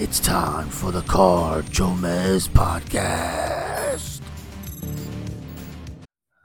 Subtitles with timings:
[0.00, 4.20] It's time for the Car JoeMeZ podcast.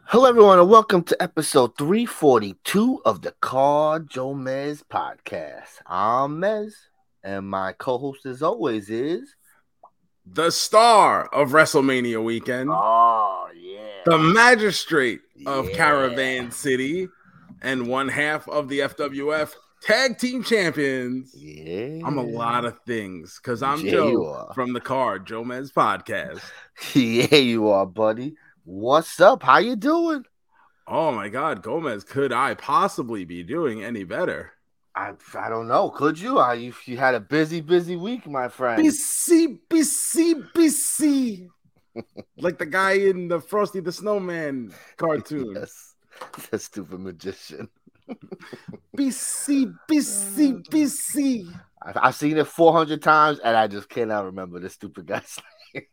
[0.06, 5.80] Hello, everyone, and welcome to episode 342 of the Car JoeMeZ podcast.
[5.88, 6.74] I'm Mez,
[7.24, 9.36] and my co host, as always, is.
[10.28, 14.02] the star of WrestleMania weekend, Oh, yeah.
[14.06, 15.76] the magistrate of Yeah.
[15.78, 17.08] Caravan City,
[17.62, 19.54] and one half of the FWF
[19.86, 21.34] tag team champions.
[21.36, 22.06] Yeah.
[22.06, 26.42] I'm a lot of things because I'm Yeah, Joe from the Car JoeMeZ podcast.
[26.94, 28.36] Yeah, you are, buddy.
[28.66, 29.44] What's up?
[29.44, 30.26] How you doing?
[30.88, 34.52] Oh my God, Gomez, could I possibly be doing any better?
[34.94, 35.90] I I don't know.
[35.90, 36.38] Could you?
[36.40, 38.82] I you, you had a busy, busy week, my friend.
[38.84, 41.48] BC, BC, BC.
[42.38, 45.56] like the guy in the Frosty the Snowman cartoon.
[45.56, 45.96] Yes.
[46.52, 47.70] The stupid magician.
[48.98, 50.68] BC, BC, mm.
[50.68, 51.60] BC.
[51.82, 55.38] I've, I've seen it 400 times and I just cannot remember this stupid guy's
[55.74, 55.84] name.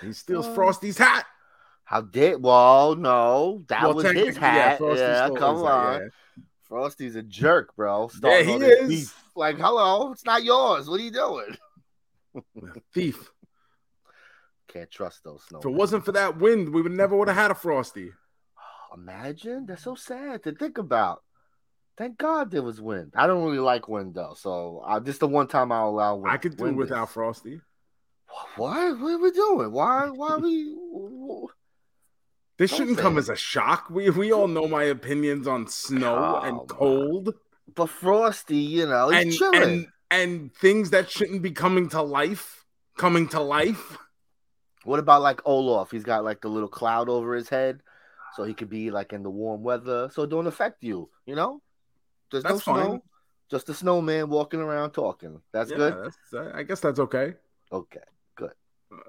[0.00, 0.54] He steals Oh.
[0.54, 1.26] Frosty's hat.
[1.84, 2.42] How did?
[2.42, 4.78] Well, no, that Well, was his hat.
[4.78, 6.00] Frosty Yeah, come his hat, on.
[6.00, 6.08] yeah.
[6.62, 8.08] Frosty's a jerk, bro.
[8.22, 8.88] Yeah, he is.
[8.88, 9.18] beef.
[9.36, 10.88] Like, hello, it's not yours.
[10.88, 11.56] What are you doing?
[12.94, 13.30] Thief.
[14.68, 15.58] Can't trust those snow.
[15.58, 18.12] If it wasn't for that wind, we would never would have had a Frosty.
[18.94, 21.22] Imagine that's so sad to think about.
[21.98, 23.12] Thank God there was wind.
[23.16, 26.32] I don't really like wind though, so uh, this the one time I'll allow wind.
[26.32, 27.60] I could do Wind without is- Frosty.
[28.56, 28.98] What?
[28.98, 29.72] What are we doing?
[29.72, 30.08] Why?
[30.14, 30.74] Why are we?
[32.58, 33.20] This Don't shouldn't come it.
[33.20, 33.90] as a shock.
[33.90, 37.34] We we all know my opinions on snow Come and cold
[37.74, 39.62] But Frosty, you know, and he's chilling.
[39.62, 42.64] and and things that shouldn't be coming to life,
[42.98, 43.96] coming to life.
[44.84, 45.90] What about like Olaf?
[45.90, 47.80] He's got like the little cloud over his head,
[48.36, 51.08] so he could be like in the warm weather, so it don't affect you.
[51.26, 51.62] You know,
[52.30, 52.84] there's That's no fine.
[52.86, 53.02] snow,
[53.50, 55.40] just a snowman walking around talking.
[55.52, 55.92] That's Yeah, good.
[56.32, 57.34] that's- I guess that's okay.
[57.70, 58.00] Okay.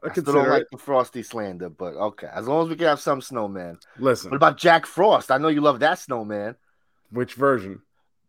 [0.02, 2.30] I I still don't like the Frosty slander, but okay.
[2.34, 3.78] As long as we can have some snowman.
[3.98, 5.30] Listen, What about Jack Frost?
[5.30, 6.56] I know you love that snowman.
[7.10, 7.82] which version?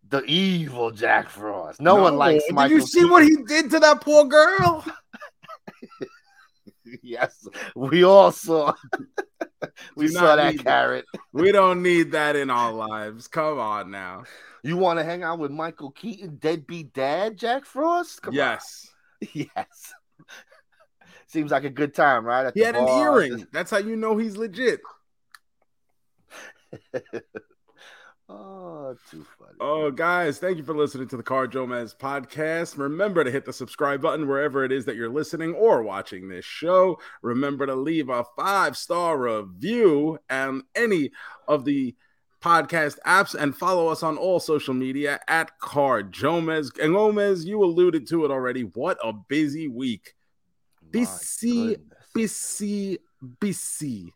[0.08, 1.80] The evil Jack Frost.
[1.80, 4.84] No, one likes Did Michael you see what he did to that poor girl?
[7.02, 8.74] Yes, we all saw.
[9.96, 10.64] we saw that need that.
[10.64, 11.04] carrot.
[11.32, 13.28] We don't need that in our lives.
[13.28, 14.24] Come on now.
[14.62, 18.22] You want to hang out with Michael Keaton, deadbeat dad, Jack Frost?
[18.22, 18.36] Come on.
[18.36, 18.88] yes.
[19.32, 19.94] Yes.
[21.28, 22.46] Seems like a good time, right?
[22.46, 23.46] At He had an earring.
[23.52, 24.80] That's how you know he's legit.
[28.28, 29.52] Oh, too funny.
[29.60, 32.78] Oh, guys, thank you for listening to the Car JoeMeZ podcast.
[32.78, 36.44] Remember to hit the subscribe button wherever it is that you're listening or watching this
[36.44, 36.98] show.
[37.20, 41.10] Remember to leave a five star review on any
[41.46, 41.94] of the
[42.40, 46.78] podcast apps and follow us on all social media at Car JoeMeZ.
[46.78, 48.62] And Gomez, you alluded to it already.
[48.62, 50.14] What a busy week.
[50.82, 51.98] My BC goodness.
[52.16, 52.98] BC
[53.40, 54.10] BC.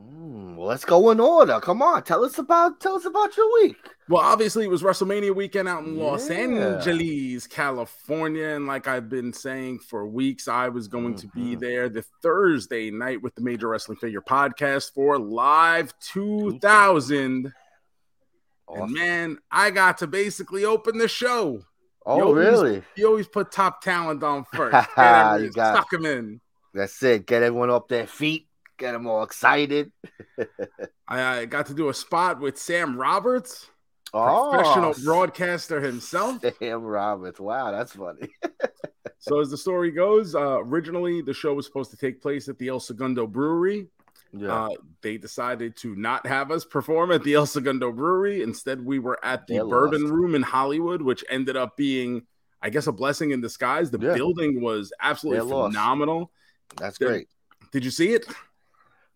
[0.00, 1.60] Mm, well, let's go in order.
[1.60, 3.76] Come on, tell us about tell us about your week.
[4.08, 8.48] Well, obviously, it was WrestleMania weekend out in Los Angeles, California.
[8.56, 11.60] And like I've been saying for weeks, I was going to be Mhm.
[11.60, 17.52] there the Thursday night with the Major Wrestling Figure podcast for Live 2000.
[18.66, 18.82] Awesome.
[18.84, 21.62] And man, I got to basically open the show.
[22.06, 22.82] oh, you always- really?
[22.96, 24.74] You always put top talent on first.
[24.96, 26.40] You got- suck them in.
[26.74, 27.26] That's it.
[27.26, 28.48] Get everyone up their feet.
[28.78, 29.92] Get them all excited.
[31.08, 33.68] I, I got to do a spot with Sam Roberts,
[34.14, 36.42] Oh, professional broadcaster himself.
[36.58, 37.38] Sam Roberts.
[37.40, 38.28] Wow, that's funny.
[39.18, 42.58] So as the story goes, uh, originally the show was supposed to take place at
[42.58, 43.86] the El Segundo Brewery.
[44.36, 44.64] Yeah.
[44.64, 44.68] Uh,
[45.00, 48.42] they decided to not have us perform at the El Segundo Brewery.
[48.42, 50.12] Instead, we were at the They Bourbon lost.
[50.12, 52.22] Room in Hollywood, which ended up being,
[52.60, 53.92] I guess, a blessing in disguise.
[53.92, 54.14] The Yeah.
[54.14, 55.72] building was absolutely lost.
[55.76, 56.32] phenomenal.
[56.76, 57.28] that's great.
[57.70, 58.26] Did you see it?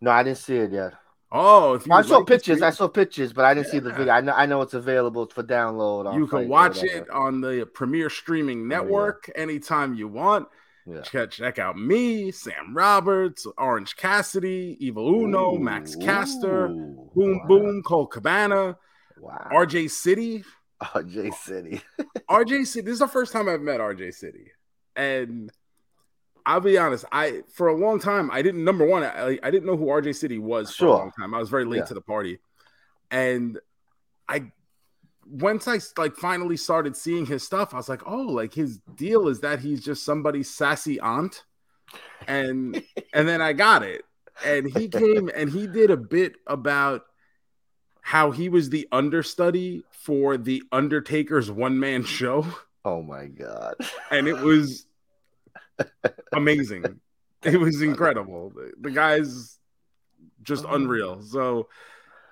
[0.01, 0.93] No, I didn't see it yet.
[1.31, 2.61] Oh, I saw like pictures.
[2.61, 4.13] I saw pictures, but I didn't see the video.
[4.13, 4.33] I know.
[4.33, 6.15] I know it's available for download.
[6.15, 8.67] You can watch it on the Premier Streaming Oh, yeah.
[8.67, 10.47] Network anytime you want.
[10.85, 11.01] Yeah.
[11.01, 17.39] Check, check out me, Sam Roberts, Orange Cassidy, Evil Uno, Max Ooh, Caster, ooh, Boom
[17.39, 18.77] wow, Boom, Colt Cabana,
[19.19, 19.49] Wow.
[19.51, 20.45] RJ City.
[20.81, 21.81] RJ City.
[22.29, 22.85] RJ City.
[22.85, 24.51] This is the first time I've met RJ City.
[24.95, 25.51] and
[26.47, 27.05] I'll be honest.
[27.11, 29.03] I for a long time I didn't number one.
[29.03, 30.87] I, I didn't know who RJ City was for Sure.
[30.95, 31.33] a long time.
[31.35, 31.85] I was very late Yeah.
[31.85, 32.39] to the party,
[33.11, 33.59] and
[34.27, 34.51] I
[35.29, 39.27] once I like finally started seeing his stuff, I was like, oh, like his deal
[39.27, 41.43] is that he's just somebody's sassy aunt,
[42.27, 42.81] and
[43.13, 44.03] and then I got it,
[44.45, 47.03] and he came and he did a bit about
[48.01, 52.45] how he was the understudy for the Undertaker's one man show
[52.85, 53.75] Oh my god.
[54.11, 54.86] and it was
[56.33, 56.99] amazing.
[57.43, 58.51] It was incredible.
[58.81, 59.59] The, guy's
[60.43, 60.73] just Oh.
[60.73, 61.21] unreal.
[61.21, 61.69] So,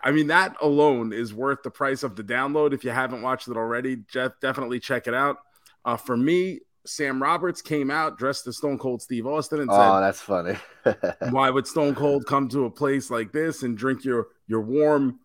[0.03, 2.73] I mean, that alone is worth the price of the download.
[2.73, 5.37] If you haven't watched it already, Jeff, definitely check it out.
[5.83, 9.89] Uh, for me, Sam Roberts came out dressed as Stone Cold Steve Austin and said,
[9.89, 10.55] Oh, that's funny.
[11.31, 15.19] "Why would Stone Cold come to a place like this and drink your your warm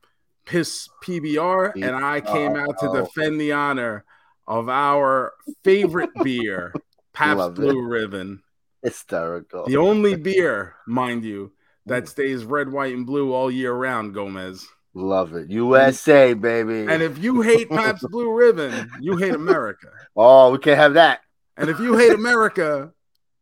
[0.46, 2.94] piss PBR?" And I came out to Oh.
[3.05, 4.05] defend the honor
[4.46, 6.73] of our favorite beer,
[7.12, 7.62] Pabst Love it.
[7.62, 8.42] Blue Ribbon.
[8.82, 9.66] Hysterical.
[9.66, 11.52] The only beer, mind you,
[11.86, 14.66] that stays red, white, and blue all year round, Gomez.
[14.94, 15.50] Love it.
[15.50, 16.80] USA, baby.
[16.90, 19.88] And if you hate Pabst Blue Ribbon, you hate America.
[20.16, 21.20] oh, we can't have that.
[21.56, 22.92] And if you hate America,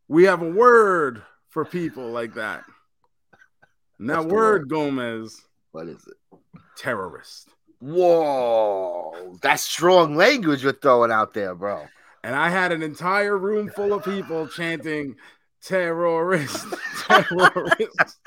[0.09, 2.65] we have a word for people like that.
[3.99, 4.69] And that word, word?
[4.69, 5.41] Gomez,
[5.73, 6.39] What is it?
[6.77, 7.49] terrorist.
[7.81, 11.87] Whoa, that's strong language you're throwing out there, bro.
[12.25, 15.17] And I had an entire room full of people chanting
[15.63, 16.67] terrorist,
[17.09, 18.19] terrorist,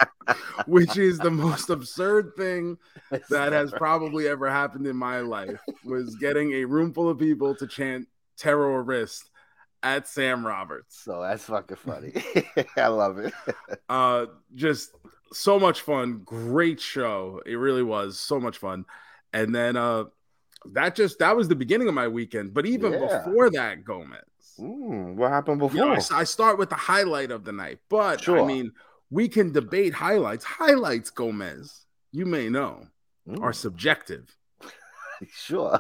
[0.66, 2.78] which is the most absurd thing
[3.30, 7.56] that has probably ever happened in my life was getting a room full of people
[7.56, 8.08] to chant
[8.38, 9.30] terrorist
[9.84, 11.02] at Sam Roberts.
[11.04, 12.14] so that's fucking funny.
[12.78, 13.34] I love it.
[13.90, 14.92] Uh just
[15.34, 17.42] so much fun, great show.
[17.46, 18.86] It really was so much fun.
[19.34, 20.06] And then uh
[20.74, 22.54] that just that was the beginning of my weekend.
[22.54, 23.00] But even Yeah.
[23.00, 24.22] before that, Gomez.
[24.60, 26.18] Mm, what happened You know, before?
[26.18, 28.72] I, I start with the highlight of the night, but I mean,
[29.10, 30.44] we can debate highlights.
[30.46, 32.88] Highlights, Gomez, you may know,
[33.28, 34.36] Mm, are subjective.
[35.32, 35.80] sure.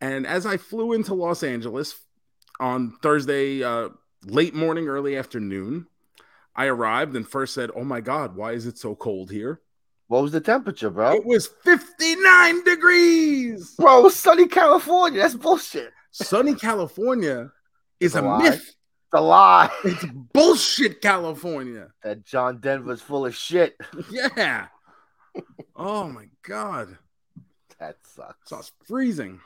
[0.00, 1.98] And as I flew into Los Angeles
[2.60, 3.88] on Thursday, uh,
[4.24, 5.86] late morning, early afternoon,
[6.54, 9.60] I arrived and first said, Oh my God, why is it so cold here?
[10.08, 11.12] What was the temperature, bro?
[11.14, 13.74] It was 59 degrees.
[13.76, 15.20] Bro, sunny California.
[15.20, 15.92] That's bullshit.
[16.12, 17.50] Sunny California
[17.98, 18.54] is a a myth.
[18.54, 19.70] It's a lie.
[19.84, 21.88] It's bullshit, California.
[22.02, 23.76] That John Denver's full of shit.
[24.10, 24.68] Yeah.
[25.74, 26.96] Oh my God.
[27.78, 28.48] That sucks.
[28.48, 29.40] So I was freezing.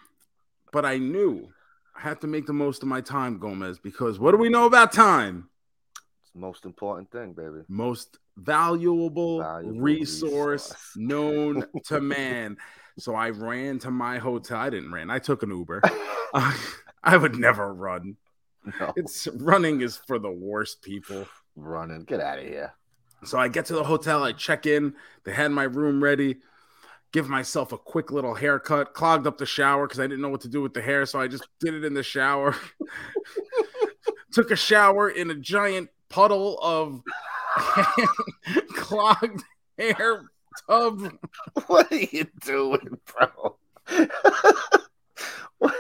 [0.73, 1.49] But I knew
[1.97, 4.67] I had to make the most of my time, Gomez, because what do we know
[4.67, 5.49] about time?
[6.23, 7.65] It's the most important thing, baby.
[7.69, 10.93] Most valuable, Valuable resource, resource.
[10.97, 12.57] known to man.
[12.99, 14.59] So I ran to my hotel.
[14.59, 15.11] I didn't run.
[15.11, 15.83] I took an Uber.
[16.33, 16.53] Uh,
[17.03, 18.17] I would never run.
[18.79, 21.27] No, It's running is for the worst people.
[21.57, 22.05] running.
[22.05, 22.73] Get out of here.
[23.25, 24.95] So I get to the hotel, I check in,
[25.25, 26.37] they had my room ready,
[27.13, 30.43] give myself a quick little haircut, clogged up the shower because I didn't know what
[30.43, 31.05] to do with the hair.
[31.05, 32.55] So I just did it in the shower.
[34.31, 37.03] Took a shower in a giant puddle of
[38.75, 39.43] clogged
[39.79, 40.25] hair
[40.69, 41.13] tub.
[41.67, 43.57] What are you doing, bro?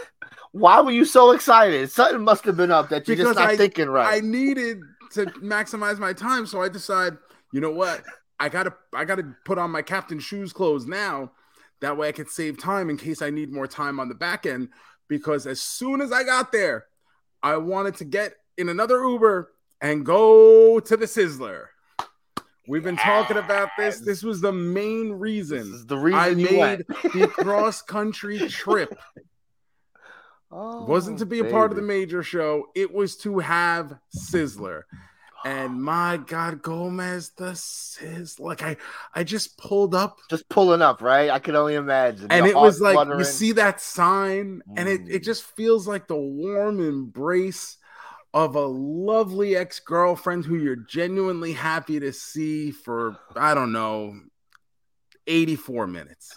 [0.52, 1.90] Why were you so excited?
[1.92, 4.16] Something must have been up that you're Because just not I- thinking right.
[4.16, 4.80] I needed
[5.12, 6.46] to maximize my time.
[6.46, 7.16] So I decide,
[7.52, 8.02] you know what?
[8.40, 11.32] I gotta I gotta put on my captain shoes clothes now.
[11.80, 14.44] That way I could save time in case I need more time on the back
[14.46, 14.70] end.
[15.08, 16.86] Because as soon as I got there,
[17.42, 21.66] I wanted to get in another Uber and go to the Sizzler.
[22.68, 23.98] We've been talking about this.
[24.00, 26.84] This was the main this reason is the reason I you made
[27.14, 28.96] the cross country trip.
[30.52, 32.66] Oh, wasn't to be a part of the major show.
[32.74, 34.82] It was to have Sizzler.
[35.44, 38.40] And my God, Gomez, the Sizzler.
[38.40, 38.76] Like I,
[39.14, 41.30] I just pulled up just pulling up, right?
[41.30, 42.26] I can only imagine.
[42.30, 43.18] and Your it was like fluttering.
[43.20, 45.24] you see that sign, and it, it Mm.
[45.24, 47.76] just feels like the warm embrace
[48.32, 54.14] of a lovely ex-girlfriend who you're genuinely happy to see for I don't know
[55.26, 56.36] 84 minutes.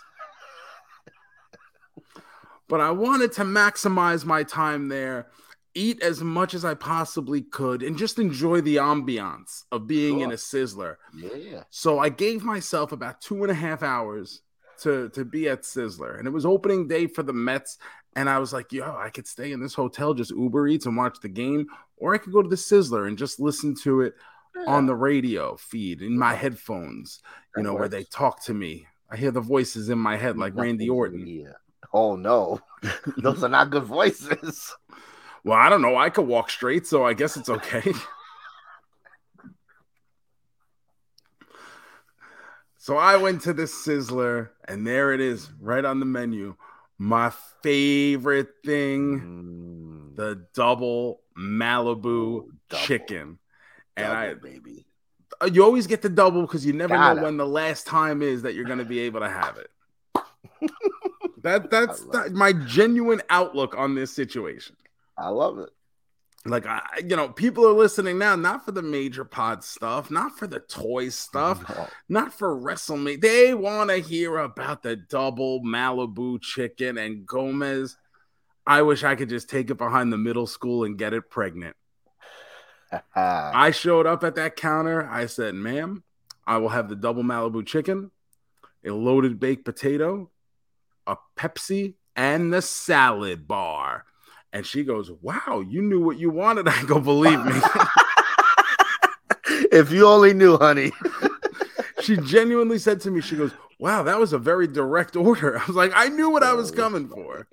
[2.68, 5.28] but I wanted to maximize my time there,
[5.76, 10.32] eat as much as I possibly could, and just enjoy the ambiance of being in
[10.32, 10.96] a sizzler.
[11.14, 11.64] yeah.
[11.70, 14.42] So I gave myself about two and a half hours
[14.80, 17.78] to to be at Sizzler, and it was opening day for the Mets.
[18.16, 20.96] And I was like, yo, I could stay in this hotel, just Uber Eats and
[20.96, 21.68] watch the game,
[21.98, 24.14] or I could go to the Sizzler and just listen to it
[24.68, 27.22] on the radio feed in my headphones,
[27.58, 28.88] you That know, where they talk to me.
[29.10, 31.26] I hear the voices in my head like Randy Orton.
[31.26, 31.54] Yeah.
[31.92, 32.62] Oh no,
[33.18, 34.76] those are not good voices.
[35.44, 35.98] Well, I don't know.
[35.98, 37.94] I could walk straight, so I guess it's okay.
[42.78, 46.56] so I went to the Sizzler, and there it is, right on the menu.
[47.04, 52.86] My favorite thing, Mm, the double Malibu double.
[52.86, 53.40] chicken.
[53.98, 54.86] And I, double, baby.
[55.42, 57.16] uh, you always get the double because you never Gotta.
[57.20, 59.70] know when the last time is that you're going to be able to have it.
[61.44, 64.78] that that's that, my genuine outlook on this situation.
[65.18, 65.72] I love it.
[66.46, 70.38] Like I, you know, people are listening now, not for the major pod stuff, not
[70.38, 71.88] for the toy stuff, No.
[72.10, 73.22] not for WrestleMania.
[73.22, 77.96] They want to hear about the double Malibu chicken and Gomez.
[78.68, 81.78] I wish I could just take it behind the middle school and get it pregnant.
[83.16, 85.08] I showed up at that counter.
[85.10, 86.04] I said, ma'am,
[86.46, 88.12] I will have the double Malibu chicken,
[88.86, 90.30] a loaded baked potato,
[91.08, 94.06] a Pepsi, and the salad bar.
[94.54, 96.68] And she goes, Wow, you knew what you wanted.
[96.70, 97.54] I go, Believe me.
[99.72, 100.92] if you only knew, honey.
[102.02, 105.60] she genuinely said to me, She goes, Wow, that was a very direct order.
[105.60, 106.76] I was like, I knew what I was oh.
[106.76, 107.48] coming for.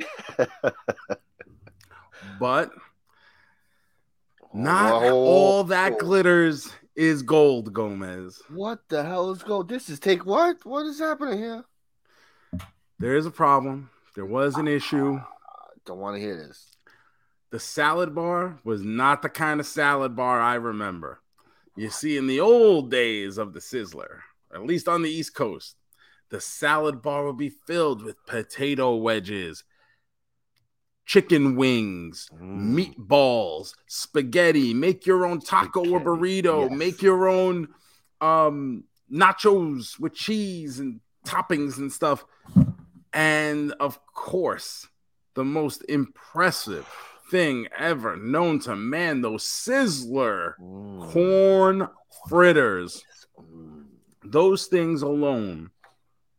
[2.38, 2.70] But
[4.54, 5.14] not Whoa.
[5.14, 8.42] all that glitters is gold, Gomez.
[8.48, 9.62] What the hell is go?
[9.62, 10.64] This is take what?
[10.64, 11.64] What is happening here?
[12.98, 13.90] There is a problem.
[14.14, 15.16] There was an issue.
[15.16, 15.22] I
[15.84, 16.66] don't want to hear this.
[17.50, 21.20] The salad bar was not the kind of salad bar I remember.
[21.76, 24.20] You see, in the old days of the Sizzler,
[24.54, 25.76] at least on the East Coast,
[26.28, 29.64] the salad bar would be filled with potato wedges,
[31.06, 32.74] chicken wings, Mm.
[32.96, 36.78] meatballs, spaghetti, make your own taco or burrito, yes.
[36.78, 37.68] make your own
[38.20, 42.24] um, nachos with cheese and toppings and stuff.
[43.12, 44.86] And of course,
[45.34, 46.86] the most impressive
[47.30, 51.10] thing ever known to man, those Sizzler Mm.
[51.12, 51.88] corn
[52.28, 53.02] fritters.
[53.40, 53.84] Mm.
[54.24, 55.70] Those things alone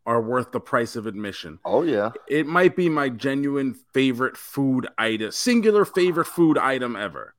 [0.05, 1.59] are worth the price of admission.
[1.65, 2.11] Oh yeah.
[2.27, 7.35] It might be my genuine favorite food item, singular favorite food item ever.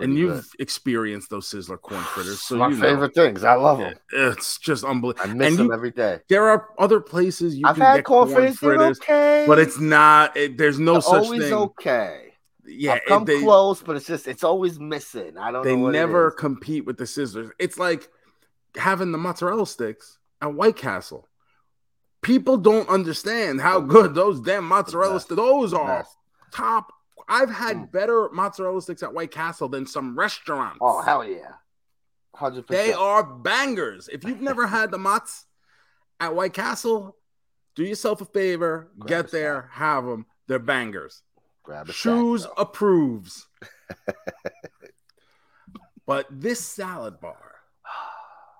[0.00, 0.60] And you've good.
[0.60, 2.80] experienced those Sizzler corn fritters, so my you know.
[2.88, 3.44] favorite things.
[3.44, 3.94] I love them.
[4.12, 5.30] It's just unbelievable.
[5.30, 6.20] I miss and them you- every day.
[6.28, 8.58] There are other places you I've can had get corn fritters.
[8.58, 10.34] Fritters, okay, but it's not.
[10.36, 11.52] It, there's no They're such always thing.
[11.52, 12.31] okay.
[12.64, 15.36] Yeah, I've come they, close, but it's just it's always missing.
[15.36, 17.50] I don't they never compete with the scissors.
[17.58, 18.08] It's like
[18.76, 21.28] having the mozzarella sticks at White Castle.
[22.22, 25.34] People don't understand how good those damn mozzarella sticks.
[25.36, 26.06] Those are
[26.52, 26.92] top.
[27.28, 27.92] I've had Mm.
[27.92, 30.78] better mozzarella sticks at White Castle than some restaurants.
[30.80, 31.54] Oh hell yeah,
[32.36, 32.66] 100%.
[32.68, 34.08] they are bangers.
[34.08, 35.44] If you've never had the mozz
[36.20, 37.16] at White Castle,
[37.74, 40.26] do yourself a favor, Grab get there, have them.
[40.46, 41.22] They're bangers.
[41.62, 43.46] Grab a Shoes sack, approves.
[46.06, 47.36] but this salad bar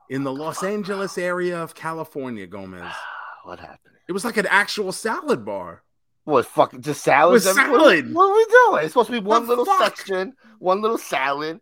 [0.08, 2.92] in the Los Angeles area of California, Gomez,
[3.44, 3.94] what happened?
[4.08, 5.82] it was like an actual salad bar.
[6.24, 7.46] What fucking just salads?
[7.46, 8.14] With salad.
[8.14, 8.84] What are we doing?
[8.84, 9.96] It's supposed to be one The little fuck?
[9.96, 11.60] section, one little salad,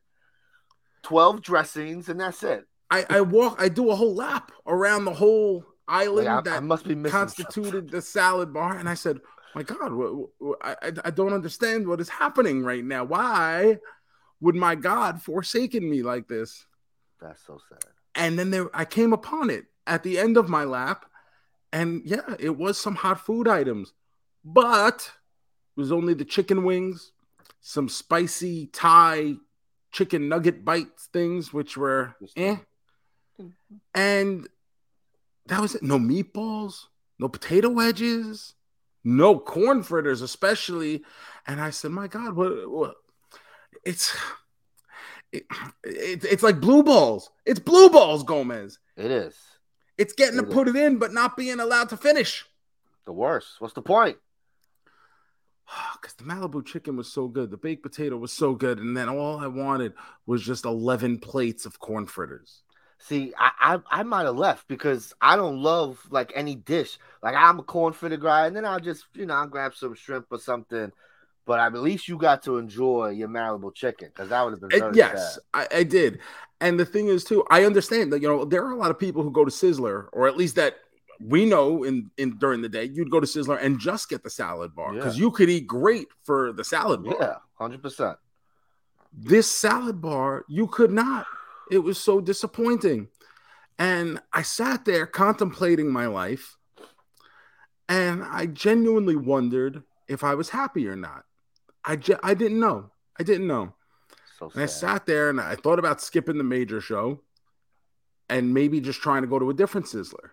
[1.02, 2.66] twelve dressings, and that's it.
[2.90, 6.60] I, I walk, I do a whole lap around the whole island I, that I
[6.60, 9.20] must be constituted the salad bar, and I said,
[9.54, 9.92] "My God,
[10.62, 13.04] I, I I don't understand what is happening right now.
[13.04, 13.78] Why
[14.40, 16.66] would my God forsaken me like this?"
[17.20, 17.84] That's so sad.
[18.14, 21.04] and then there I came upon it at the end of my lap,
[21.72, 23.92] and yeah, it was some hot food items,
[24.44, 25.10] but
[25.76, 27.12] it was only the chicken wings,
[27.60, 29.36] some spicy Thai
[29.92, 32.56] chicken nugget bites things, which were eh,
[33.94, 34.48] and
[35.46, 35.82] that was it.
[35.82, 36.86] No meatballs,
[37.18, 38.54] no potato wedges,
[39.04, 41.04] no corn fritters, especially.
[41.46, 42.70] And I said, "My God, what?
[42.70, 42.94] what?
[43.84, 44.16] It's."
[45.32, 45.44] It,
[45.84, 47.30] it, it's like blue balls.
[47.46, 48.80] It's blue balls, Gomez.
[48.96, 49.36] It is
[49.96, 52.44] It's getting to It put it in, but not being allowed to finish.
[53.06, 53.60] the worst.
[53.60, 54.16] What's the point?
[55.94, 59.08] Because the Malibu chicken was so good, the baked potato was so good, and then
[59.08, 59.92] all I wanted
[60.26, 62.62] was just eleven plates of corn fritters.
[63.02, 63.50] See, I
[63.90, 66.98] I, I might have left because I don't love like any dish.
[67.22, 69.94] Like I'm a corn fritter guy, and then I'll just you know I'll grab some
[69.94, 70.92] shrimp or something.
[71.46, 74.72] But at least you got to enjoy your Malibu chicken because that would have been
[74.74, 75.66] Uh, very yes, sad.
[75.72, 76.20] I, I did.
[76.60, 78.98] And the thing is, too, I understand that you know there are a lot of
[78.98, 80.76] people who go to Sizzler, or at least that
[81.18, 84.30] we know in in during the day, you'd go to Sizzler and just get the
[84.30, 85.24] salad bar because Yeah.
[85.24, 87.16] you could eat great for the salad bar.
[87.18, 88.18] Yeah, hundred percent.
[89.12, 91.26] This salad bar, you could not.
[91.70, 93.08] It was so disappointing.
[93.78, 96.56] And I sat there contemplating my life,
[97.88, 101.24] and I genuinely wondered if I was happy or not.
[101.84, 102.90] I, ge- I didn't know.
[103.18, 103.74] I didn't know.
[104.38, 107.20] So And I sat there and I thought about skipping the major show
[108.28, 110.30] and maybe just trying to go to a different Sizzler,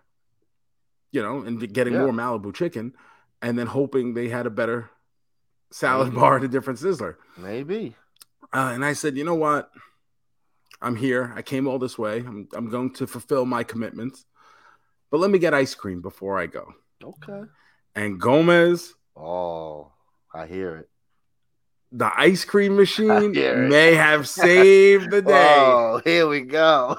[1.10, 2.00] you know, and getting Yeah.
[2.02, 2.94] more Malibu chicken
[3.42, 4.90] and then hoping they had a better
[5.70, 6.20] salad Maybe.
[6.20, 7.16] bar at a different Sizzler.
[7.36, 7.96] Maybe.
[8.52, 9.70] Uh, and I said, you know what?
[10.80, 11.32] I'm here.
[11.34, 12.18] I came all this way.
[12.18, 14.24] I'm, I'm going to fulfill my commitments,
[15.10, 16.72] but let me get ice cream before I go.
[17.02, 17.42] Okay.
[17.94, 19.90] And Gomez, Oh,
[20.32, 20.88] I hear it.
[21.90, 23.32] the ice cream machine,
[23.68, 25.56] may have saved the day.
[25.58, 26.96] Oh, here we go.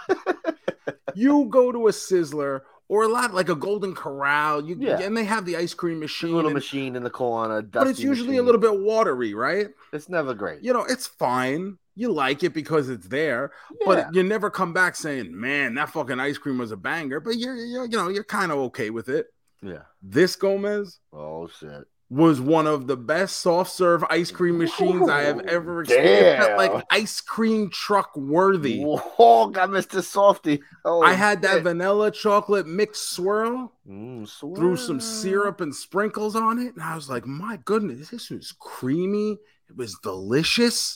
[1.16, 5.00] you go to a Sizzler or a lot like a Golden Corral, you Yeah.
[5.00, 7.84] and they have the ice cream A machine, little and- machine in the corner, but
[7.88, 9.68] it's dusty usually a little bit watery, right?
[9.94, 10.62] It's never great.
[10.64, 11.78] You know, it's fine.
[12.00, 13.86] You like it because it's there, Yeah.
[13.86, 17.38] but you never come back saying, "Man, that fucking ice cream was a banger." But
[17.38, 19.28] you're, you're you know, you're kind of okay with it.
[19.62, 19.84] yeah.
[20.02, 21.84] This Gomez Oh shit.
[22.10, 26.52] was one of the best soft serve ice cream machines I have ever experienced.
[26.58, 28.82] Like ice cream truck worthy.
[28.86, 30.00] Oh, got Mr.
[30.00, 30.62] Softee.
[30.86, 31.64] Oh, I had that shit.
[31.64, 33.74] vanilla chocolate mixed swirl.
[33.88, 36.74] Mm, threw some syrup and sprinkles on it.
[36.76, 39.38] And I was like, my goodness, this was creamy.
[39.70, 40.96] It was delicious.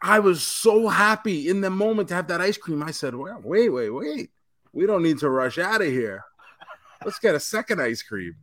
[0.00, 2.82] I was so happy in the moment to have that ice cream.
[2.82, 4.30] I said, well, wait, wait, wait.
[4.72, 6.24] We don't need to rush out of here.
[7.04, 8.36] Let's get a second ice cream.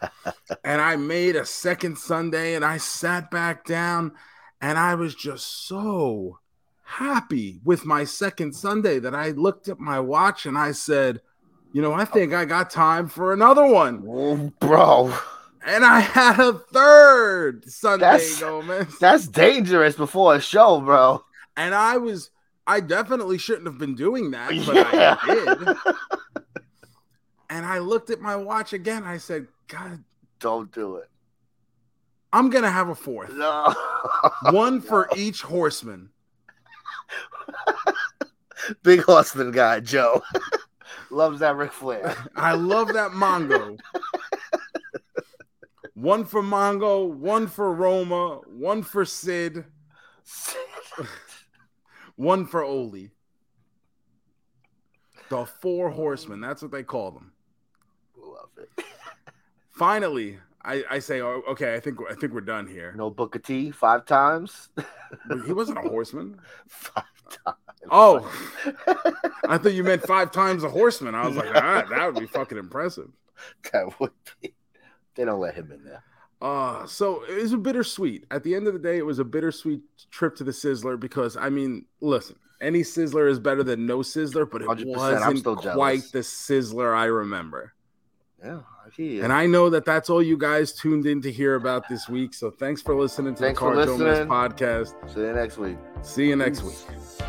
[0.64, 4.12] and I made a second sundae and I sat back down
[4.60, 6.38] and I was just so
[6.82, 11.20] happy with my second sundae that I looked at my watch and I said,
[11.72, 14.04] you know, I think I got time for another one.
[14.06, 15.14] Oh, bro,
[15.64, 18.98] And I had a third sundae, That's- Gomez.
[18.98, 21.24] that's dangerous before a show, bro.
[21.56, 22.30] And I was,
[22.66, 25.16] I definitely shouldn't have been doing that, but Yeah.
[25.20, 25.76] I did.
[27.50, 29.04] And I looked at my watch again.
[29.04, 30.02] I said, God,
[30.40, 31.10] Don't do it.
[32.32, 33.30] I'm going to have a fourth.
[33.34, 33.74] No.
[34.50, 36.08] One for each horseman.
[38.82, 40.22] Big horseman guy, Joe.
[41.10, 42.16] Loves that Ric Flair.
[42.36, 43.78] I love that Mongo.
[46.02, 49.64] One for Mongo, one for Roma, one for Sid,
[52.16, 53.10] one for Ole.
[55.28, 56.40] The four horsemen.
[56.40, 57.30] That's what they call them.
[58.16, 58.84] Love it.
[59.70, 62.92] Finally, I, I say, oh, okay, I think I think we're done here.
[62.96, 64.70] No Booker T five times.
[65.46, 66.40] He wasn't a horseman.
[66.66, 67.04] five
[67.44, 67.56] times.
[67.92, 68.28] Oh,
[69.48, 71.14] I thought you meant five times a horseman.
[71.14, 73.10] I was like, ah, that would be fucking impressive.
[73.72, 74.10] that would
[74.40, 74.52] be.
[75.14, 76.02] They don't let him in there.
[76.40, 78.24] Uh, so it was a bittersweet.
[78.30, 81.36] At the end of the day, it was a bittersweet trip to the Sizzler because
[81.36, 86.18] I mean, listen, any Sizzler is better than no Sizzler, but it wasn't quite the
[86.20, 87.74] Sizzler I remember.
[88.42, 89.22] Yeah, I hear you.
[89.22, 92.34] And I know that that's all you guys tuned in to hear about this week.
[92.34, 94.94] So thanks for listening to Thanks the Car podcast.
[95.14, 95.76] See you next week.
[96.02, 96.74] See you next week.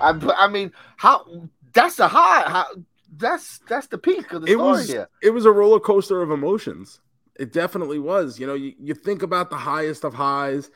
[0.00, 1.48] I, I mean, how?
[1.72, 2.48] That's the high.
[2.48, 2.66] How?
[3.16, 5.08] That's that's the peak of the It story was here.
[5.22, 7.00] it was a roller coaster of emotions.
[7.38, 8.38] It definitely was.
[8.38, 10.70] You know, you, you think about the highest of highs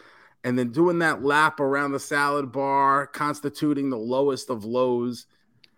[0.45, 5.27] and then doing that lap around the salad bar, constituting the lowest of lows.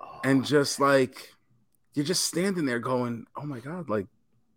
[0.01, 1.31] Oh, and just like
[1.95, 4.07] you're just standing there going, "Oh my god, like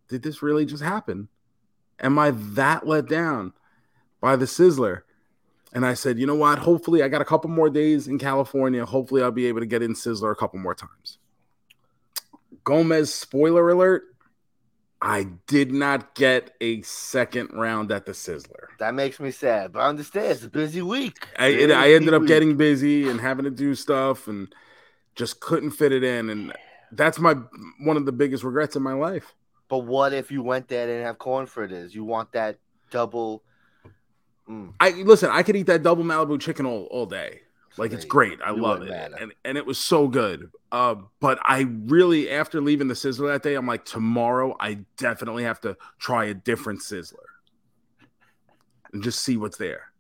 [0.08, 1.30] did this really just happen?
[2.00, 3.54] Am I that let down
[4.22, 5.02] by the Sizzler?"
[5.74, 6.60] And I said, "You know what?
[6.60, 8.86] Hopefully I got a couple more days in California.
[8.86, 11.18] Hopefully I'll be able to get in Sizzler a couple more times."
[12.68, 14.04] Gomez spoiler alert,
[15.02, 18.66] I did not get a second round at the Sizzler.
[18.80, 21.16] that makes me sad, but I understand it's a busy week.
[21.40, 24.54] I, it, I ended up Busy getting busy and having to do stuff and
[25.16, 26.30] just couldn't fit it in.
[26.30, 26.52] And
[26.92, 27.36] that's my
[27.80, 29.34] one of the biggest regrets in my life.
[29.70, 31.96] But what if you went there and have corn fritters?
[31.96, 32.60] You want that
[32.92, 33.44] double?
[34.50, 37.44] Mm, I listen, I could eat that double Malibu chicken all, all day.
[37.78, 38.40] Like it's great.
[38.44, 38.90] I you love it.
[38.90, 39.16] matter.
[39.20, 40.50] And, and it was so good.
[40.72, 45.44] Uh, but I really, after leaving the Sizzler that day, I'm like, tomorrow I definitely
[45.44, 47.14] have to try a different Sizzler
[48.94, 49.92] and just see what's there.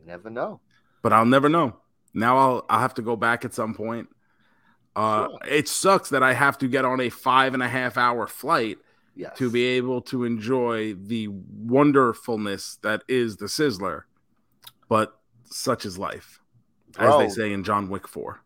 [0.00, 0.60] you never know.
[1.02, 1.76] but I'll never know.
[2.14, 4.08] Now I'll I'll have to go back at some point.
[4.96, 5.38] Uh, Sure.
[5.48, 8.78] It sucks that I have to get on a five and a half hour flight
[9.14, 9.36] Yes.
[9.38, 14.02] to be able to enjoy the wonderfulness that is the Sizzler,
[14.88, 16.38] but such is life,
[16.98, 18.40] as they say in John Wick Four.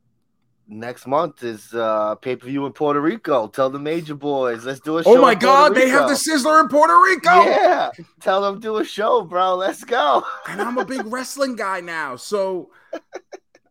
[0.68, 3.48] Next month is uh pay per view in Puerto Rico.
[3.48, 5.18] Tell the major boys, let's do a show.
[5.18, 8.84] Oh my God, they have the Sizzler in Puerto Rico, Yeah, tell them do a
[8.84, 9.56] show, bro.
[9.56, 10.24] Let's go.
[10.48, 12.70] and I'm a big wrestling guy now, so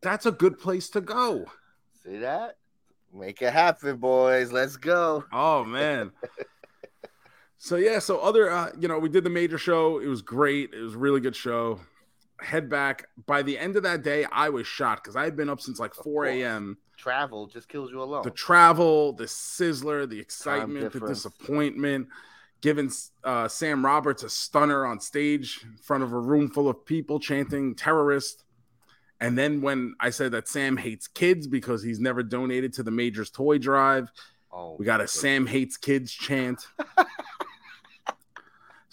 [0.01, 1.45] that's a good place to go.
[2.03, 2.57] See that?
[3.13, 4.51] Make it happen, boys.
[4.51, 5.23] Let's go.
[5.31, 6.11] Oh man.
[7.57, 9.99] So yeah, so other uh, you know, we did the major show.
[9.99, 10.73] It was great.
[10.73, 11.79] It was a really good show.
[12.41, 13.07] Head back.
[13.25, 15.79] By the end of that day, I was shot because I had been up since
[15.79, 16.77] like 4 a.m.
[16.97, 18.23] Travel just kills you alone.
[18.23, 22.07] The travel, the sizzler, the excitement, the disappointment,
[22.61, 22.91] giving
[23.23, 27.19] uh, Sam Roberts a stunner on stage in front of a room full of people
[27.19, 28.43] chanting terrorist.
[29.19, 32.91] And then when I said that Sam hates kids because he's never donated to the
[32.91, 34.11] Majors toy drive,
[34.51, 36.65] oh, we got a my Sam hates kids chant.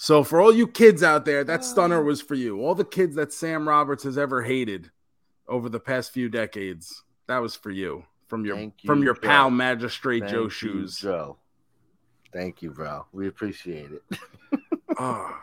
[0.01, 2.63] so for all you kids out there, that stunner was for you.
[2.65, 4.93] All the kids that Sam Roberts has ever hated
[5.49, 8.05] over the past few decades, that was for you.
[8.29, 9.21] From your Thank from your Joe.
[9.23, 10.99] pal Magistrate Thank Joe you, Shoes.
[10.99, 11.39] Joe.
[12.33, 13.07] Thank you, bro.
[13.13, 14.03] We appreciate it.
[15.01, 15.41] Ah.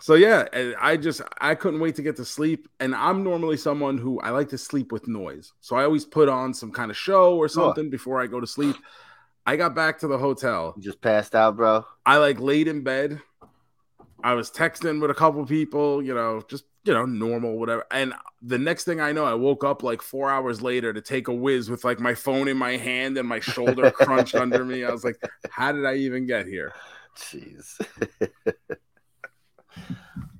[0.00, 0.46] So yeah,
[0.78, 2.68] I just I couldn't wait to get to sleep.
[2.80, 5.52] And I'm normally someone who I like to sleep with noise.
[5.60, 8.46] So I always put on some kind of show or something before I go to
[8.46, 8.74] sleep.
[9.46, 10.74] I got back to the hotel.
[10.76, 11.86] You just passed out, bro.
[12.04, 13.20] I like laid in bed.
[14.22, 17.86] I was texting with a couple people, you know, just you know, normal, whatever.
[17.90, 21.28] And the next thing I know, I woke up like four hours later to take
[21.28, 24.84] a whiz with like my phone in my hand and my shoulder crunched under me.
[24.84, 25.16] I was like,
[25.48, 26.72] how did I even get here?
[27.16, 27.80] Jeez.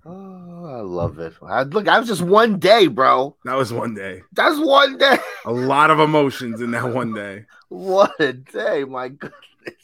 [0.04, 1.34] oh, I love it.
[1.46, 3.36] I, look, I was just one day, bro.
[3.44, 4.22] That was one day.
[4.32, 5.18] That's one day.
[5.44, 7.44] A lot of emotions in that one day.
[7.68, 9.81] What a day, my goodness.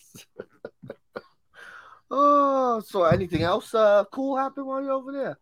[2.10, 5.38] Oh, so anything else uh cool happened while you're over there?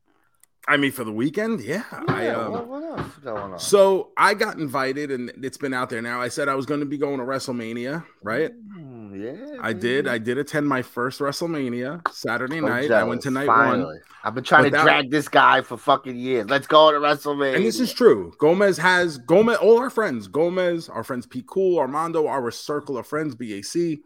[0.69, 1.85] I mean, for the weekend, yeah.
[2.09, 3.59] I um, what, what else is going on?
[3.59, 6.21] so I got invited, and it's been out there now.
[6.21, 8.51] I said I was going to be going to WrestleMania, right?
[8.77, 10.09] Mm, yeah, I did.
[10.09, 12.91] I did attend my first WrestleMania Saturday So night.
[12.91, 13.67] I went to jealous, night one.
[13.67, 13.99] finally.
[14.25, 16.51] I've been trying But to drag this guy for fucking years.
[16.51, 17.55] Let's go to WrestleMania.
[17.55, 18.33] And this is true.
[18.39, 23.07] Gomez has Gomez, all our friends, Gomez, our friends Pete Cool, Armando, our circle of
[23.07, 24.01] friends, BAC.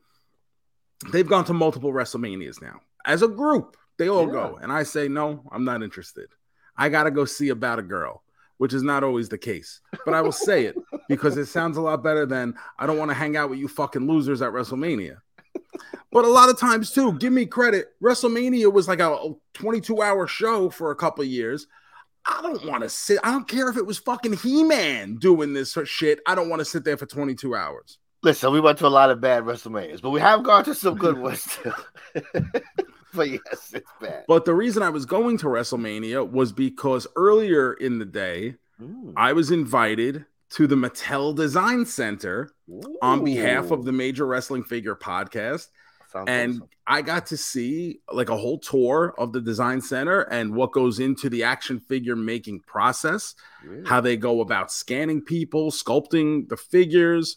[1.12, 2.80] They've gone to multiple WrestleManias now.
[3.06, 4.32] As a group, they all Yeah.
[4.32, 4.58] go.
[4.60, 6.28] And I say, no, I'm not interested.
[6.76, 8.22] I gotta go see about a girl,
[8.58, 9.80] which is not always the case.
[10.04, 10.76] But I will say it
[11.08, 13.68] because it sounds a lot better than I don't want to hang out with you
[13.68, 15.18] fucking losers at WrestleMania.
[16.12, 17.88] But a lot of times too, give me credit.
[18.02, 21.66] WrestleMania was like a 22 hour show for a couple of years.
[22.26, 23.18] I don't want to sit.
[23.24, 26.20] I don't care if it was fucking He Man doing this shit.
[26.26, 27.98] I don't want to sit there for 22 hours.
[28.22, 30.94] Listen, we went to a lot of bad WrestleManias, but we have gone to some
[30.96, 31.72] good ones too.
[33.14, 34.24] but yes, it's bad.
[34.28, 39.12] But the reason I was going to WrestleMania was because earlier in the day, Mm.
[39.16, 42.50] I was invited to the Mattel Design Center
[43.02, 45.68] on behalf of the Major Wrestling Figure podcast.
[46.10, 46.68] Sounds and awesome.
[46.88, 50.98] I got to see like a whole tour of the design center and what goes
[50.98, 53.36] into the action figure making process,
[53.86, 57.36] how they go about scanning people, sculpting the figures,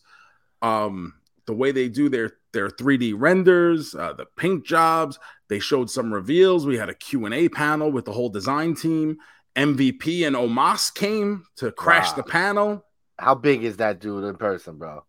[0.63, 1.13] um,
[1.45, 5.17] the way they do their their 3D renders, uh, the paint jobs.
[5.49, 6.65] They showed some reveals.
[6.65, 9.17] We had a Q&A panel with the whole design team.
[9.55, 12.15] MVP and Omos came to crash Wow.
[12.15, 12.85] the panel.
[13.19, 15.03] How big is that dude in person, bro?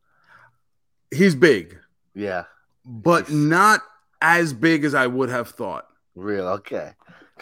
[1.10, 1.78] He's big,
[2.14, 2.44] Yeah,
[2.84, 3.80] but He's- not
[4.20, 5.86] as big as I would have thought.
[6.14, 6.46] real.
[6.48, 6.92] okay.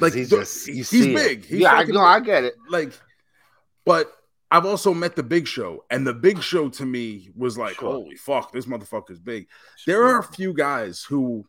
[0.00, 1.44] Like he's just you he's big.
[1.44, 2.00] He's yeah, I know.
[2.00, 2.54] I get it.
[2.70, 2.92] like
[3.84, 4.10] but
[4.52, 7.90] I've also met the big show, and the big show to me was like, Sure.
[7.92, 9.48] holy fuck, this motherfucker's big.
[9.86, 11.46] There are a few guys who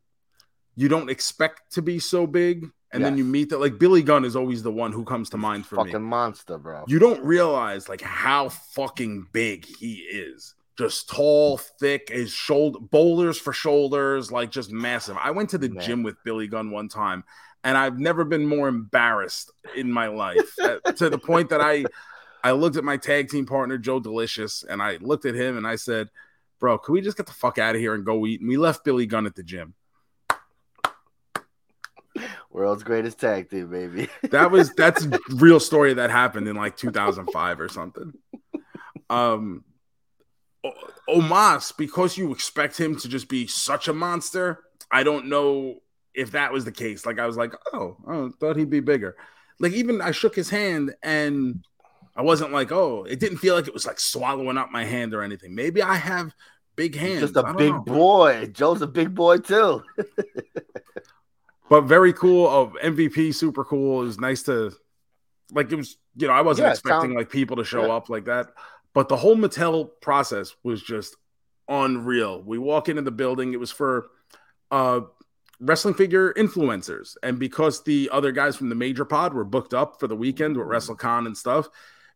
[0.76, 4.24] you don't expect to be so big, and then you meet that like Billy Gunn
[4.24, 5.92] is always the one who comes to mind for fucking me.
[5.94, 6.86] Fucking monster, bro.
[6.88, 10.56] You don't realize like how fucking big he is.
[10.78, 15.18] Just tall, thick, his shoulder boulders for shoulders, like just massive.
[15.22, 15.84] I went to the Man.
[15.84, 17.26] gym with Billy Gunn one time,
[17.66, 21.86] and I've never been more embarrassed in my life uh, to the point that I
[22.44, 25.66] I looked at my tag team partner Joe Delicious, and I looked at him and
[25.66, 26.10] I said,
[26.60, 28.58] "Bro, can we just get the fuck out of here and go eat?" And we
[28.58, 29.76] left Billy Gunn at the gym.
[32.52, 34.10] World's greatest tag team, baby.
[34.30, 38.14] That was that's a real story that happened in like 2005 or something.
[39.10, 39.64] Um,
[41.10, 45.82] Omos, because you expect him to just be such a monster, I don't know
[46.14, 47.06] if that was the case.
[47.06, 49.16] Like I was like, oh, I thought he'd be bigger.
[49.60, 51.64] Like even I shook his hand and
[52.16, 55.14] I wasn't like, oh, it didn't feel like it was like swallowing up my hand
[55.14, 55.56] or anything.
[55.56, 56.34] Maybe I have
[56.76, 57.22] big hands.
[57.22, 57.80] Just a big know.
[57.80, 58.48] boy.
[58.48, 59.84] Joe's a big boy too.
[61.70, 62.48] but very cool.
[62.48, 64.02] Of MVP, super cool.
[64.02, 64.72] It was nice to
[65.52, 65.72] like.
[65.72, 67.94] It was you know I wasn't Yeah, expecting like people to show yeah.
[67.94, 68.50] up like that,
[68.94, 71.16] but the whole Mattel process was just
[71.68, 72.44] unreal.
[72.44, 73.54] We walk into the building.
[73.54, 74.08] It was for
[74.70, 75.02] uh
[75.60, 80.00] wrestling figure influencers, and because the other guys from the major pod were booked up
[80.00, 81.70] for the weekend with WrestleCon and stuff.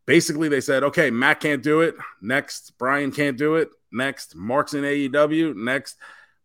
[0.08, 1.94] Basically, they said, okay, Matt can't do it.
[2.22, 3.70] Next, Brian can't do it.
[3.92, 5.56] Next, Mark's in AEW.
[5.56, 5.98] Next,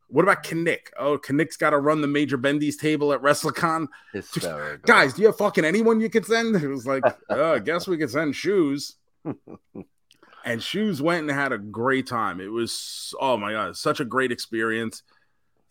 [0.09, 0.93] What about Knick?
[0.99, 3.87] Oh, Knick's got to run the Major Bendy's table at WrestleCon.
[4.13, 4.85] Hysterical.
[4.85, 6.57] Guys, do you have fucking anyone you could send?
[6.63, 8.97] It was like, oh, uh, I guess we could send Shoes.
[10.45, 12.41] and Shoes went and had a great time.
[12.41, 15.03] It was, oh my God, such a great experience.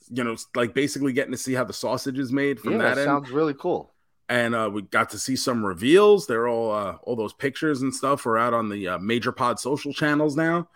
[0.10, 2.98] You know, like basically getting to see how the sausage is made from yeah, that
[2.98, 3.06] end.
[3.06, 3.94] sounds really cool.
[4.32, 6.26] And uh, we got to see some reveals.
[6.26, 9.60] They're all uh, all those pictures and stuff are out on the uh, major pod
[9.60, 10.70] social channels now.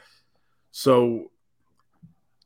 [0.71, 1.31] So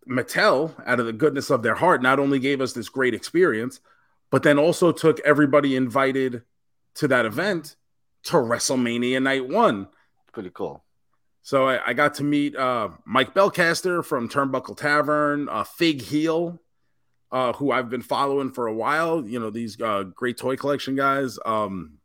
[0.08, 3.80] Mattel, out of the goodness of their heart, not only gave us this great experience,
[4.30, 6.44] but then also took everybody invited
[6.96, 7.76] to that event
[8.26, 9.88] to WrestleMania Night One.
[10.32, 10.84] Pretty cool.
[11.42, 16.62] So I, I got to meet uh, Mike Belcaster from Turnbuckle Tavern, uh, Fig Heel,
[17.32, 19.26] uh, who I've been following for a while.
[19.26, 21.38] You know these uh, great toy collection guys.
[21.46, 22.00] Um,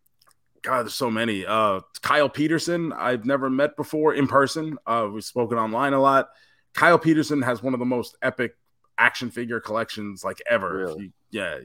[0.62, 1.44] God, there's so many.
[1.44, 4.78] Uh, Kyle Peterson, I've never met before in person.
[4.87, 6.30] Uh, we've spoken online a lot.
[6.72, 8.56] Kyle Peterson has one of the most epic
[8.96, 10.76] action figure collections like ever.
[10.76, 11.04] Really?
[11.04, 11.58] you- yeah,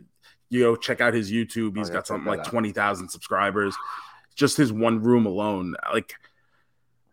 [0.50, 1.78] you go check out his YouTube.
[1.78, 2.46] He's yeah, got something like out.
[2.46, 3.76] twenty thousand subscribers.
[4.36, 6.16] Just his one room alone, like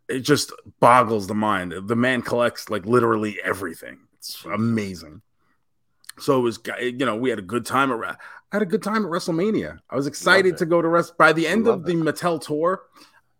[0.08, 1.74] it just boggles the mind.
[1.86, 3.98] The man collects like literally everything.
[4.16, 5.20] It's amazing.
[6.18, 7.98] So it was, you know, we had a good time at.
[8.02, 8.16] I
[8.52, 9.78] had a good time at WrestleMania.
[9.90, 11.18] I was excited to go to rest.
[11.18, 12.82] By the end of Love the Mattel tour,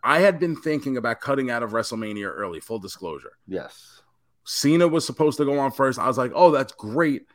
[0.03, 2.61] I had been thinking about cutting out of WrestleMania early.
[2.61, 3.33] Full disclosure.
[3.47, 4.03] Yes.
[4.45, 5.99] Cena was supposed to go on first.
[5.99, 7.27] I was like, oh, that's great.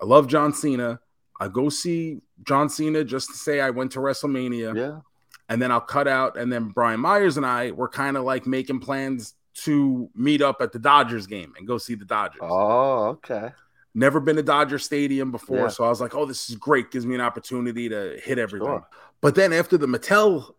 [0.00, 1.00] I love John Cena.
[1.40, 5.00] I go see John Cena just to say I went to WrestleMania Yeah.
[5.48, 6.36] and then I'll cut out.
[6.36, 10.60] And then Brian Myers and I were kind of like making plans to meet up
[10.60, 12.40] at the Dodgers game and go see the Dodgers.
[12.42, 13.52] Oh, okay.
[13.92, 15.68] Never been to Dodger Stadium before, Yeah.
[15.68, 16.90] so I was like, "Oh, this is great!
[16.92, 18.86] Gives me an opportunity to hit everything." Sure.
[19.20, 20.54] But then after the Mattel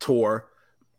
[0.00, 0.48] tour,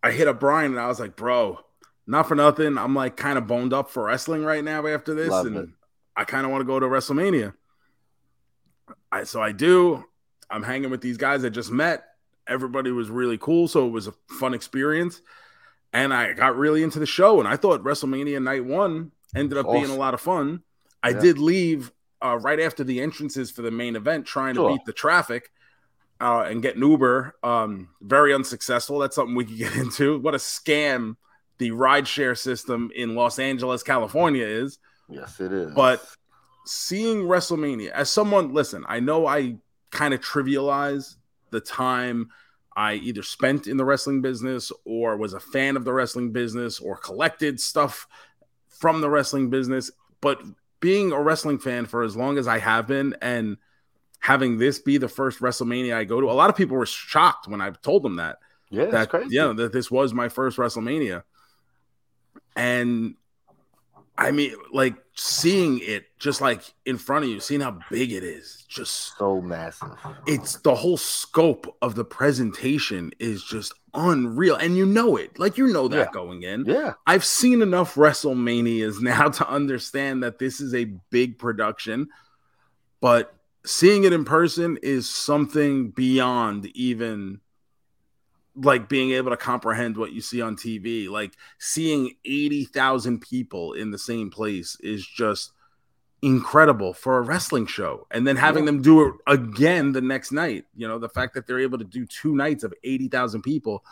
[0.02, 1.60] I hit up Brian and I was like, "Bro,
[2.08, 2.78] not for nothing.
[2.78, 5.70] I'm like kind of boned up for wrestling right now after this, Love and it.
[6.16, 7.54] I kind of want to go to WrestleMania."
[9.12, 10.06] I so I do.
[10.50, 12.06] I'm hanging with these guys I just met.
[12.48, 15.22] Everybody was really cool, so it was a fun experience.
[15.94, 19.72] And I got really into the show, and I thought WrestleMania Night One ended up
[19.72, 20.62] being a lot of fun.
[21.04, 21.20] I Yeah.
[21.20, 21.92] did leave
[22.24, 24.70] uh, right after the entrances for the main event, trying Sure.
[24.70, 25.52] to beat the traffic
[26.22, 27.36] uh, and get an Uber.
[27.44, 28.98] Um, very unsuccessful.
[29.00, 30.20] That's something we could get into.
[30.20, 31.18] What a scam
[31.58, 34.80] the rideshare system in Los Angeles, California is.
[35.10, 35.74] Yes, it is.
[35.76, 36.02] But
[36.66, 39.58] seeing WrestleMania as someone, listen, I know I
[39.92, 41.16] kind of trivialize
[41.52, 42.30] the time
[42.76, 46.80] I either spent in the wrestling business or was a fan of the wrestling business
[46.80, 48.08] or collected stuff
[48.70, 49.92] from the wrestling business.
[50.22, 50.42] But
[50.84, 53.56] being a wrestling fan for as long as I have been and
[54.20, 57.48] having this be the first WrestleMania I go to, a lot of people were shocked
[57.48, 59.38] when I told them that yeah, that crazy.
[59.38, 61.24] know that this was my first WrestleMania,
[62.58, 63.16] and
[64.18, 68.24] I mean, like seeing it just like in front of you, seeing how big it
[68.24, 69.90] is, just so massive.
[70.28, 75.58] it's the whole scope of the presentation is just unreal, and you know it, like
[75.58, 76.12] you know that Yeah.
[76.14, 76.66] going in.
[76.66, 76.94] Yeah.
[77.08, 82.08] I've seen enough WrestleManias now to understand that this is a big production,
[83.02, 87.40] but seeing it in person is something beyond even
[88.56, 91.10] like being able to comprehend what you see on TV.
[91.10, 95.52] Like seeing 80,000 people in the same place is just
[96.22, 98.08] incredible for a wrestling show.
[98.12, 98.72] And then having Yeah.
[98.72, 101.84] them do it again the next night, you know, the fact that they're able to
[101.84, 103.84] do two nights of 80,000 people,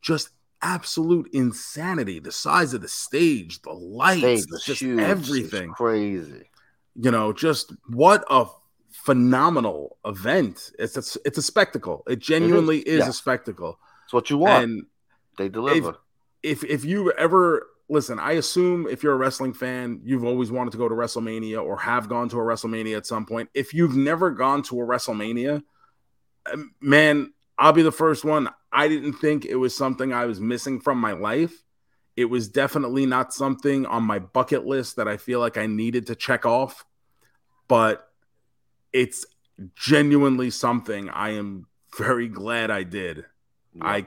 [0.00, 2.20] just absolute insanity.
[2.20, 5.00] The size of the stage, the lights, Stage just huge.
[5.00, 6.50] It's everything crazy.
[6.94, 8.46] you know, just what a
[8.92, 10.70] phenomenal event.
[10.78, 12.04] It's a, it's a spectacle.
[12.06, 13.80] It genuinely is, a spectacle.
[14.12, 14.64] It's what you want.
[14.64, 14.86] And
[15.38, 15.96] they deliver.
[16.42, 20.72] if if you ever listen, I assume if you're a wrestling fan, you've always wanted
[20.72, 23.48] to go to WrestleMania or have gone to a WrestleMania at some point.
[23.54, 25.62] If you've never gone to a WrestleMania,
[26.52, 28.50] um, man, I'll be the first one.
[28.70, 31.54] I didn't think it was something I was missing from my life.
[32.14, 36.08] It was definitely not something on my bucket list that I feel like I needed
[36.08, 36.84] to check off,
[37.66, 38.10] but
[38.92, 39.24] it's
[39.74, 43.24] genuinely something I am very glad I did
[43.74, 44.06] Love I- it.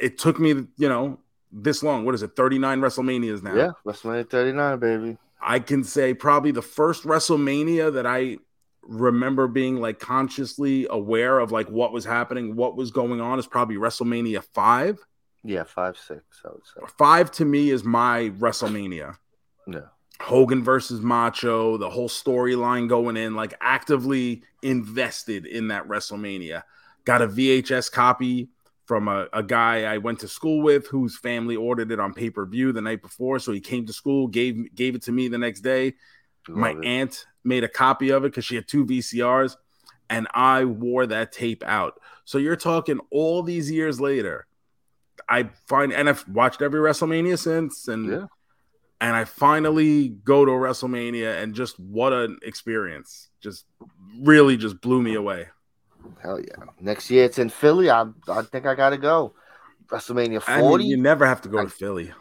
[0.00, 1.18] it took me, you know,
[1.52, 2.04] this long.
[2.04, 2.34] What is it?
[2.36, 3.54] 39 WrestleManias now.
[3.54, 5.18] yeah, WrestleMania 39, baby.
[5.40, 8.38] I can say probably the first WrestleMania that I
[8.82, 13.46] remember being like consciously aware of like what was happening, what was going on is
[13.46, 14.98] probably WrestleMania 5.
[15.46, 16.22] Yeah, five six.
[16.44, 16.80] I would say.
[16.98, 19.16] 5 to me is my WrestleMania.
[19.66, 19.80] Yeah.
[20.20, 26.62] Hogan versus Macho, the whole storyline going in, like actively invested in that WrestleMania.
[27.04, 28.48] Got a VHS copy
[28.86, 32.30] from a, a guy I went to school with whose family ordered it on pay
[32.30, 33.38] per view the night before.
[33.38, 35.94] So he came to school, gave gave it to me the next day.
[36.48, 36.84] My it.
[36.84, 39.56] aunt made a copy of it because she had two VCRs,
[40.10, 42.00] and I wore that tape out.
[42.26, 44.46] So you're talking all these years later.
[45.28, 48.26] I find, and I've watched every WrestleMania since, and Yeah.
[49.00, 53.30] and I finally go to a WrestleMania, and just what an experience!
[53.40, 53.64] Just
[54.20, 55.48] really, just blew me away.
[56.24, 56.56] Hell yeah.
[56.80, 57.90] Next year it's in Philly.
[57.90, 59.34] I I think I gotta go.
[59.88, 60.84] WrestleMania I mean, 40.
[60.84, 62.12] you never have to go I- to Philly.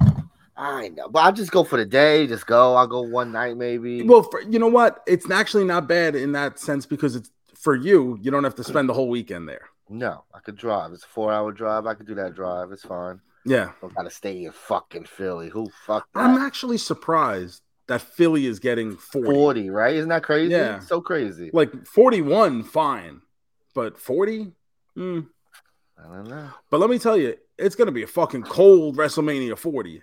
[0.55, 2.27] I know, but I'll just go for the day.
[2.27, 2.75] Just go.
[2.75, 4.03] I'll go one night maybe.
[4.03, 5.01] Well, for, you know what?
[5.07, 8.19] It's actually not bad in that sense because it's for you.
[8.21, 9.69] You don't have to spend the whole weekend there.
[9.89, 10.91] no, I could drive.
[10.93, 11.87] It's a four hour drive.
[11.87, 12.71] I could do that drive.
[12.71, 13.19] It's fine.
[13.45, 15.49] Yeah, Don't gotta stay in fucking Philly.
[15.49, 16.19] Who fuck that?
[16.19, 19.29] I'm actually surprised that Philly is getting 40.
[19.31, 19.95] 40, right?
[19.95, 20.51] Isn't that crazy?
[20.51, 20.79] Yeah.
[20.79, 21.49] So crazy.
[21.51, 23.21] Like 41, fine,
[23.73, 24.51] but 40.
[24.95, 25.19] Hmm.
[25.97, 26.49] I don't know.
[26.69, 30.01] But let me tell you, it's gonna be a fucking cold WrestleMania 40.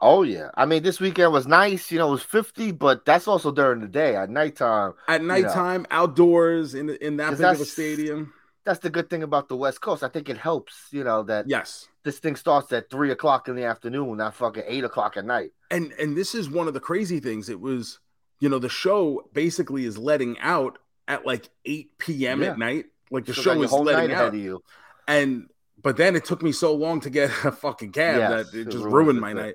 [0.00, 0.50] Oh yeah.
[0.56, 1.90] I mean, this weekend was nice.
[1.92, 4.94] You know, it was 50, but that's also during the day at nighttime.
[5.08, 8.32] At nighttime, outdoors, in in that big of a stadium.
[8.64, 10.04] That's the good thing about the West Coast.
[10.04, 11.88] I think it helps, you know, that Yes.
[12.04, 15.50] this thing starts at three o'clock in the afternoon, not fucking eight o'clock at night.
[15.70, 17.98] and and this is one of the crazy things it was
[18.40, 22.50] you know the show basically is letting out at like 8 p.m Yeah.
[22.50, 24.62] at night like the Still show is letting out of you.
[25.06, 25.48] and
[25.82, 28.66] but then it took me so long to get a fucking cab Yes, that it
[28.68, 29.54] it just ruined my night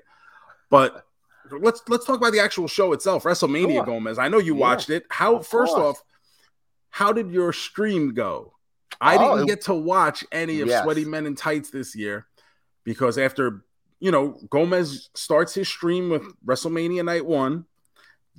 [0.70, 1.04] but
[1.50, 3.84] let's let's talk about the actual show itself wrestlemania Sure.
[3.86, 4.60] gomez i know you Yeah.
[4.60, 5.96] watched it how first course.
[5.98, 6.02] off
[6.90, 8.54] how did your stream go
[9.00, 10.82] i Oh, didn't it- get to watch any of Yes.
[10.84, 12.26] sweaty men in tights this year
[12.84, 13.64] because after
[13.98, 17.64] you know gomez starts his stream with wrestlemania night one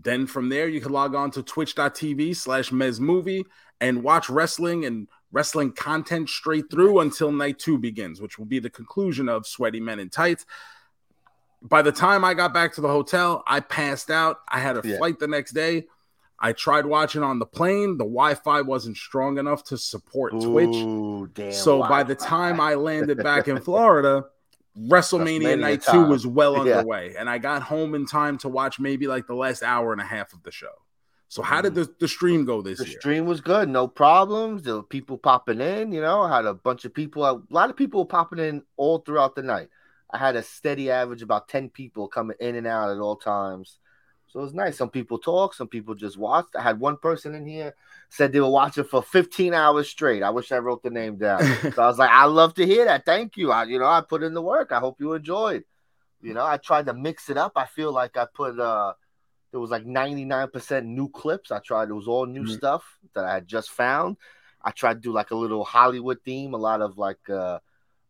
[0.02, 3.44] then from there you can log on to twitch.tv slash mez movie
[3.82, 8.60] and watch wrestling and wrestling content straight through until night two begins which will be
[8.60, 10.46] the conclusion of sweaty men in tights
[11.62, 14.82] by the time i got back to the hotel i passed out i had a
[14.84, 14.98] Yeah.
[14.98, 15.86] flight the next day
[16.40, 21.30] i tried watching on the plane the wi-fi wasn't strong enough to support twitch Ooh,
[21.34, 21.52] damn.
[21.52, 24.26] so by the time I landed back in Florida,
[24.78, 26.78] WrestleMania night two was well Yeah.
[26.78, 30.00] underway, and I got home in time to watch maybe like the last hour and
[30.02, 30.72] a half of the show.
[31.30, 32.84] So how did the, the stream go this Mm.
[32.84, 33.00] the year?
[33.00, 34.64] stream was good, no problems.
[34.64, 36.24] There were people popping in, you know.
[36.24, 39.36] I had a bunch of people, a lot of people were popping in all throughout
[39.36, 39.70] the night.
[40.10, 43.78] I had a steady average about 10 people coming in and out at all times.
[44.28, 44.78] So it was nice.
[44.78, 46.56] Some people talk, some people just watched.
[46.56, 47.76] I had one person in here
[48.10, 50.24] said they were watching for 15 hours straight.
[50.24, 51.42] I wish I wrote the name down.
[51.76, 53.06] So I was like, I love to hear that.
[53.06, 53.52] Thank you.
[53.52, 54.72] I, you know, I put in the work.
[54.72, 55.64] I hope you enjoyed.
[56.22, 57.54] You know, I tried to mix it up.
[57.56, 58.94] I feel like I put uh
[59.52, 61.52] there was like 99% new clips.
[61.52, 62.58] I tried it was all new Mhm.
[62.58, 62.84] stuff
[63.16, 64.18] that I had just found.
[64.62, 67.60] I tried to do like a little Hollywood theme, a lot of like uh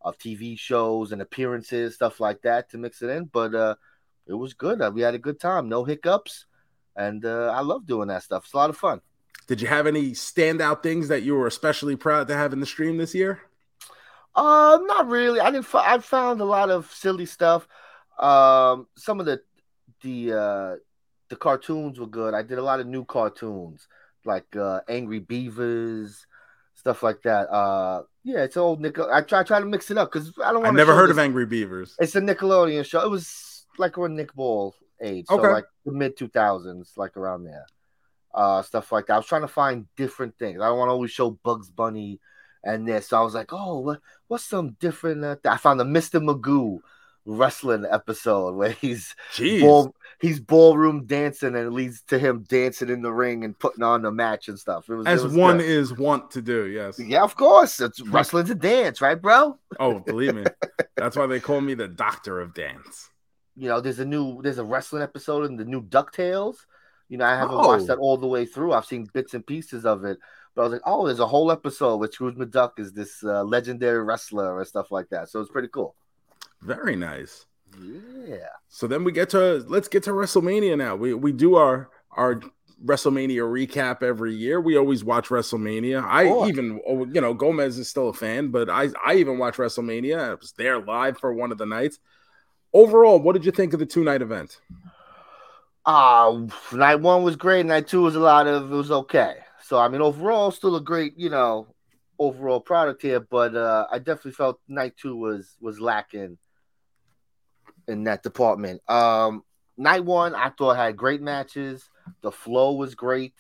[0.02, 3.26] of TV shows and appearances, stuff like that to mix it in.
[3.26, 3.76] But uh
[4.28, 4.82] it was good.
[4.82, 6.46] Uh, We had a good time, no hiccups.
[6.96, 8.44] And uh, I love doing that stuff.
[8.46, 9.02] It's a lot of fun.
[9.48, 12.66] Did you have any standout things that you were especially proud to have in the
[12.66, 13.42] stream this year?
[14.36, 15.40] Uh, not really.
[15.40, 15.66] I didn't.
[15.66, 17.68] fi- I found a lot of silly stuff.
[18.20, 19.42] Um, some of the
[20.02, 20.76] the uh
[21.30, 22.34] the cartoons were good.
[22.34, 23.88] I did a lot of new cartoons
[24.26, 26.26] like uh Angry Beavers,
[26.76, 27.50] stuff like that.
[27.50, 29.10] Uh, yeah, it's old Nickel.
[29.12, 30.74] I try try to mix it up because I don't want.
[30.74, 31.96] I never heard of Angry Beavers.
[32.00, 33.02] It's a Nickelodeon show.
[33.04, 35.52] It was like around Nick Ball age, so Okay.
[35.52, 37.66] like the mid two thousands, like around there.
[38.34, 39.14] Uh, stuff like that.
[39.14, 40.62] I was trying to find different things.
[40.62, 42.20] I don't want to always show Bugs Bunny
[42.64, 43.08] and this.
[43.08, 45.24] So I was like, oh, what, what's some different?
[45.24, 46.22] Uh, th- I found the Mr.
[46.22, 46.80] Magoo
[47.26, 49.16] wrestling episode where he's
[49.62, 53.84] ball, he's ballroom dancing and it leads to him dancing in the ring and putting
[53.84, 54.90] on the match and stuff.
[54.90, 55.66] It was it As was one good.
[55.68, 57.00] is want to do, yes.
[57.00, 57.80] Yeah, of course.
[57.80, 59.58] It's wrestling's a dance, right, bro?
[59.80, 60.44] Oh, believe me.
[60.98, 63.10] That's why they call me the doctor of dance.
[63.56, 66.56] you know, there's a new there's a wrestling episode in the new DuckTales.
[67.10, 67.68] You know, I haven't Oh.
[67.68, 68.74] watched that all the way through.
[68.74, 70.18] I've seen bits and pieces of it,
[70.56, 73.44] but I was like, oh, there's a whole episode with Scrooge McDuck is this uh,
[73.44, 75.30] legendary wrestler and stuff like that.
[75.30, 75.96] So it's pretty cool.
[76.62, 77.46] Very nice.
[77.82, 78.38] Yeah.
[78.68, 80.96] So then we get to let's get to WrestleMania now.
[80.96, 82.42] We we do our our
[82.86, 84.62] WrestleMania recap every year.
[84.62, 86.04] We always watch WrestleMania.
[86.04, 86.50] I course.
[86.50, 90.20] even oh, you know Gomez is still a fan, but I I even watch WrestleMania.
[90.20, 92.00] I was there live for one of the nights.
[92.74, 94.60] Overall, what did you think of the two night event?
[95.86, 97.66] Uh night one was great.
[97.66, 99.38] Night two was a lot of it was okay.
[99.64, 101.68] So I mean, overall, still a great, you know,
[102.18, 103.20] overall product here.
[103.20, 106.38] But uh I definitely felt night two was was lacking
[107.90, 108.82] in that department.
[108.90, 109.44] Um
[109.78, 111.90] night one, I thought had great matches.
[112.22, 113.34] The flow was great.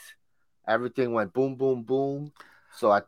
[0.67, 2.31] Everything went boom, boom, boom.
[2.75, 3.01] So I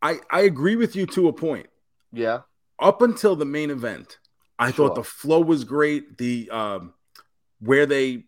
[0.00, 1.68] I I agree with you to a point.
[2.12, 2.40] yeah,
[2.80, 4.18] Up until the main event,
[4.58, 4.88] I Sure.
[4.88, 6.18] thought the flow was great.
[6.18, 6.94] The um
[7.60, 8.24] where they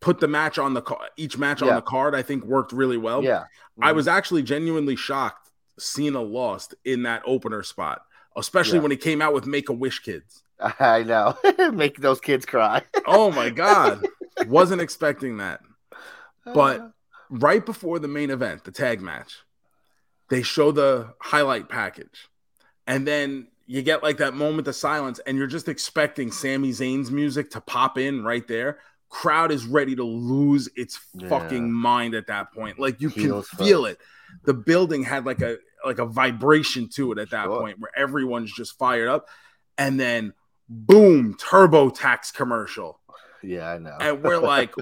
[0.00, 2.96] put the match on the car each match on the card i think worked really
[2.96, 3.44] well yeah.
[3.82, 8.00] i was actually genuinely shocked cena lost in that opener spot
[8.34, 8.82] especially Yeah.
[8.82, 10.42] when he came out with make a wish kids
[10.80, 11.36] I know.
[11.72, 12.82] Make those kids cry.
[13.06, 14.04] oh my god
[14.46, 15.60] wasn't expecting that
[16.44, 16.88] But- uh.
[17.28, 19.34] right before the main event, the tag match,
[20.30, 22.28] they show the highlight package.
[22.86, 27.10] And then you get like that moment of silence, and you're just expecting Sami Zayn's
[27.10, 28.78] music to pop in right there.
[29.10, 31.28] Crowd is ready to lose its Yeah.
[31.28, 32.78] fucking mind at that point.
[32.78, 33.98] Like you Heels can feel it.
[34.44, 37.60] The building had like a like a vibration to it at that Sure.
[37.60, 39.28] point where everyone's just fired up.
[39.78, 40.32] And then
[40.70, 43.00] boom, TurboTax commercial
[43.42, 43.96] yeah, I know.
[44.00, 44.72] and we're like,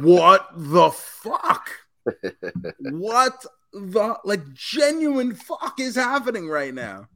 [0.00, 1.70] what the fuck?
[2.80, 7.08] What the like genuine fuck is happening right now?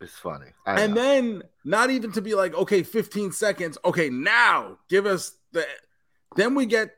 [0.00, 0.46] it's funny.
[0.66, 1.00] I And know.
[1.02, 3.78] then not even to be like, okay, 15 seconds.
[3.84, 5.64] Okay, now give us the
[6.34, 6.94] then we get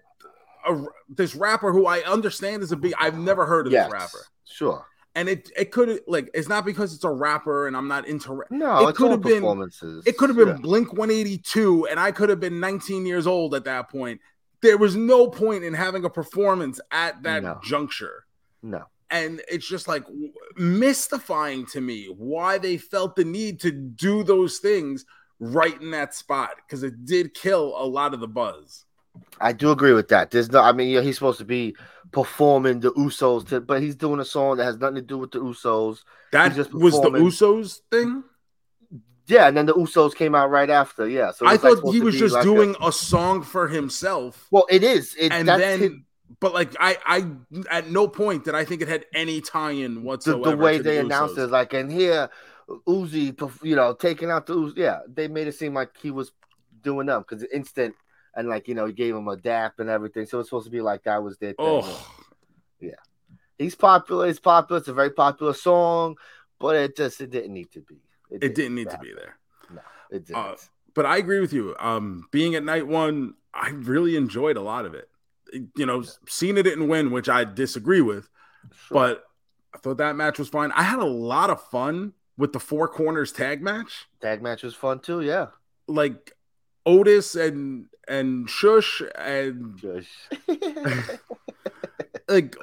[0.66, 3.92] a, this rapper who I understand is a big I've never heard of yes, this
[3.92, 4.24] rapper.
[4.44, 4.86] Sure.
[5.16, 8.32] And it it could like it's not because it's a rapper and I'm not into
[8.32, 10.02] ra- No, It could have been- performances.
[10.06, 10.56] It could have been Yeah.
[10.56, 14.20] Blink 182, and I could have been 19 years old at that point.
[14.60, 17.60] There was no point in having a performance at that No.
[17.62, 18.24] juncture.
[18.62, 18.84] No.
[19.10, 20.04] And it's just like
[20.56, 25.04] mystifying to me why they felt the need to do those things
[25.38, 28.83] right in that spot because it did kill a lot of the buzz.
[29.40, 30.30] I do agree with that.
[30.30, 31.76] There's no, I mean, yeah, he's supposed to be
[32.12, 35.32] performing the Usos, to, but he's doing a song that has nothing to do with
[35.32, 36.02] the Usos.
[36.32, 37.10] That was the.
[37.10, 38.24] Usos thing.
[39.26, 41.08] Yeah, and then the Usos came out right after.
[41.08, 44.46] Yeah, so I it's, like, thought he was just like doing a song for himself.
[44.50, 45.14] well, it is.
[45.18, 45.92] It, and that's then his-
[46.40, 47.26] but like I I
[47.70, 50.50] at no point did I think it had any tie-in the, whatsoever.
[50.50, 51.44] the way to the they announced Usos.
[51.44, 52.28] it, like, and here
[52.68, 54.76] Uzi, you know, taking out the Uzi.
[54.76, 56.32] Yeah, they made it seem like he was
[56.82, 57.94] doing them because instant
[58.36, 60.26] and like you know he gave him a dap and everything.
[60.26, 61.56] So it's supposed to be like that was their thing.
[61.58, 62.14] Oh,
[62.80, 62.90] Yeah.
[63.58, 64.26] He's popular.
[64.28, 64.78] It's popular.
[64.80, 66.16] It's a very popular song,
[66.58, 67.96] but it just it didn't need to be.
[68.30, 69.36] it didn't need to be there.
[69.72, 69.80] No,
[70.10, 70.36] it didn't.
[70.38, 70.56] Uh,
[70.94, 71.74] But I agree with you.
[71.78, 75.08] Um, being at night one, I really enjoyed a lot of it.
[75.76, 78.28] You know, Cena didn't win, which I disagree with,
[78.88, 78.94] Sure.
[78.94, 79.24] but
[79.72, 80.72] I thought that match was fine.
[80.72, 84.06] I had a lot of fun with the four corners tag match.
[84.20, 85.20] tag match was fun too.
[85.20, 85.46] Yeah.
[85.86, 86.32] Like
[86.86, 90.08] Otis and and Shush and Shush.
[92.28, 92.56] like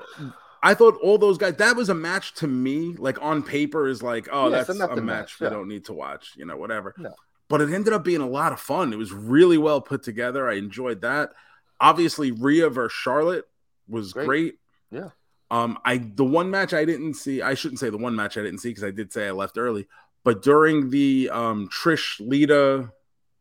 [0.64, 4.02] I thought all those guys that was a match to me like on paper is
[4.04, 5.52] like oh Yeah, that's a match match, we yeah.
[5.54, 7.14] don't need to watch you know whatever No.
[7.48, 10.48] but it ended up being a lot of fun it was really well put together
[10.50, 11.32] I enjoyed that
[11.80, 13.46] obviously Rhea versus Charlotte
[13.88, 14.56] was great, Great.
[14.92, 15.10] Yeah.
[15.50, 18.42] um I the one match I didn't see I shouldn't say the one match I
[18.44, 19.88] didn't see because I did say I left early
[20.24, 22.92] but during the um Trish Lita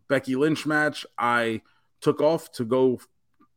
[0.09, 1.61] Becky Lynch match I
[2.01, 3.01] took off to go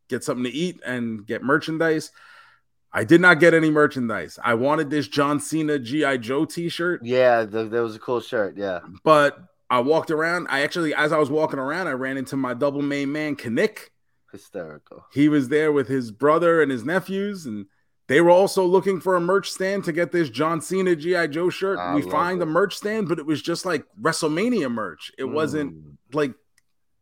[0.10, 2.12] get something to eat and get merchandise.
[2.92, 4.38] I did not get any merchandise.
[4.44, 8.56] I wanted this John Cena GI Joe T-shirt, yeah, the, there was a cool shirt.
[8.58, 8.82] Yeah.
[9.04, 9.40] but
[9.70, 10.48] I walked around.
[10.52, 13.90] I actually, as I was walking around, I ran into my double main man, Kanik.
[14.32, 15.06] Hysterical.
[15.12, 17.66] He was there with his brother and his nephews, and
[18.08, 21.50] they were also looking for a merch stand to get this John Cena GI Joe
[21.50, 21.80] shirt.
[21.80, 22.44] I we find it.
[22.44, 25.12] a merch stand, but it was just like WrestleMania merch.
[25.18, 26.34] It wasn't Mm, like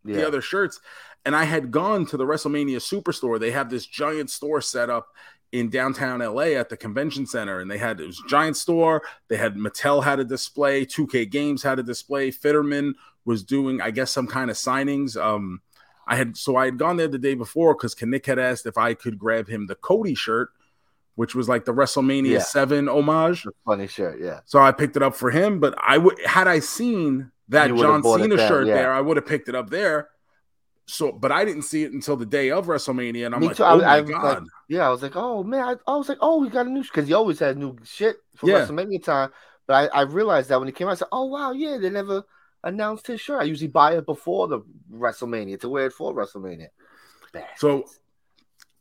[0.06, 0.16] yeah.
[0.18, 0.80] the other shirts.
[1.26, 3.40] And I had gone to the WrestleMania Superstore.
[3.40, 5.10] They have this giant store set up
[5.52, 7.60] in downtown LA at the convention center.
[7.60, 9.04] And they had it was giant store.
[9.28, 12.32] They had Mattel had a display, 2K Games had a display.
[12.32, 12.94] Fitterman
[13.26, 15.22] was doing, I guess, some kind of signings.
[15.22, 15.62] Um,
[16.08, 18.78] I had so I had gone there the day before because Kanik had asked if
[18.78, 20.50] I could grab him the Cody shirt,
[21.16, 22.40] which was like the WrestleMania Yeah.
[22.40, 23.46] 7 homage.
[23.66, 24.20] Funny shirt.
[24.22, 24.40] Yeah.
[24.46, 25.60] So I picked it up for him.
[25.60, 28.74] But I would had I seen that John Cena shirt yeah.
[28.74, 30.10] there, I would have picked it up there.
[30.94, 33.58] So, but I didn't see it until the day of WrestleMania, and I'm Me like,
[33.58, 33.64] too.
[33.64, 34.88] oh I- my I was like, Yeah.
[34.88, 37.08] I was like, oh man, I, I was like, oh, we got a new because
[37.08, 38.66] he always had new shit for Yeah.
[38.66, 39.30] WrestleMania time.
[39.68, 41.90] But I, I realized that when he came out, I said, oh wow, yeah, they
[41.90, 42.24] never
[42.64, 43.40] announced his shirt.
[43.42, 44.60] I usually buy it before the
[44.92, 46.68] WrestleMania to wear it for WrestleMania.
[47.58, 47.86] So-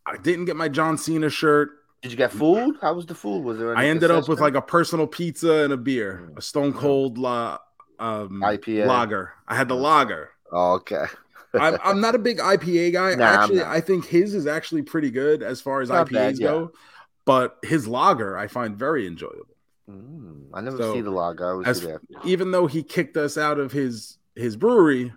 [0.07, 1.71] I didn't get my John Cena shirt.
[2.03, 2.77] did you get food?
[2.81, 3.45] How was the food?
[3.45, 3.77] Was there?
[3.77, 6.39] I ended up with like a personal pizza and a beer, Mm.
[6.39, 7.59] a Stone Cold la,
[8.01, 8.87] um, IPA.
[8.87, 9.33] lager.
[9.47, 10.31] I had the lager.
[10.51, 11.05] Oh, okay.
[11.55, 13.15] I'm, I'm not a big IPA guy.
[13.15, 13.63] Nah, actually.
[13.63, 16.47] I think his is actually pretty good as far as Not IPAs bad, yeah.
[16.49, 16.73] go.
[17.25, 19.47] But his lager, I find very enjoyable.
[19.91, 21.65] Mm, I never So, see the lager.
[21.65, 21.87] I as-.
[22.25, 25.13] Even though he kicked us out of his his brewery,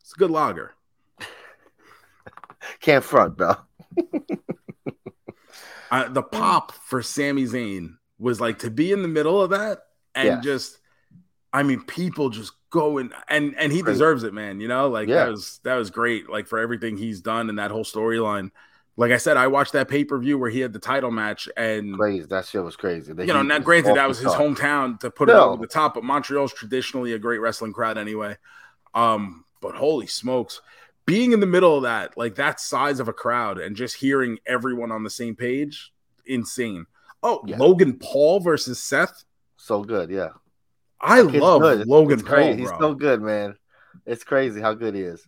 [0.00, 0.74] it's a good lager.
[2.80, 3.54] Can't front, bro.
[5.90, 9.78] I, the pop for Sami Zayn was like to be in the middle of that
[10.14, 10.44] and Yes.
[10.44, 10.78] just,
[11.52, 14.60] I mean, people just go and and and he deserves it, man.
[14.60, 15.24] You know, like Yeah.
[15.24, 16.28] that was that was great.
[16.28, 18.50] Like for everything he's done and that whole storyline.
[18.96, 21.48] Like I said, I watched that pay per view where he had the title match,
[21.56, 22.26] and Crazy.
[22.26, 23.12] That shit was crazy.
[23.12, 24.40] The you know, now granted that was his chart.
[24.56, 25.50] hometown to put it No.
[25.50, 28.36] over the top, but Montreal's traditionally a great wrestling crowd anyway.
[28.94, 30.60] Um, but holy smokes,
[31.06, 34.38] being in the middle of that, like that size of a crowd, and just hearing
[34.46, 35.92] everyone on the same page,
[36.26, 36.86] insane.
[37.22, 37.56] Oh, Yeah.
[37.56, 39.24] Logan Paul versus Seth.
[39.56, 40.30] So good, yeah.
[41.00, 41.86] I love good.
[41.88, 42.48] Logan it's crazy.
[42.48, 43.56] Paul, He's so good, man.
[44.06, 45.26] It's crazy how good he is.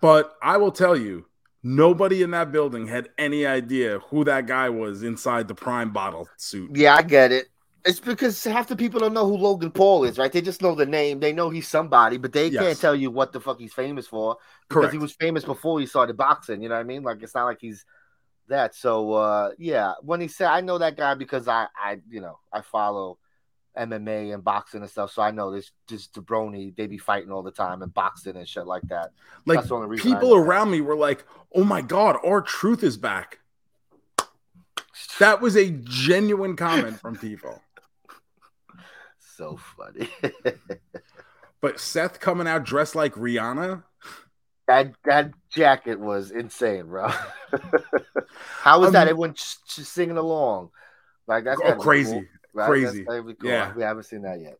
[0.00, 1.26] But I will tell you,
[1.62, 6.28] nobody in that building had any idea who that guy was inside the prime bottle
[6.36, 6.76] suit.
[6.76, 7.48] Yeah, I get it.
[7.84, 10.30] It's because half the people don't know who Logan Paul is, right?
[10.30, 11.18] They just know the name.
[11.18, 12.62] They know he's somebody, but they Yes.
[12.62, 14.36] can't tell you what the fuck he's famous for
[14.68, 14.92] because Correct.
[14.92, 16.62] he was famous before he started boxing.
[16.62, 17.02] You know what I mean?
[17.02, 17.86] Like it's not like he's
[18.48, 18.74] that.
[18.74, 22.38] So uh yeah, when he said, I know that guy because I I you know
[22.52, 23.18] I follow
[23.78, 27.42] MMA and boxing and stuff, so I know this this jabroni they be fighting all
[27.42, 29.10] the time and boxing and shit like that.
[29.46, 33.40] like That's the only people around me were like, "Oh my god, R-Truth is back."
[35.18, 37.62] That was a genuine comment from people.
[39.18, 40.10] So funny.
[41.60, 43.84] But Seth coming out dressed like Rihanna,
[44.66, 47.08] That that jacket was insane, bro.
[48.60, 49.08] How was Um, that?
[49.08, 50.70] Everyone just, just singing along,
[51.26, 52.12] like that's oh crazy.
[52.12, 52.24] cool?
[52.54, 53.04] Crazy.
[53.04, 53.50] That's gotta be cool.
[53.50, 53.72] Yeah.
[53.74, 54.58] we haven't seen that yet.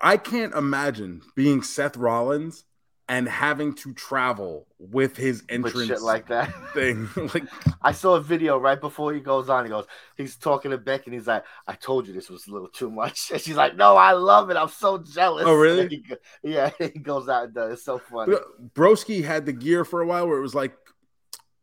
[0.00, 2.64] I can't imagine being Seth Rollins
[3.10, 6.54] and having to travel with his entrance shit like that.
[6.74, 7.08] thing.
[7.34, 7.42] like
[7.82, 9.64] I saw a video right before he goes on.
[9.64, 12.52] He goes, he's talking to Beck, and he's like, "I told you this was a
[12.52, 14.56] little too much." And she's like, "No, I love it.
[14.56, 15.88] I'm so jealous." Oh, really?
[15.88, 16.04] He
[16.44, 17.72] yeah, he goes out and does.
[17.74, 18.36] It's so funny.
[18.74, 20.76] Broski had the gear for a while where it was like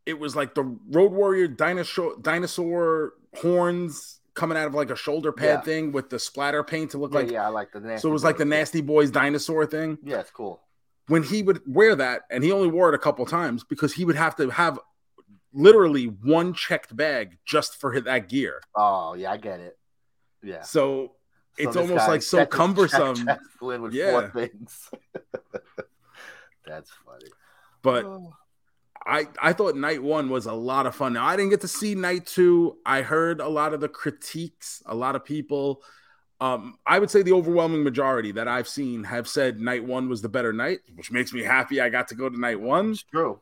[0.05, 5.31] it was like the Road Warrior dinosaur dinosaur horns coming out of like a shoulder
[5.33, 5.61] pad Yeah.
[5.61, 8.01] thing with the splatter paint to look Yeah, like yeah, I like the nasty.
[8.03, 9.97] so it was like the nasty boys dinosaur thing.
[10.03, 10.61] Yeah, it's cool.
[11.07, 14.05] When he would wear that, and he only wore it a couple times because he
[14.05, 14.79] would have to have
[15.53, 18.61] literally one checked bag just for that gear.
[18.75, 19.77] Oh yeah, I get it.
[20.43, 20.61] Yeah.
[20.61, 21.13] So
[21.57, 23.15] So it's almost like so cumbersome.
[23.25, 24.29] checked- checked with Yeah.
[26.65, 27.29] That's funny.
[27.81, 28.33] But Oh.
[29.07, 31.13] I I thought night one was a lot of fun.
[31.13, 32.77] Now I didn't get to see night two.
[32.85, 34.83] I heard a lot of the critiques.
[34.85, 35.81] A lot of people,
[36.41, 40.21] um, I would say the overwhelming majority that I've seen have said night one was
[40.21, 41.79] the better night, which makes me happy.
[41.79, 42.91] I got to go to night one.
[42.91, 43.39] it's true.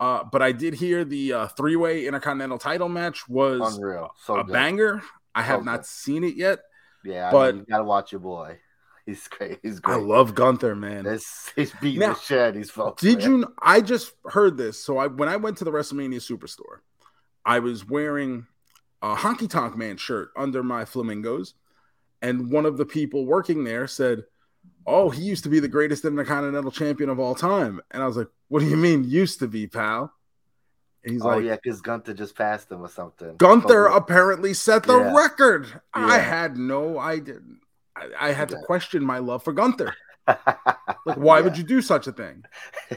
[0.00, 4.10] Uh, but I did hear the uh, three way intercontinental title match was Unreal.
[4.24, 4.52] So a good.
[4.52, 5.02] banger.
[5.34, 5.86] I have So not good.
[5.86, 6.60] seen it yet.
[7.04, 8.58] Yeah, but- but you gotta watch your boy.
[9.08, 9.58] He's great.
[9.62, 11.04] He's I love Gunther, man.
[11.04, 13.00] This he's beating Now, the shit out of these folks.
[13.02, 13.30] Did man.
[13.30, 13.54] you?
[13.62, 14.84] I just heard this.
[14.84, 16.80] So I when I went to the WrestleMania Superstore,
[17.42, 18.46] I was wearing
[19.00, 21.54] a Honky Tonk Man shirt under my flamingos,
[22.20, 24.24] and one of the people working there said,
[24.86, 28.18] "Oh, he used to be the greatest Intercontinental Champion of all time." And I was
[28.18, 30.12] like, "What do you mean used to be, pal?"
[31.02, 33.36] And he's Oh like, yeah, because Gunther just passed him or something.
[33.38, 35.16] Gunther Oh, apparently set the Yeah.
[35.16, 35.80] record.
[35.94, 37.38] I had no idea.
[37.98, 39.94] I, I had to question my love for Gunther.
[41.06, 42.42] Like, why would you do such a thing?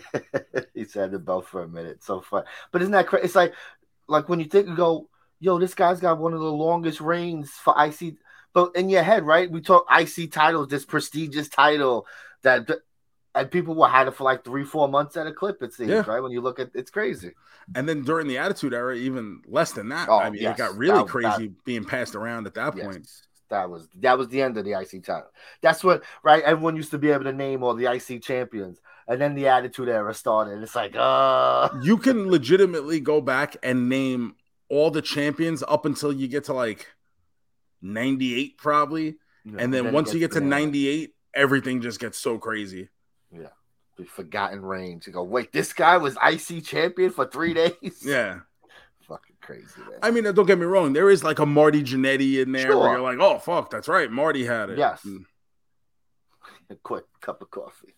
[0.73, 2.03] he said the belt for a minute.
[2.03, 2.43] So fun.
[2.73, 3.23] But isn't that crazy?
[3.25, 3.53] It's like
[4.07, 5.07] like when you think you go,
[5.39, 8.15] yo, this guy's got one of the longest reigns for IC.
[8.53, 9.49] But in your head, right?
[9.49, 12.05] We talk IC titles, this prestigious title
[12.43, 12.69] that
[13.33, 15.89] and people will had it for like three, four months at a clip, it seems,
[15.89, 16.03] Yeah.
[16.05, 16.19] right?
[16.21, 17.31] When you look at it's crazy.
[17.75, 20.09] And then during the Attitude Era, even less than that.
[20.09, 20.55] Oh, I mean, yes.
[20.55, 22.85] it got really That- crazy being passed around at that Yes.
[22.85, 23.07] point.
[23.51, 25.29] That was that was the end of the IC title.
[25.61, 26.41] That's what right.
[26.41, 29.89] Everyone used to be able to name all the IC champions, and then the Attitude
[29.89, 30.63] Era started.
[30.63, 34.35] It's like, uh, You can legitimately go back and name
[34.69, 36.87] all the champions up until you get to like
[37.81, 39.17] 98, probably.
[39.45, 42.87] And then it once you get to 98, everything just gets so crazy.
[43.33, 43.47] Yeah,
[43.97, 45.07] the forgotten reigns.
[45.07, 48.01] You go, wait, this guy was IC champion for three days.
[48.01, 48.39] Yeah.
[49.11, 49.99] Fucking crazy, man.
[50.01, 50.93] I mean, don't get me wrong.
[50.93, 52.79] There is like a Marty Jannetty in there Sure.
[52.79, 54.09] where you're like, oh, fuck, that's right.
[54.09, 54.77] Marty had it.
[54.77, 55.01] Yes.
[55.05, 55.25] Mm.
[56.69, 57.95] a quick cup of coffee.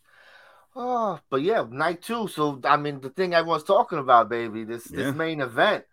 [0.75, 2.27] Oh, but yeah, night two.
[2.27, 4.97] So I mean, the thing everyone's talking about, baby, this Yeah.
[5.05, 5.85] this main event.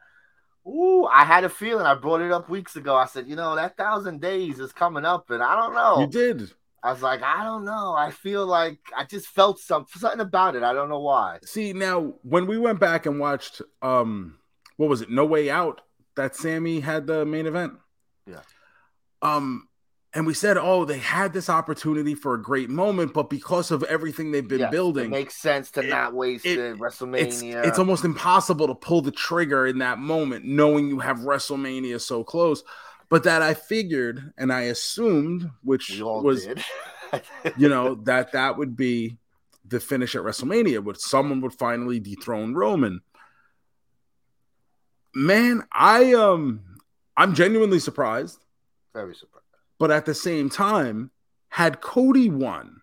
[0.66, 1.84] Ooh, I had a feeling.
[1.86, 2.94] I brought it up weeks ago.
[2.96, 6.00] I said, you know, that thousand days is coming up, and I don't know.
[6.00, 6.50] You did.
[6.82, 7.92] I was like, I don't know.
[7.94, 10.62] I feel like I just felt something, something about it.
[10.62, 11.38] I don't know why.
[11.44, 14.38] See, now when we went back and watched um
[14.80, 15.82] what was it, No Way Out,
[16.16, 17.74] that Sami had the main event.
[18.26, 18.40] Yeah.
[19.20, 19.68] Um,
[20.14, 23.82] and we said, Oh, they had this opportunity for a great moment, but because of
[23.84, 26.72] everything they've been building, it makes sense to It- not waste it- it.
[26.72, 27.66] it's WrestleMania.
[27.66, 32.24] it's almost impossible to pull the trigger in that moment, knowing you have WrestleMania so
[32.24, 32.64] close.
[33.10, 36.64] But that I figured and I assumed, which we all was did.
[37.58, 39.18] you know that that would be
[39.66, 43.02] the finish at WrestleMania, where someone would finally dethrone Roman.
[45.14, 46.60] Man, I um
[47.16, 48.38] I'm genuinely surprised,
[48.94, 49.44] Very surprised.
[49.78, 51.10] but at the same time,
[51.48, 52.80] had Cody won,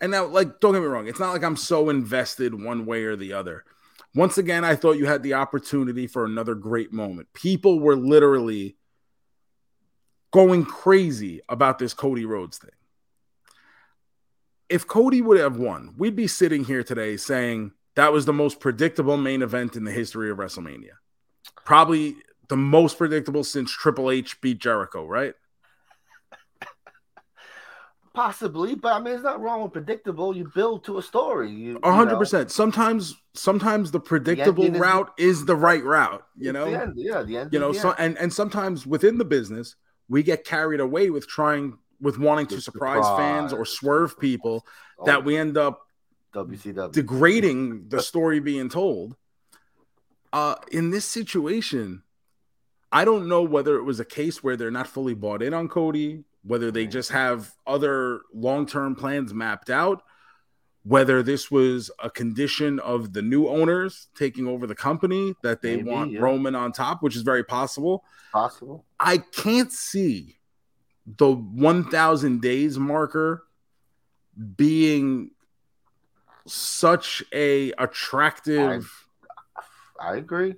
[0.00, 3.04] and now like don't get me wrong, it's not like I'm so invested one way
[3.04, 3.64] or the other.
[4.14, 7.32] Once again, I thought you had the opportunity for another great moment.
[7.34, 8.76] People were literally
[10.30, 12.70] going crazy about this Cody Rhodes thing.
[14.68, 18.60] If Cody would have won, we'd be sitting here today saying that was the most
[18.60, 20.92] predictable main event in the history of WrestleMania.
[21.64, 22.14] Probably
[22.48, 25.34] the most predictable since Triple H beat Jericho, right?
[28.14, 30.36] Possibly, but I mean, it's not wrong with predictable.
[30.36, 31.50] You build to a story.
[31.50, 32.52] You, A hundred percent.
[32.52, 36.24] Sometimes, sometimes the predictable is- route is the right route.
[36.36, 37.52] You know, the end, yeah, the end.
[37.52, 39.74] you know the so and and sometimes within the business
[40.08, 44.64] we get carried away with trying with wanting to With surprise fans or swerve people
[45.00, 45.80] Oh, that we end up
[46.44, 46.92] WCW.
[46.92, 49.16] degrading the story being told
[50.32, 52.02] uh in this situation
[52.92, 55.68] i don't know whether it was a case where they're not fully bought in on
[55.68, 60.02] cody whether they just have other long-term plans mapped out
[60.84, 65.76] whether this was a condition of the new owners taking over the company that they
[65.76, 66.20] Maybe, want yeah.
[66.20, 68.84] roman on top which is very possible possible.
[69.00, 70.38] I can't see
[71.06, 73.44] the 1000 days marker
[74.56, 75.30] being
[76.48, 79.06] such a attractive
[80.00, 80.54] I agree.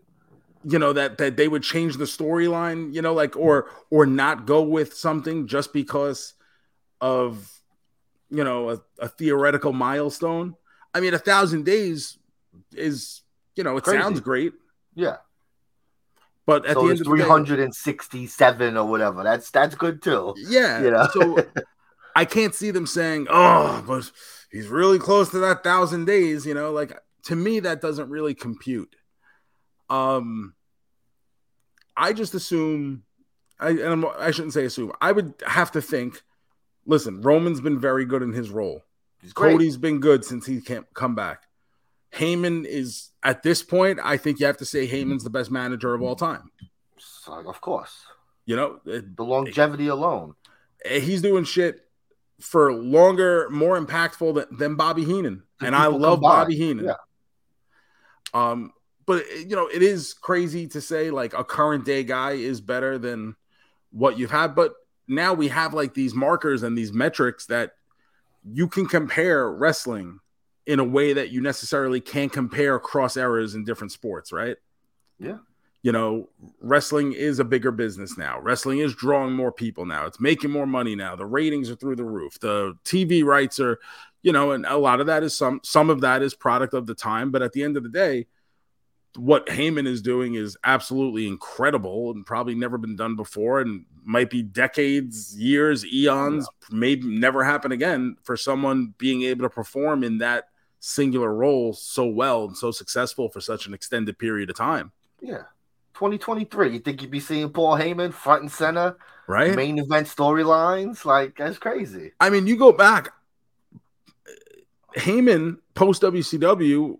[0.64, 4.46] you know that that they would change the storyline you know like or or not
[4.46, 6.34] go with something just because
[7.00, 7.50] of
[8.30, 10.54] you know a, a theoretical milestone
[10.94, 12.18] i mean a thousand days
[12.76, 13.22] is
[13.56, 14.00] you know it Crazy.
[14.02, 14.52] sounds great
[14.94, 15.16] Yeah.
[16.46, 19.22] but at so the end of the day 367 or whatever.
[19.22, 20.34] That's that's good too.
[20.36, 20.82] Yeah.
[20.82, 21.08] You know?
[21.12, 21.38] so
[22.16, 24.10] I can't see them saying, "Oh, but
[24.50, 28.34] he's really close to that thousand days." You know, like to me, that doesn't really
[28.34, 28.94] compute.
[29.88, 30.54] Um,
[31.96, 33.02] I just assume,
[33.58, 34.92] I and I'm, I shouldn't say assume.
[35.00, 36.22] I would have to think.
[36.86, 38.82] Listen, Roman's been very good in his role.
[39.20, 39.52] He's great.
[39.52, 41.42] Cody's been good since he can't come back.
[42.12, 44.00] Heyman is at this point.
[44.02, 46.50] I think you have to say Heyman's the best manager of all time.
[47.28, 48.04] Of course.
[48.46, 50.34] You know, it- The longevity alone.
[50.84, 51.86] Eh, he's doing shit
[52.40, 56.86] for longer, more impactful than, than Bobby Heenan, and I love Bobby Heenan.
[56.86, 56.94] yeah.
[58.32, 58.72] Um,
[59.06, 62.98] but you know, it is crazy to say like a current day guy is better
[62.98, 63.34] than
[63.90, 64.74] what you've had, but
[65.08, 67.72] now we have like these markers and these metrics that
[68.44, 70.20] you can compare wrestling
[70.66, 74.56] in a way that you necessarily can't compare cross errors in different sports, right?
[75.18, 75.38] Yeah.
[75.82, 76.28] You know,
[76.60, 78.38] wrestling is a bigger business now.
[78.40, 80.04] Wrestling is drawing more people now.
[80.04, 81.16] It's making more money now.
[81.16, 82.38] The ratings are through the roof.
[82.38, 83.78] The TV rights are,
[84.22, 86.86] you know, and a lot of that is some some of that is product of
[86.86, 88.26] the time, but at the end of the day,
[89.16, 94.30] what Heyman is doing is absolutely incredible and probably never been done before and might
[94.30, 100.18] be decades, years, eons, maybe never happen again for someone being able to perform in
[100.18, 104.92] that singular role so well and so successful for such an extended period of time,
[105.20, 105.42] Yeah.
[106.00, 106.72] 2023.
[106.72, 108.96] You think you'd be seeing Paul Heyman front and center,
[109.26, 109.54] right?
[109.54, 111.04] main event storylines?
[111.04, 112.12] Like, that's crazy.
[112.18, 113.12] I mean, you go back,
[114.96, 116.98] Heyman post WCW,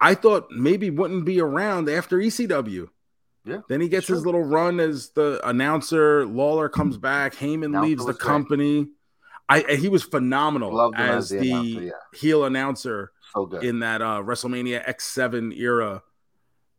[0.00, 2.88] I thought maybe wouldn't be around after ECW.
[3.44, 4.16] Yeah, Then he gets sure.
[4.16, 6.26] his little run as the announcer.
[6.26, 7.34] Lawler comes back.
[7.34, 8.26] Heyman Announcer leaves the was great.
[8.28, 8.88] company.
[9.48, 11.90] I he was phenomenal as as the the announcer, yeah.
[12.14, 13.64] heel announcer So good.
[13.64, 16.02] in that uh, WrestleMania X7 era.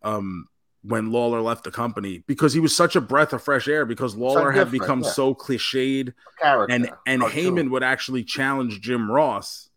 [0.01, 0.47] Um,
[0.83, 4.15] when Lawler left the company, because he was such a breath of fresh air, because
[4.15, 5.09] Lawler had become yeah.
[5.09, 6.73] so cliched Character.
[6.73, 7.55] and and cartoon.
[7.55, 9.69] Heyman would actually challenge Jim Ross,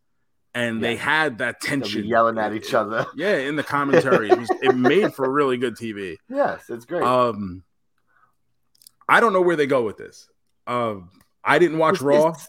[0.54, 3.06] and they had that tension yelling at each other.
[3.16, 6.16] Yeah, in the commentary, it, was, it made for really good TV.
[6.28, 7.02] Yes, it's great.
[7.02, 7.62] Um,
[9.08, 10.28] I don't know where they go with this.
[10.66, 11.10] Um,
[11.44, 12.32] I didn't watch This- Raw.
[12.32, 12.48] This,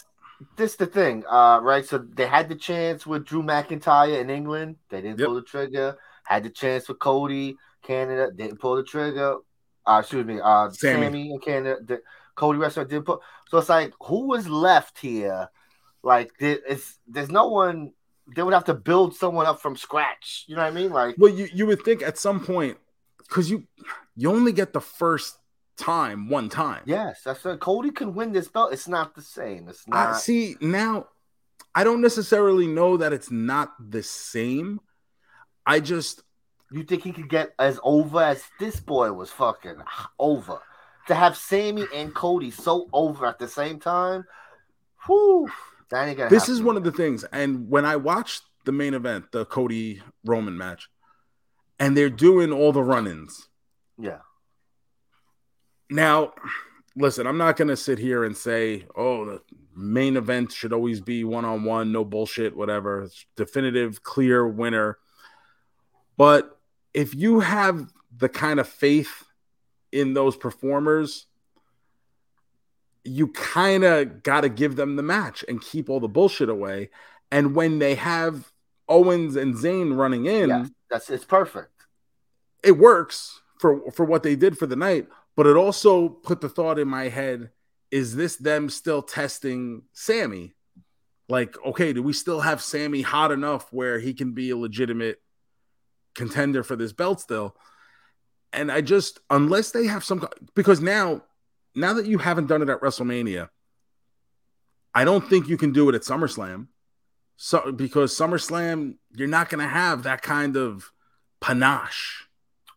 [0.56, 1.86] this the thing, uh, right?
[1.86, 4.78] So they had the chance with Drew McIntyre in England.
[4.90, 5.28] They didn't Yep.
[5.28, 5.98] pull the trigger.
[6.24, 8.32] Had the chance with Cody, Canada.
[8.36, 9.38] Didn't pull the trigger.
[9.86, 11.06] Uh, excuse me, uh, Sami.
[11.06, 11.78] Sami, in Canada.
[11.84, 12.02] The,
[12.36, 13.20] Cody wrestler didn't put.
[13.50, 15.50] So it's like, who was left here?
[16.04, 17.94] Like, there, it's there's no one.
[18.36, 20.44] They would have to build someone up from scratch.
[20.48, 20.92] You know what I mean?
[20.92, 22.78] Like, Well, you you would think at some point
[23.20, 23.64] because you
[24.16, 25.38] you only get the first
[25.78, 26.82] time one time.
[26.86, 27.60] yes, that's it.
[27.60, 28.74] Cody can win this belt.
[28.74, 29.68] It's not the same.
[29.70, 30.22] It's I not.
[30.22, 31.08] see now.
[31.74, 34.80] I don't necessarily know that it's not the same.
[35.66, 36.24] I just
[36.72, 39.78] You think he could get as over as this boy was fucking
[40.20, 40.60] over?
[41.08, 44.26] To have Sami and Cody so over at the same time,
[45.06, 45.50] whew,
[45.90, 47.24] that ain't gonna this is one of the things.
[47.32, 50.90] And when I watched the main event, the Cody Roman match,
[51.80, 53.48] and they're doing all the run-ins,
[53.98, 54.20] Yeah.
[55.90, 56.34] Now,
[56.98, 59.42] listen, I'm not going to sit here and say, oh, the
[59.74, 63.04] main event should always be one on one, no bullshit, whatever.
[63.04, 64.98] It's definitive, clear winner.
[66.18, 66.57] But
[66.94, 69.24] if you have the kind of faith
[69.92, 71.28] in those performers,
[73.04, 76.90] you kind of got to give them the match and keep all the bullshit away.
[77.32, 78.52] And when they have
[78.90, 81.72] Owens and Zayn running in, yeah, that's it's perfect.
[82.64, 86.50] It works for for what they did for the night, but it also put the
[86.50, 87.52] thought in my head:
[87.92, 90.54] Is this them still testing Sami?
[91.30, 95.22] Like, okay, do we still have Sami hot enough where he can be a legitimate
[96.18, 97.56] contender for this belt still?
[98.52, 101.24] And I just, unless they have some, because now,
[101.76, 103.50] now that you haven't done it at WrestleMania,
[104.94, 106.68] I don't think you can do it at SummerSlam.
[107.38, 110.92] So because SummerSlam, you're not going to have that kind of
[111.40, 112.28] panache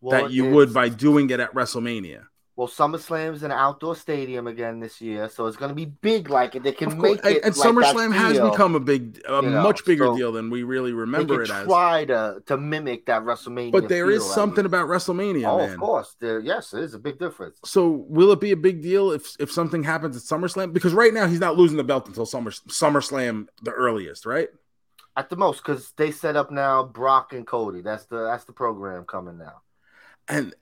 [0.02, 2.26] well, that you would by doing it at WrestleMania.
[2.60, 6.54] Well, SummerSlam's an outdoor stadium again this year, so it's going to be big like
[6.54, 6.62] it.
[6.62, 7.42] They can make it.
[7.42, 10.50] And, like SummerSlam has become a big, a you know, much bigger so deal than
[10.50, 11.64] we really remember it as.
[11.64, 15.46] Try to to mimic that WrestleMania, but there is something about WrestleMania.
[15.46, 15.70] Oh, man.
[15.70, 17.58] of course, there, yes, it is a big difference.
[17.64, 20.74] So, will it be a big deal if if something happens at SummerSlam?
[20.74, 24.50] Because right now he's not losing the belt until Summer SummerSlam, the earliest, right?
[25.16, 27.80] At the most, because they set up now Brock and Cody.
[27.80, 29.62] That's the that's the program coming now.
[30.28, 30.54] And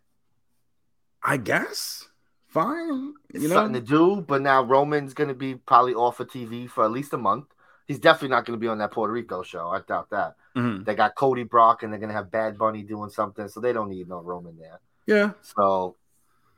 [1.23, 2.09] I guess
[2.49, 3.15] fine.
[3.31, 3.57] It's you know?
[3.57, 6.91] something to do, but now Roman's going to be probably off of TV for at
[6.91, 7.47] least a month.
[7.87, 9.69] He's definitely not going to be on that Puerto Rico show.
[9.69, 10.37] I doubt that.
[10.57, 10.85] Mm-hmm.
[10.85, 13.73] They got Cody Brock, and they're going to have Bad Bunny doing something, so they
[13.73, 14.81] don't need no Roman there.
[15.07, 15.31] Yeah.
[15.41, 15.97] So,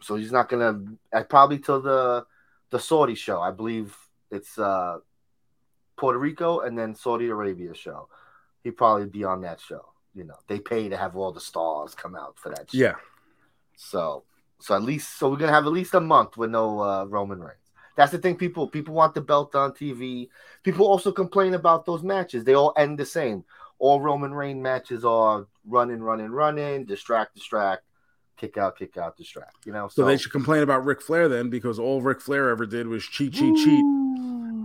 [0.00, 2.26] so he's not going to probably till the
[2.70, 3.40] the Saudi show.
[3.40, 3.96] I believe
[4.30, 4.98] it's uh
[5.96, 8.08] Puerto Rico and then Saudi Arabia show.
[8.64, 9.92] He'd probably be on that show.
[10.14, 12.78] You know, they pay to have all the stars come out for that show.
[12.78, 12.94] Yeah.
[13.76, 14.24] So
[14.60, 17.40] so at least so we're gonna have at least a month with no uh, Roman
[17.40, 17.56] Reigns.
[17.96, 18.36] That's the thing.
[18.36, 20.28] People people want the belt on TV.
[20.62, 22.44] People also complain about those matches.
[22.44, 23.44] They all end the same.
[23.78, 27.82] All Roman Reigns matches are running, running, running, distract, distract,
[28.36, 29.66] kick out, kick out, distract.
[29.66, 29.88] You know.
[29.88, 32.86] So, so they should complain about Ric Flair then, because all Ric Flair ever did
[32.86, 33.84] was cheat, cheat, cheat,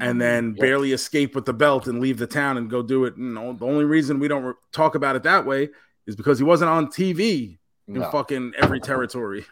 [0.01, 0.59] and then yep.
[0.59, 3.15] barely escape with the belt and leave the town and go do it.
[3.15, 5.69] And the only reason we don't re- talk about it that way
[6.07, 8.11] is because he wasn't on TV in no.
[8.11, 9.45] fucking every territory.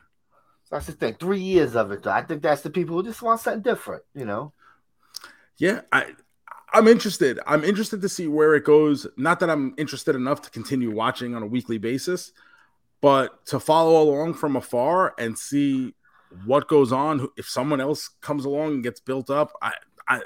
[0.73, 1.13] That's the thing.
[1.19, 2.09] Three years of it, though.
[2.09, 4.53] I think that's the people who just want something different, you know.
[5.57, 6.13] Yeah, I
[6.73, 7.39] I'm interested.
[7.45, 9.05] I'm interested to see where it goes.
[9.15, 12.31] Not that I'm interested enough to continue watching on a weekly basis,
[13.01, 15.93] but to follow along from afar and see
[16.43, 17.27] what goes on.
[17.37, 19.73] If someone else comes along and gets built up, I
[20.07, 20.21] I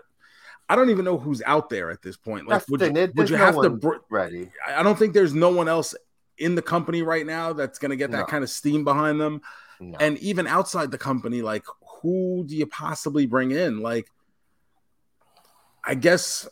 [0.70, 2.48] I don't even know who's out there at this point.
[2.48, 4.50] Like, would, you, would you no have to br- ready?
[4.66, 5.94] I don't think there's no one else
[6.38, 8.26] in the company right now that's going to get that no.
[8.26, 9.42] kind of steam behind them.
[9.80, 9.98] No.
[10.00, 11.64] And even outside the company, like
[12.02, 13.82] who do you possibly bring in?
[13.82, 14.10] Like,
[15.84, 16.48] I guess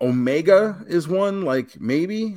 [0.00, 1.42] Omega is one.
[1.42, 2.36] Like maybe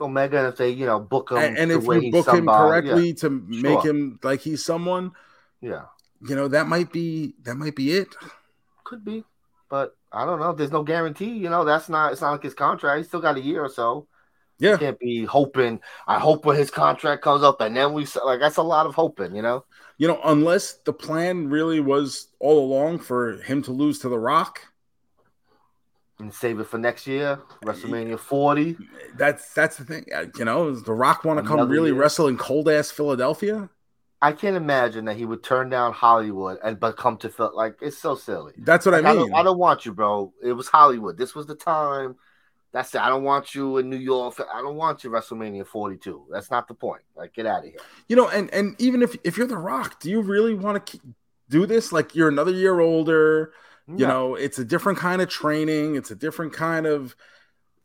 [0.00, 3.08] Omega if they you know book him and, and if you book somebody, him correctly
[3.08, 3.14] yeah.
[3.14, 3.40] to sure.
[3.48, 5.12] make him like he's someone.
[5.60, 5.84] Yeah,
[6.26, 8.08] you know that might be that might be it.
[8.84, 9.24] Could be,
[9.70, 10.52] but I don't know.
[10.52, 11.30] There's no guarantee.
[11.30, 12.12] You know that's not.
[12.12, 12.98] It's not like his contract.
[12.98, 14.06] He's still got a year or so.
[14.62, 15.80] Yeah, you can't be hoping.
[16.06, 18.94] I hope when his contract comes up, and then we like that's a lot of
[18.94, 19.64] hoping, you know.
[19.98, 24.18] You know, unless the plan really was all along for him to lose to The
[24.18, 24.60] Rock
[26.20, 28.76] and save it for next year, WrestleMania 40.
[29.16, 30.06] That's that's the thing.
[30.38, 31.98] You know, does The Rock want to come really year.
[31.98, 33.68] wrestle in cold ass Philadelphia?
[34.20, 37.50] I can't imagine that he would turn down Hollywood and but come to Phil.
[37.52, 38.52] Like it's so silly.
[38.58, 39.18] That's what like, I mean.
[39.18, 40.32] I don't, I don't want you, bro.
[40.40, 41.18] It was Hollywood.
[41.18, 42.14] This was the time
[42.72, 43.00] that's it.
[43.00, 44.40] I don't want you in New York.
[44.52, 46.26] I don't want you WrestleMania 42.
[46.30, 47.02] That's not the point.
[47.14, 47.80] Like, get out of here.
[48.08, 51.00] You know, and and even if if you're The Rock, do you really want to
[51.50, 51.92] do this?
[51.92, 53.52] Like, you're another year older.
[53.88, 55.96] You know, it's a different kind of training.
[55.96, 57.14] It's a different kind of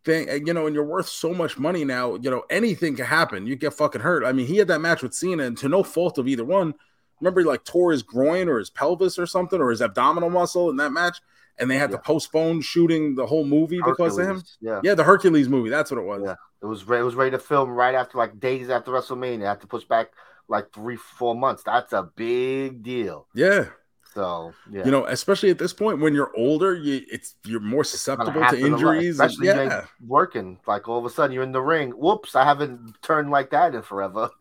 [0.05, 0.47] thing.
[0.47, 2.15] You know, and you're worth so much money now.
[2.15, 3.45] You know, anything can happen.
[3.45, 4.23] You get fucking hurt.
[4.23, 6.75] I mean, he had that match with Cena, and to no fault of either one.
[7.19, 10.69] Remember, he like tore his groin or his pelvis or something or his abdominal muscle
[10.69, 11.19] in that match
[11.59, 11.97] and they had yeah.
[11.97, 13.97] to postpone shooting the whole movie Hercules.
[13.97, 14.43] because of him.
[14.61, 15.69] Yeah, yeah, the Hercules movie.
[15.69, 16.21] That's what it was.
[16.23, 16.81] Yeah, it was.
[16.81, 19.45] It was ready to film right after, like days after WrestleMania.
[19.45, 20.11] Had to push back
[20.47, 21.63] like three, four months.
[21.63, 23.27] That's a big deal.
[23.33, 23.67] Yeah.
[24.13, 24.83] So yeah.
[24.83, 28.59] you know, especially at this point when you're older, you it's you're more susceptible to
[28.59, 29.19] injuries.
[29.19, 29.85] Especially and, yeah.
[30.05, 30.59] working.
[30.65, 31.91] Like all of a sudden you're in the ring.
[31.91, 34.31] Whoops, I haven't turned like that in forever.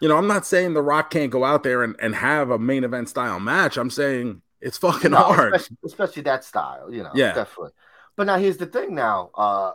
[0.00, 2.58] You know, I'm not saying The Rock can't go out there and, and have a
[2.58, 3.76] main event style match.
[3.76, 6.92] I'm saying it's fucking no, hard, especially, especially, that style.
[6.92, 7.72] You know, yeah, definitely.
[8.16, 8.94] But now here's the thing.
[8.94, 9.72] Now, uh,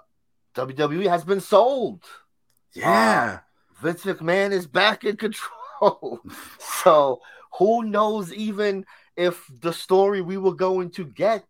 [0.56, 2.04] WWE has been sold.
[2.74, 5.52] Yeah, uh, Vince McMahon is back in control.
[6.84, 7.20] So
[7.60, 8.86] who knows even
[9.18, 11.46] if the story we were going to get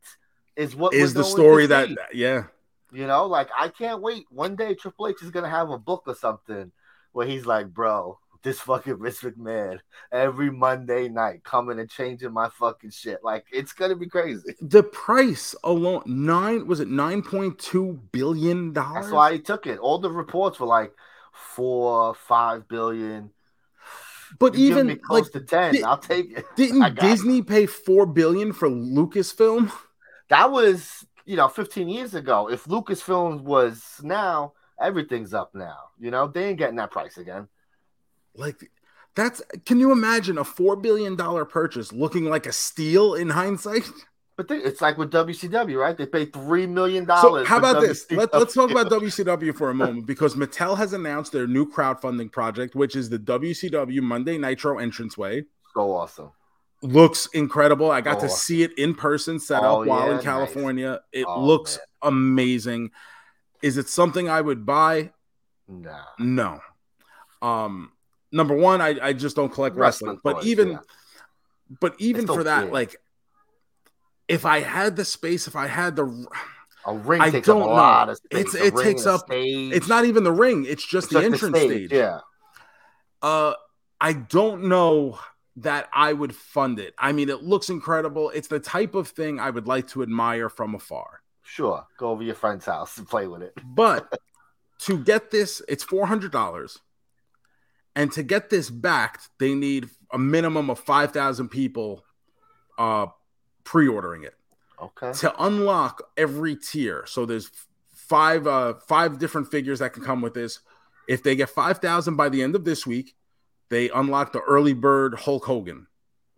[0.56, 1.96] is what Is we're the story to that see.
[2.14, 2.46] yeah.
[2.92, 4.26] you know, like I can't wait.
[4.30, 6.72] One day Triple H is gonna have a book or something
[7.12, 9.80] where he's like, bro, this fucking Vince McMahon
[10.12, 13.24] every Monday night coming and changing my fucking shit.
[13.24, 14.56] Like it's gonna be crazy.
[14.62, 19.06] The price alone nine was it nine point two billion dollars?
[19.06, 19.80] That's why he took it.
[19.80, 20.94] All the reports were like
[21.32, 23.32] four, five billion.
[24.40, 26.46] But You even close like to ten, di- I'll take it.
[26.56, 27.00] Didn't got it.
[27.00, 29.72] Disney pay four billion for Lucasfilm?
[30.30, 32.50] That was you know 15 years ago.
[32.50, 35.78] If Lucasfilm was now, everything's up now.
[36.00, 37.48] You know they ain't getting that price again.
[38.36, 38.72] Like
[39.16, 43.90] that's can you imagine a four billion dollar purchase looking like a steal in hindsight?
[44.36, 45.96] But they, it's like with WCW, right?
[45.96, 47.44] They paid three million dollars.
[47.44, 48.06] So how about this?
[48.08, 48.18] WCW.
[48.18, 52.32] Let, let's talk about WCW for a moment because Mattel has announced their new crowdfunding
[52.32, 55.44] project, which is the WCW Monday Nitro entranceway.
[55.76, 56.32] so awesome.
[56.82, 57.92] Looks incredible.
[57.92, 60.24] I got to see it in person, set Oh, up while yeah, in nice.
[60.26, 61.00] California.
[61.14, 62.12] It Oh, looks man.
[62.14, 62.92] amazing.
[63.62, 65.12] Is it something I would buy?
[65.68, 66.60] Nah, No.
[67.42, 67.92] Um,
[68.34, 70.20] number one, I, I just don't collect wrestling.
[70.24, 70.78] Wrestling But even yeah.
[71.80, 72.98] but even for that, like
[74.28, 76.26] if I had the space, if I had the
[76.86, 77.68] a ring I takes don't know.
[77.68, 78.40] lot of space.
[78.42, 79.72] It's- A it ring, takes up- Stage.
[79.74, 81.92] it's not even the ring, it's just It's the just entrance stage.
[81.94, 82.20] Yeah,
[83.22, 83.54] Uh
[84.02, 85.18] I don't know
[85.58, 86.94] that I would fund it.
[86.98, 88.32] I mean, it looks incredible.
[88.32, 91.22] It's the type of thing I would like to admire from afar.
[91.44, 91.86] sure.
[91.98, 93.54] Go over your friend's house and play with it.
[93.64, 94.12] But
[94.80, 96.80] to get this, it's four hundred dollars,
[97.96, 102.04] and to get this backed, they need a minimum of five thousand people
[102.78, 103.08] uh,
[103.64, 104.36] pre-ordering it
[104.82, 105.14] Okay.
[105.20, 107.06] to unlock every tier.
[107.06, 107.50] So there's
[107.94, 110.60] five uh, five different figures that can come with this.
[111.08, 113.16] If they get five thousand by the end of this week,
[113.70, 115.88] they unlock the early bird Hulk Hogan.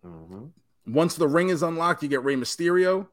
[0.02, 0.46] hmm
[0.86, 3.08] Once the ring is unlocked, you get Rey Mysterio.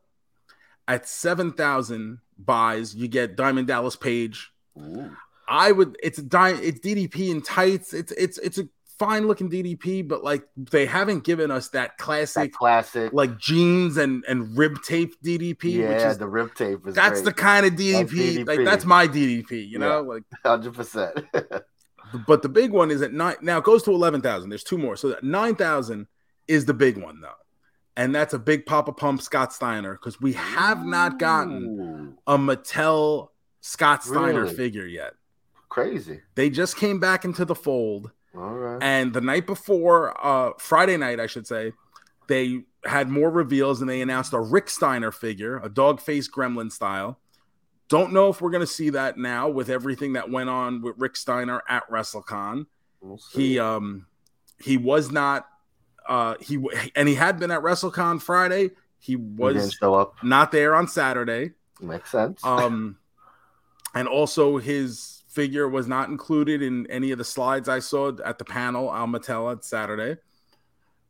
[0.87, 4.51] At seven thousand buys, you get Diamond Dallas Page.
[4.77, 5.15] Ooh.
[5.53, 5.95] I would.
[6.01, 7.93] It's di- It's DDP in tights.
[7.93, 8.67] It's it's it's a
[8.99, 13.11] fine looking DDP, but like they haven't given us that That classic classic.
[13.13, 17.21] like jeans and and rib tape DDP, yeah, which is the rib tape is that's
[17.21, 18.37] the kind of DDP.
[18.37, 18.47] DDP.
[18.47, 19.67] Like that's my DDP.
[19.69, 20.23] You know, like.
[20.43, 21.13] hundred percent.
[22.27, 23.37] But the big one is at nine.
[23.41, 24.49] Now it goes to eleven thousand.
[24.49, 26.05] There's two more, so that nine thousand
[26.47, 27.39] is the big one though,
[27.97, 33.29] and that's a big Papa Pump Scott Steiner because we have not gotten a Mattel
[33.61, 34.53] Scott Steiner Really?
[34.55, 35.13] figure yet.
[35.73, 36.21] Crazy.
[36.35, 38.11] They just came back into the fold.
[38.35, 38.81] All right.
[38.81, 41.73] And the night before, uh, Friday night, I should say,
[42.27, 46.71] they had more reveals and they announced a Rick Steiner figure, a dog face gremlin
[46.71, 47.19] style.
[47.89, 50.95] Don't know if we're going to see that now with everything that went on with
[50.97, 52.65] Rick Steiner at WrestleCon.
[53.01, 53.19] We'll.
[53.33, 54.07] He um
[54.63, 55.45] he was not
[56.07, 56.57] uh he
[56.95, 58.71] and he had been at WrestleCon Friday.
[58.99, 60.15] He He was up.
[60.23, 61.51] not there on Saturday.
[61.81, 62.43] Makes sense.
[62.45, 62.97] Um,
[63.93, 68.37] and also his figure was not included in any of the slides I saw at
[68.37, 70.19] the panel on Mattel on Saturday.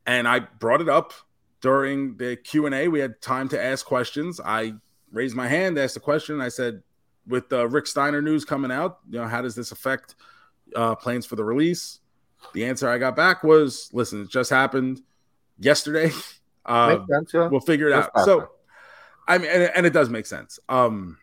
[0.06, 1.14] And I brought it up
[1.62, 2.88] during the Q and A.
[2.88, 4.40] We had time to ask questions.
[4.44, 4.74] I
[5.12, 6.42] raised my hand, asked a question.
[6.42, 6.84] I said,
[7.28, 10.16] "With the Rick Steiner news coming out, you know, how does this affect
[10.76, 12.00] uh, plans for the release?"
[12.54, 15.02] The answer I got back was, "Listen, it just happened
[15.60, 16.12] yesterday.
[16.66, 17.34] Uh, sense.
[17.34, 17.50] Yeah.
[17.50, 18.48] we'll figure it out." So.
[19.28, 20.60] I mean, and, and it does make sense.
[20.70, 21.18] Um,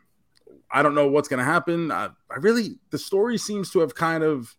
[0.73, 1.91] I don't know what's going to happen.
[1.91, 4.55] I, I really, the story seems to have kind of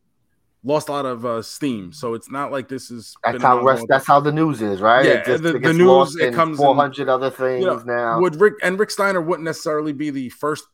[0.64, 1.92] lost a lot of uh, steam.
[1.94, 3.16] So it's not like this is.
[3.24, 5.06] That's how rest, that's how the news is, right?
[5.06, 8.20] Yeah, just- the- the news, it comes in- 400 other things know, now.
[8.20, 10.66] would Rick and Rick Steiner wouldn't necessarily be the first,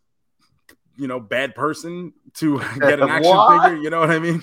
[0.97, 3.77] you know, bad person to get an action figure.
[3.81, 4.41] You know what I mean?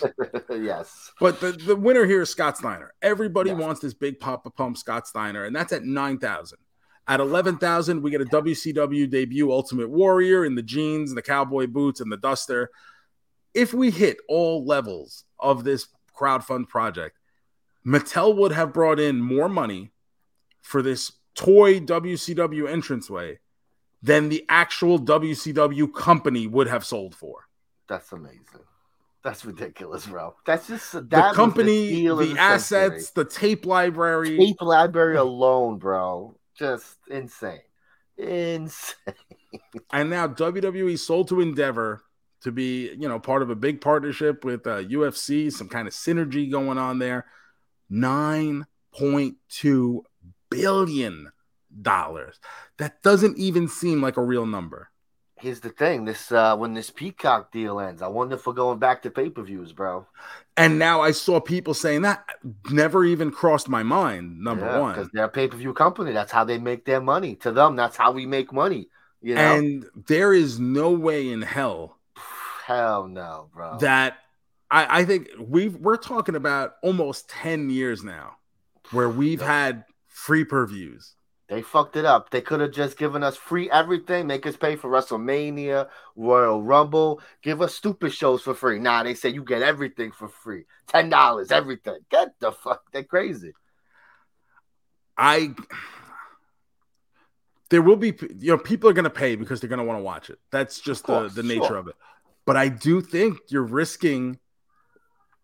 [0.65, 1.11] yes.
[1.21, 2.95] But the, the winner here is Scott Steiner.
[3.03, 3.59] Everybody Yes.
[3.61, 6.59] wants this big Papa Pump Scott Steiner, and that's at 9,000.
[7.07, 12.01] At 11,000, we get a WCW debut Ultimate Warrior in the jeans, the cowboy boots,
[12.01, 12.71] and the duster.
[13.53, 15.89] If we hit all levels of this
[16.19, 17.19] crowdfund project,
[17.87, 19.93] Mattel would have brought in more money
[20.63, 23.39] for this toy WCW entranceway
[24.03, 27.49] than the actual WCW company would have sold for.
[27.87, 28.65] That's amazing.
[29.23, 30.35] That's ridiculous, bro.
[30.45, 34.37] That's just that the company, the, the assets, the tape library.
[34.37, 36.37] tape library alone, bro.
[36.57, 37.61] Just insane.
[38.17, 39.15] Insane.
[39.93, 42.03] and now WWE sold to Endeavor
[42.43, 45.95] to be, you know, part of a big partnership with uh, UFC, some kind of
[45.95, 47.27] synergy going on there.
[47.91, 50.05] Nine point two
[50.51, 51.33] billion
[51.83, 52.39] dollars.
[52.79, 54.91] That doesn't even seem like a real number.
[55.37, 58.79] Here's the thing: this uh when this Peacock deal ends, I wonder if we're going
[58.79, 60.07] back to pay per views, bro.
[60.57, 62.25] And now I saw people saying that
[62.71, 64.41] never even crossed my mind.
[64.41, 66.13] Number Yeah, one, because they're a pay per view company.
[66.13, 67.37] That's how they make their money.
[67.37, 68.89] To them, that's how we make money.
[69.21, 71.99] You know, and there is no way in hell
[72.67, 73.79] hell no, bro.
[73.81, 74.19] that
[74.71, 78.37] I, I think we've we're talking about almost 10 years now
[78.91, 81.15] where we've had free purviews.
[81.49, 82.31] They fucked it up.
[82.31, 87.21] They could have just given us free everything, make us pay for WrestleMania, Royal Rumble,
[87.43, 88.79] give us stupid shows for free.
[88.79, 90.65] Nah, they say you get everything for free.
[90.87, 91.99] Ten dollars, everything.
[92.11, 92.85] Get the fuck.
[92.93, 93.53] They're crazy.
[95.19, 95.55] I
[97.71, 99.99] there will be you know people are going to pay because they're going to want
[99.99, 100.39] to watch it.
[100.51, 101.77] That's just course, the the nature sure.
[101.77, 101.97] of it.
[102.47, 104.39] But I do think you're risking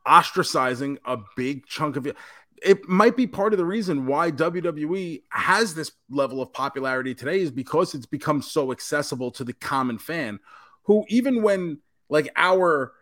[0.06, 2.16] ostracizing a big chunk of it.
[2.62, 7.40] It might be part of the reason why WWE has this level of popularity today
[7.40, 10.40] is because it's become so accessible to the common fan
[10.84, 12.92] who even when like our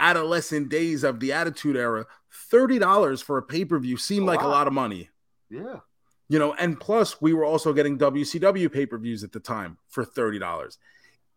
[0.00, 2.06] adolescent days of the attitude era
[2.52, 4.50] $30 for a pay-per-view seemed A like a lot.
[4.50, 5.08] lot of money
[5.50, 5.80] Yeah.
[6.28, 10.76] you know and plus we were also getting wcw pay-per-views at the time for $30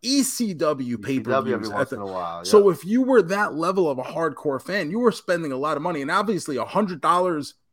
[0.04, 2.44] ecw ECW pay-per-views at once the- in a while.
[2.44, 5.78] so if you were that level of a hardcore fan you were spending a lot
[5.78, 7.00] of money and obviously a $100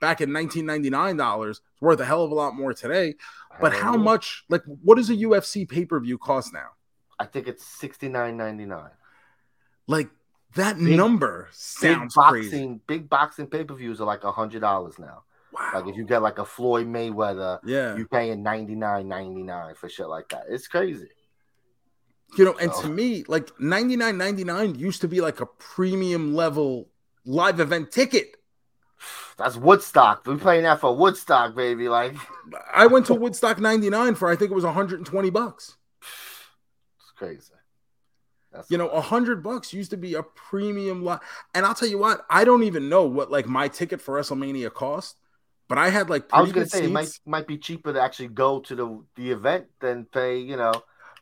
[0.01, 3.14] back in 1999 dollars is worth a hell of a lot more today
[3.61, 6.68] but how Hell, much like what does a ufc pay-per-view cost now
[7.18, 8.91] I think it's sixty nine ninety nine.
[9.87, 10.09] like
[10.55, 14.31] that Big- number Big sounds boxing, crazy big boxing pay per views are like a
[14.33, 15.24] hundred dollars now.
[15.53, 19.43] wow Like if you get like a Floyd Mayweather, yeah you're paying ninety nine ninety
[19.43, 20.45] nine for shit like that.
[20.49, 21.09] It's crazy.
[22.37, 26.89] You know, and So- to me, like 99.99 used to be like a premium level
[27.24, 28.37] live event ticket.
[29.37, 30.26] That's Woodstock.
[30.26, 31.89] We playing that for Woodstock, baby.
[31.89, 32.14] Like
[32.72, 35.76] I went to Woodstock 99 for I think it was 120 bucks.
[36.03, 37.53] it's crazy.
[38.53, 41.22] That's You know, 100 bucks used to be a premium lot.
[41.55, 44.72] And I'll tell you what, I don't even know what like my ticket for WrestleMania
[44.74, 45.16] cost,
[45.68, 48.29] but I had like I was gonna say it might might be cheaper to actually
[48.29, 50.39] go to the the event than pay.
[50.41, 50.72] You know,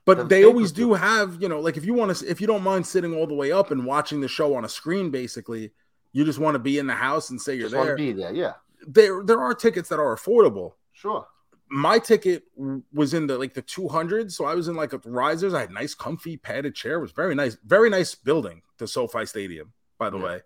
[0.07, 2.47] the But they always do have, you know, like if you want to, if you
[2.47, 5.73] don't mind sitting all the way up and watching the show on a screen, basically,
[6.13, 7.97] you just want to be in the house and say you're just there.
[7.97, 8.33] be there.
[8.33, 8.53] Yeah,
[8.87, 10.75] There, there are tickets that are affordable.
[10.93, 11.27] sure.
[11.69, 12.45] my ticket
[12.93, 15.71] was in the like the 200 so i was in like a risers i had
[15.73, 20.09] nice comfy padded chair it was very nice very nice building the sofi stadium by
[20.09, 20.25] the Yeah.
[20.25, 20.41] way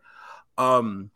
[0.56, 1.10] um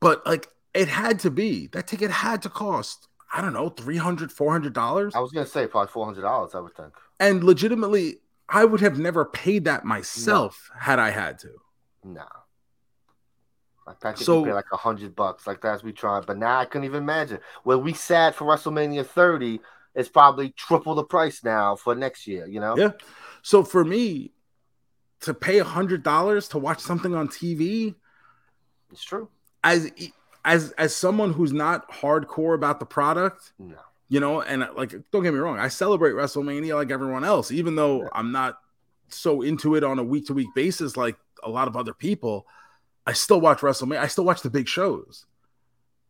[0.00, 4.32] but like it had to be that ticket had to cost i don't know 300
[4.32, 6.54] 400 dollars I was gonna say probably four hundred dollars.
[6.56, 6.92] I would think.
[7.20, 8.16] And legitimately
[8.48, 11.50] i would have never paid that myself had i had to
[12.04, 12.24] No.
[13.86, 16.24] I think So- pay like a hundred bucks, like that's we tried.
[16.26, 17.40] But now I couldn't even imagine.
[17.64, 19.60] Where we sat for WrestleMania 30,
[19.96, 22.76] it's probably triple the price now for next year, you know?
[22.76, 22.92] Yeah.
[23.42, 24.32] so for me
[25.22, 27.96] to pay a hundred dollars to watch something on tv
[28.92, 29.28] It's true.
[29.64, 29.90] as
[30.44, 33.76] as as someone who's not hardcore about the product, No.
[34.10, 37.76] You know, and like don't get me wrong, I celebrate WrestleMania like everyone else, even
[37.76, 38.58] though I'm not
[39.08, 42.46] so into it on a week to week basis like a lot of other people.
[43.06, 44.00] I still watch WrestleMania.
[44.00, 45.24] I still watch the big shows.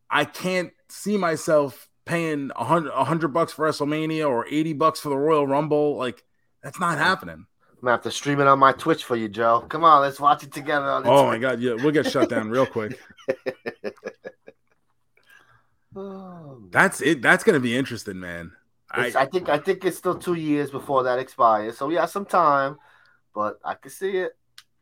[0.09, 2.65] I can't see myself paying a
[3.05, 5.95] hundred bucks for WrestleMania or eighty bucks for the Royal Rumble.
[5.95, 6.23] Like
[6.63, 7.45] that's not happening.
[7.81, 9.63] I'm gonna have to stream it on my Twitch for you, Joe.
[9.69, 12.29] Come on, let's watch it together on the Oh my god, yeah, we'll get shut
[12.29, 12.99] down real quick.
[15.95, 16.63] Oh.
[16.71, 17.21] That's it.
[17.21, 18.53] That's gonna be interesting, man.
[18.97, 21.77] It's- I, think I think it's still two years before that expires.
[21.77, 22.77] So we have some time,
[23.33, 24.33] but I can see it,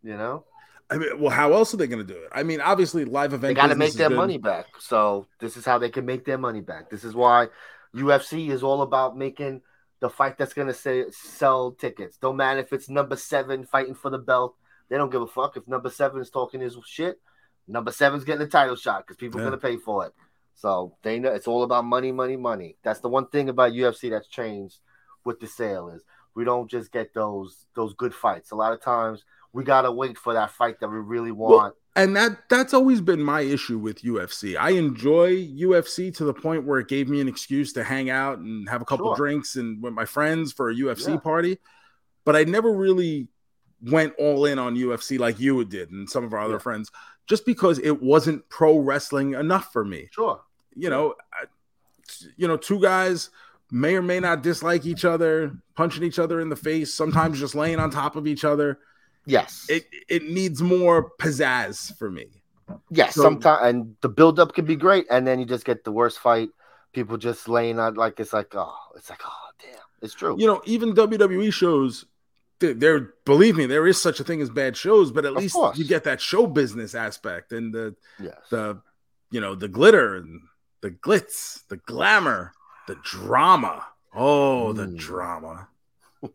[0.01, 0.45] you know.
[0.89, 2.29] I mean, well, how else are they going to do it?
[2.31, 3.41] I mean, obviously, live event.
[3.41, 4.17] They got to make their good.
[4.17, 4.65] money back.
[4.79, 6.89] So this is how they can make their money back.
[6.89, 7.49] This is why
[7.95, 9.61] UFC is all about making
[9.99, 12.17] the fight that's gonna say sell tickets.
[12.17, 14.55] Don't matter if it's number seven fighting for the belt.
[14.89, 17.19] They don't give a fuck if number seven is talking his shit.
[17.67, 20.13] Number seven's getting a title shot because people are gonna pay for it.
[20.59, 22.75] So they know it's all about money, money, money.
[22.83, 24.79] That's the one thing about UFC that's changed
[25.23, 26.03] with the sale is
[26.35, 28.51] we don't just get those those good fights.
[28.51, 31.75] A lot of times we gotta wait for that fight that we really want.
[31.95, 34.57] and that that's always been my issue with UFC.
[34.57, 38.39] I enjoy UFC to the point where it gave me an excuse to hang out
[38.39, 39.15] and have a couple Sure.
[39.15, 41.19] drinks and with my friends for a UFC Yeah.
[41.19, 41.57] party,
[42.25, 43.29] but I never really
[43.81, 46.59] went all in on UFC like you did and some of our other Yeah.
[46.59, 46.91] friends
[47.27, 50.09] just because it wasn't pro wrestling enough for me.
[50.11, 50.41] Sure.
[50.79, 51.45] You know, I,
[52.37, 53.29] you know, two guys
[53.71, 57.53] may or may not dislike each other, punching each other in the face, sometimes just
[57.55, 58.79] laying on top of each other.
[59.25, 59.65] Yes.
[59.69, 62.41] It it needs more pizzazz for me.
[62.89, 65.83] Yes, So- sometimes and the build up can be great, and then you just get
[65.83, 66.49] the worst fight.
[66.93, 70.35] People just laying on like it's like oh, it's like oh damn, it's true.
[70.39, 72.05] you know, even WWE shows,
[72.59, 75.53] there believe me there is such a thing as bad shows but at Of least
[75.55, 75.77] course.
[75.77, 78.35] you get that show business aspect and the Yes.
[78.49, 78.81] the
[79.31, 80.41] you know the glitter and
[80.81, 82.53] the glitz the glamour
[82.87, 84.97] the drama oh the Mm.
[84.97, 85.67] drama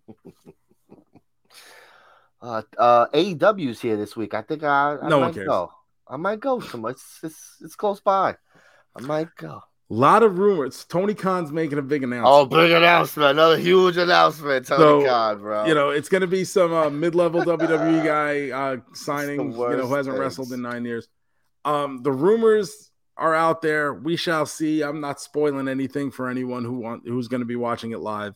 [2.43, 4.35] Uh, uh, AEW's here this week.
[4.35, 5.47] I think I, I No one might cares.
[5.49, 5.73] go.
[6.07, 6.61] I might go.
[6.61, 8.37] Some, it's, it's it's close by.
[8.95, 9.63] I might go.
[9.91, 12.27] a lot of rumors tony khan's making a big announcement.
[12.35, 13.31] Oh, big announcement!
[13.31, 14.67] Another huge announcement.
[14.67, 15.65] Tony So, Khan, bro.
[15.67, 19.87] you know it's going to be some uh, mid-level wwe guy uh, signing you know
[19.87, 21.09] who hasn't wrestled in nine years
[21.65, 26.65] um the rumors are out there we shall see i'm not spoiling anything for anyone
[26.65, 28.35] who want who's going to be watching it live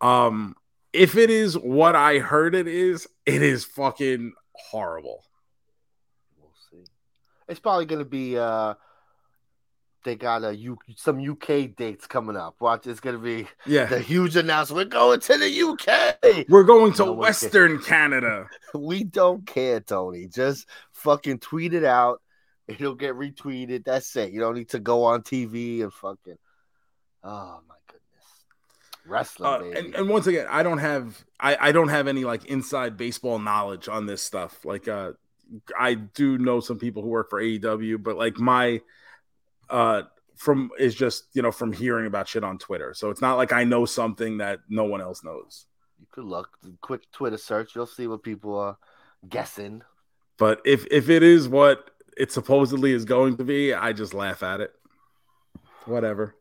[0.00, 0.54] um
[0.92, 4.32] if it is what i heard it is it is fucking
[4.70, 5.24] horrible
[6.38, 6.84] We'll see.
[7.48, 8.36] It's probably gonna be.
[8.38, 8.74] uh
[10.04, 12.56] They got a U, some UK dates coming up.
[12.60, 14.92] Watch, it's gonna be yeah the huge announcement.
[14.92, 16.44] We're going to the UK.
[16.48, 20.26] we're going to No western canada We don't care, Tony.
[20.26, 22.20] Just fucking tweet it out.
[22.66, 23.84] It'll get retweeted.
[23.84, 24.32] That's it.
[24.32, 26.36] You don't need to go on TV and fucking.
[27.22, 28.44] Oh my goodness,
[29.06, 29.78] wrestling, Uh, baby.
[29.78, 33.38] and, and once again, I don't have I, I don't have any like inside baseball
[33.38, 34.64] knowledge on this stuff.
[34.64, 35.12] Like uh
[35.78, 38.80] I do know some people who work for AEW, but like my
[39.70, 40.02] uh
[40.36, 42.92] from is just you know from hearing about shit on Twitter.
[42.94, 45.66] So it's not like I know something that no one else knows.
[46.00, 46.48] you could look,
[46.80, 47.74] quick Twitter search.
[47.74, 48.76] You'll see what people are
[49.28, 49.82] guessing.
[50.38, 54.42] But if if it is what it supposedly is going to be, I just laugh
[54.42, 54.72] at it.
[55.86, 56.34] Whatever.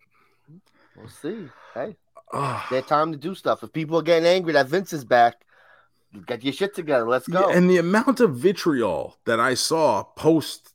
[0.95, 1.47] We'll see.
[1.73, 1.95] Hey,
[2.31, 2.65] Ah.
[2.71, 3.63] their time to do stuff.
[3.63, 5.35] If people are getting angry that Vince is back,
[6.25, 7.07] get your shit together.
[7.07, 7.49] Let's go.
[7.49, 10.73] Yeah, and the amount of vitriol that I saw post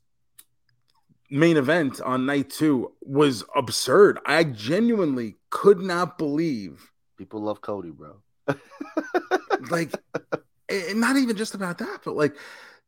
[1.31, 4.19] main event on night two was absurd.
[4.25, 8.17] I genuinely could not believe, people love Cody, bro.
[9.71, 9.93] like,
[10.69, 12.35] and not even just about that, but like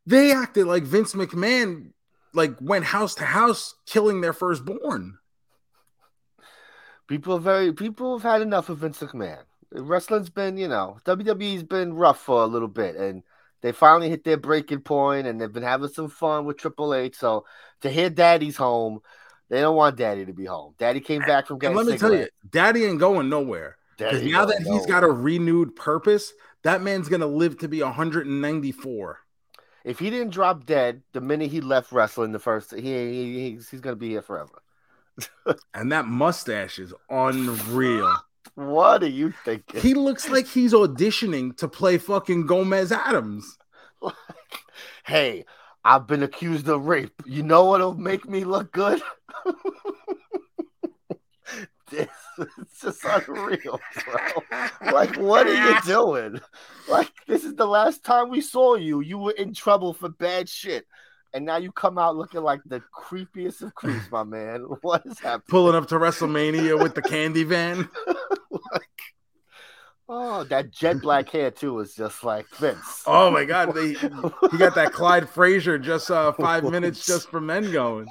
[0.07, 1.91] they acted like Vince McMahon,
[2.33, 5.18] like went house to house killing their firstborn.
[7.09, 9.43] People are very people have had enough of Vince McMahon.
[9.72, 13.22] Wrestling's been, you know, WWE's been rough for a little bit, and
[13.62, 17.16] they finally hit their breaking point, and they've been having some fun with Triple H.
[17.16, 17.45] So
[17.83, 19.01] to hear Daddy's home,
[19.49, 20.74] they don't want Daddy to be home.
[20.78, 22.28] Daddy came back from And getting let me tell you.
[22.49, 23.76] Daddy ain't going nowhere.
[23.99, 24.87] Because now that he's know.
[24.87, 29.18] got a renewed purpose, that man's gonna live to be 194.
[29.85, 33.68] If he didn't drop dead the minute he left wrestling, the first he, he he's,
[33.68, 34.62] he's gonna be here forever.
[35.74, 38.14] And that mustache is unreal.
[38.55, 39.81] What are you thinking?
[39.81, 43.57] He looks like he's auditioning to play fucking Gomez Addams.
[45.05, 45.45] hey,
[45.85, 47.22] I've been accused of rape.
[47.24, 49.01] You know what'll make me look good?
[51.91, 52.09] This
[52.61, 54.61] it's just unreal, bro.
[54.93, 56.41] Like, what are you doing?
[56.88, 59.01] Like, this is the last time we saw you.
[59.01, 60.86] You were in trouble for bad shit.
[61.32, 64.66] And now you come out looking like the creepiest of creeps, my man.
[64.82, 65.47] What is happening?
[65.49, 67.88] Pulling up to WrestleMania with the candy van.
[68.51, 69.01] like,
[70.09, 73.05] oh, that jet black hair too is just like Vince.
[73.07, 77.41] Oh my god, they he got that Clyde Frazier just uh five minutes just for
[77.41, 78.09] men going.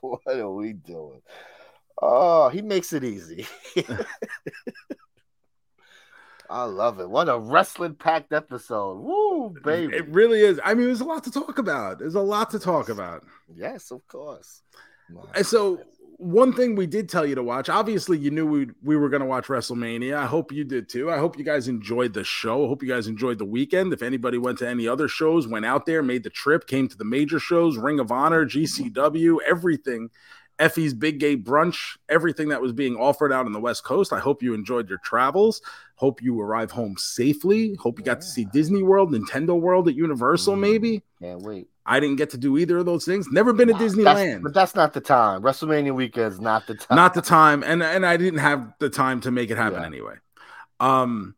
[0.00, 1.20] what are we doing?
[2.00, 3.46] Oh, he makes it easy.
[6.48, 7.10] I love it.
[7.10, 9.00] What a wrestling packed episode.
[9.00, 9.96] Woo, baby.
[9.96, 10.60] It really is.
[10.64, 11.98] I mean, there's a lot to talk about.
[11.98, 13.24] There's a lot to talk about.
[13.54, 14.62] yes, of course.
[15.34, 15.80] And so
[16.18, 19.20] one thing we did tell you to watch, obviously you knew we we were going
[19.20, 20.16] to watch WrestleMania.
[20.16, 21.10] I hope you did too.
[21.10, 22.64] I hope you guys enjoyed the show.
[22.64, 23.92] I hope you guys enjoyed the weekend.
[23.92, 26.96] If anybody went to any other shows, went out there, made the trip, came to
[26.96, 30.10] the major shows, Ring of Honor, GCW, everything,
[30.58, 34.12] Effy's Big Gay Brunch, everything that was being offered out on the West Coast.
[34.12, 35.60] I hope you enjoyed your travels.
[35.96, 37.74] Hope you arrive home safely.
[37.74, 40.60] Hope you got to see Disney World, Nintendo World at Universal, Mhm.
[40.60, 41.02] maybe.
[41.20, 41.68] Can't wait.
[41.84, 43.28] I didn't get to do either of those things.
[43.30, 44.42] Never been to That's- Disneyland.
[44.42, 45.42] but that's not the time.
[45.42, 46.96] WrestleMania weekend is not the time.
[46.96, 49.86] not the time and and i didn't have the time to make it happen Yeah.
[49.86, 50.14] anyway
[50.80, 51.34] um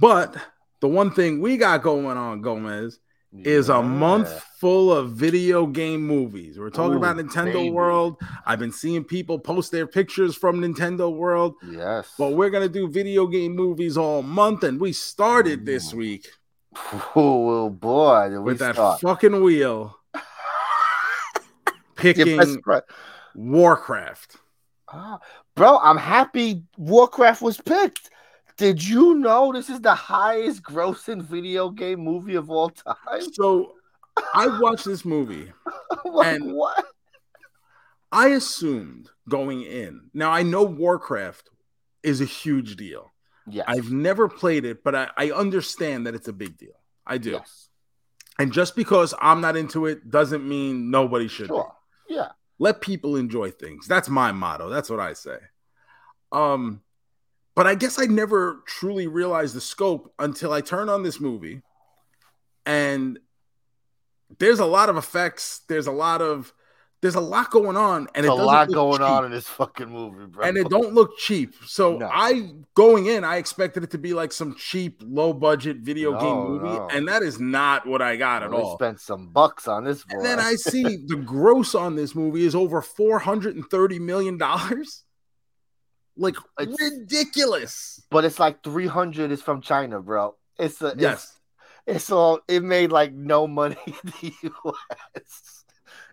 [0.00, 0.36] but
[0.80, 2.98] the one thing we got going on gomez
[3.44, 4.28] is a month
[4.60, 7.70] full of video game movies we're talking Ooh, about nintendo baby.
[7.70, 12.12] world i've been seeing people post their pictures from nintendo world Yes.
[12.18, 16.28] but we're gonna do video game movies all month and we started this week
[17.16, 19.00] oh boy, with that start.
[19.00, 19.96] fucking wheel
[21.96, 22.60] picking
[23.34, 24.36] warcraft
[24.94, 25.18] Ah,
[25.54, 28.10] bro, I'm happy Warcraft was picked.
[28.62, 33.20] Did you know this is the highest grossing video game movie of all time?
[33.32, 33.72] so
[34.34, 35.52] i watched this movie
[36.04, 36.84] like, And- what?
[38.12, 40.10] I assumed going in.
[40.12, 41.48] Now I know Warcraft
[42.02, 43.12] is a huge deal.
[43.48, 43.64] Yes.
[43.66, 46.78] I've never played it, but I, I understand that it's a big deal.
[47.06, 47.30] I do.
[47.30, 47.68] Yes.
[48.38, 51.54] And just because I'm not into it doesn't mean nobody should be.
[51.54, 51.72] Sure.
[52.08, 52.28] Yeah.
[52.58, 55.38] let people enjoy things that's my motto that's what i say
[56.30, 56.82] um
[57.54, 61.62] but i guess i never truly realized the scope until i turned on this movie
[62.66, 63.18] and
[64.38, 66.52] there's a lot of effects there's a lot of
[67.02, 69.08] there's a lot going on and it's it a lot going cheap.
[69.08, 70.46] on in this fucking movie, bro.
[70.46, 72.08] and it don't look cheap so No.
[72.12, 76.20] i going in i expected it to be like some cheap low budget video No,
[76.20, 76.88] game movie no.
[76.92, 80.16] and that is not what i got at all spent some bucks on this boy.
[80.18, 83.98] and then I see the gross on this movie is over four hundred and thirty
[83.98, 85.02] million dollars.
[86.16, 88.02] Like It's- ridiculous.
[88.10, 90.34] but it's like 300 is from China, bro.
[90.58, 91.38] It's a Yes.
[91.86, 94.32] It's, it's all it made like no money in the
[94.64, 95.64] US.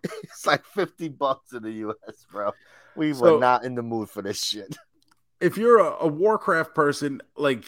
[0.03, 2.51] It's like 50 bucks in the US, bro.
[2.95, 4.77] We So- were not in the mood for this shit.
[5.41, 7.63] If you're a, a Warcraft person, like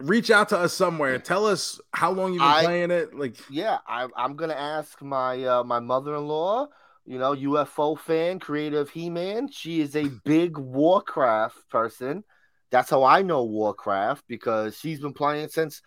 [0.00, 1.18] reach out to us somewhere.
[1.18, 3.14] Tell us how long you've been I- playing it.
[3.14, 6.68] Like Yeah, I, I'm gonna ask my uh, my mother-in-law,
[7.08, 9.48] you know, UFO fan, creative He-Man.
[9.50, 12.22] She is a big Warcraft person.
[12.70, 15.80] That's how I know Warcraft because she's been playing since,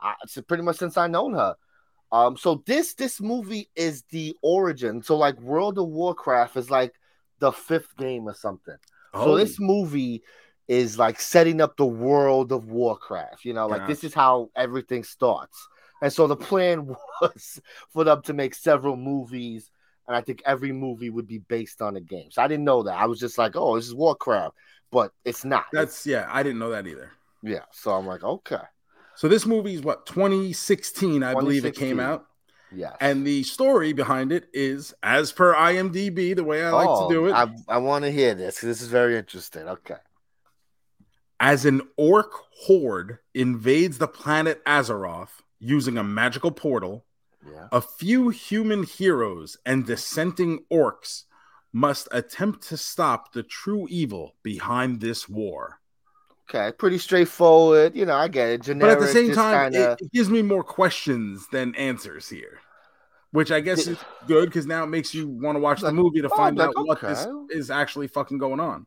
[0.00, 0.12] uh,
[0.46, 1.56] pretty much since I known her.
[2.12, 5.02] Um, so this this movie is the origin.
[5.02, 6.94] So like World of Warcraft is like
[7.40, 8.76] the fifth game or something.
[9.14, 10.22] So oh, this movie
[10.68, 13.44] is like setting up the world of Warcraft.
[13.44, 15.66] You know, like this is how everything starts.
[16.00, 16.86] And so the plan
[17.20, 17.60] was
[17.90, 19.72] for them to make several movies,
[20.08, 22.30] and I think every movie would be based on a game.
[22.32, 22.98] So I didn't know that.
[22.98, 24.56] I was just like, oh, this is Warcraft,
[24.90, 25.66] but it's not.
[25.72, 27.12] that's yeah, I didn't know that either.
[27.42, 27.64] yeah.
[27.72, 28.62] So I'm like, okay,
[29.14, 32.26] So this movie is what 2016, I believe it came out.
[32.70, 32.94] Yeah.
[33.00, 37.14] And the story behind it is, as per IMDb, the way I like Oh, to
[37.14, 38.60] do it, oh, I, I want to hear this.
[38.60, 39.68] This is very interesting.
[39.68, 39.96] Okay.
[41.40, 42.32] as an orc
[42.66, 47.04] horde invades the planet Azeroth using a magical portal,
[47.52, 47.68] Yeah.
[47.72, 51.24] a few human heroes and dissenting orcs
[51.72, 55.80] must attempt to stop the true evil behind this war.
[56.48, 56.72] Okay.
[56.76, 57.94] Pretty straightforward.
[57.94, 58.78] You know, I get it.
[58.78, 62.60] But at the same time, kinda- it, it gives me more questions than answers here.
[63.30, 66.22] Which I guess is good because now it makes you want to watch the movie
[66.22, 67.54] to oh, find out what this okay.
[67.54, 68.86] is actually fucking going on.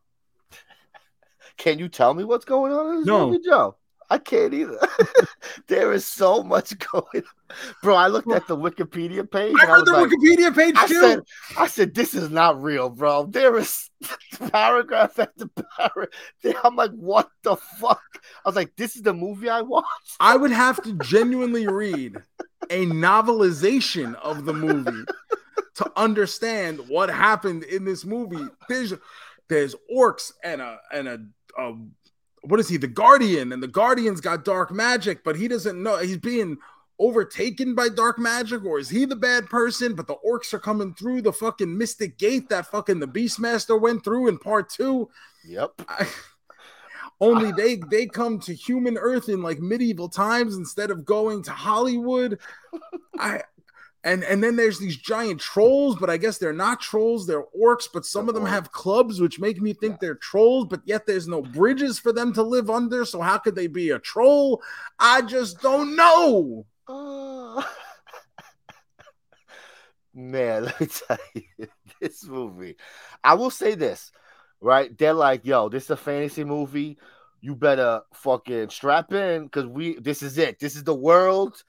[1.58, 3.28] Can you tell me what's going on in this No.
[3.28, 3.76] movie, Joe?
[4.12, 4.78] I can't either.
[5.68, 7.56] there is so much going on.
[7.82, 11.00] Bro, I looked at the Wikipedia page I read the like, Wikipedia page I too.
[11.00, 11.20] said,
[11.58, 13.26] I said, this is not real, bro.
[13.26, 13.90] There is
[14.52, 15.48] paragraph after
[15.78, 16.10] paragraph.
[16.66, 18.02] I'm like, what the fuck?
[18.44, 20.18] I was like, this is the movie I watched.
[20.20, 22.18] I would have to genuinely read
[22.70, 25.06] a novelization of the movie
[25.76, 28.46] to understand what happened in this movie.
[28.68, 28.94] There's
[29.48, 31.20] there's orcs and a and a,
[31.58, 31.74] a
[32.42, 32.78] what is he?
[32.78, 36.58] The Guardian, and the Guardian's got dark magic, but he doesn't know he's being
[37.00, 39.96] overtaken by dark magic, or is he the bad person?
[39.96, 44.04] But the orcs are coming through the fucking mystic gate that fucking the Beastmaster went
[44.04, 45.10] through in part two.
[45.46, 45.72] Yep.
[45.90, 46.08] I,
[47.20, 51.52] only they they come to human earth in like medieval times instead of going to
[51.52, 52.40] Hollywood.
[53.20, 53.44] I
[54.04, 57.88] and and then there's these giant trolls, but I guess they're not trolls, they're orcs,
[57.94, 58.48] but some They're of them orcs.
[58.48, 59.98] have clubs, which make me think Yeah.
[60.02, 63.06] they're trolls, but yet there's no bridges for them to live under.
[63.06, 64.62] So how could they be a troll?
[65.00, 66.66] I just don't know.
[66.88, 67.62] Uh,
[70.14, 71.68] man, let me tell you,
[72.02, 72.76] this movie.
[73.24, 74.12] I will say this,
[74.60, 74.96] right?
[74.98, 76.98] They're like, yo, this is a fantasy movie.
[77.42, 80.60] You better fucking strap in because we this is it.
[80.60, 81.64] This is the world.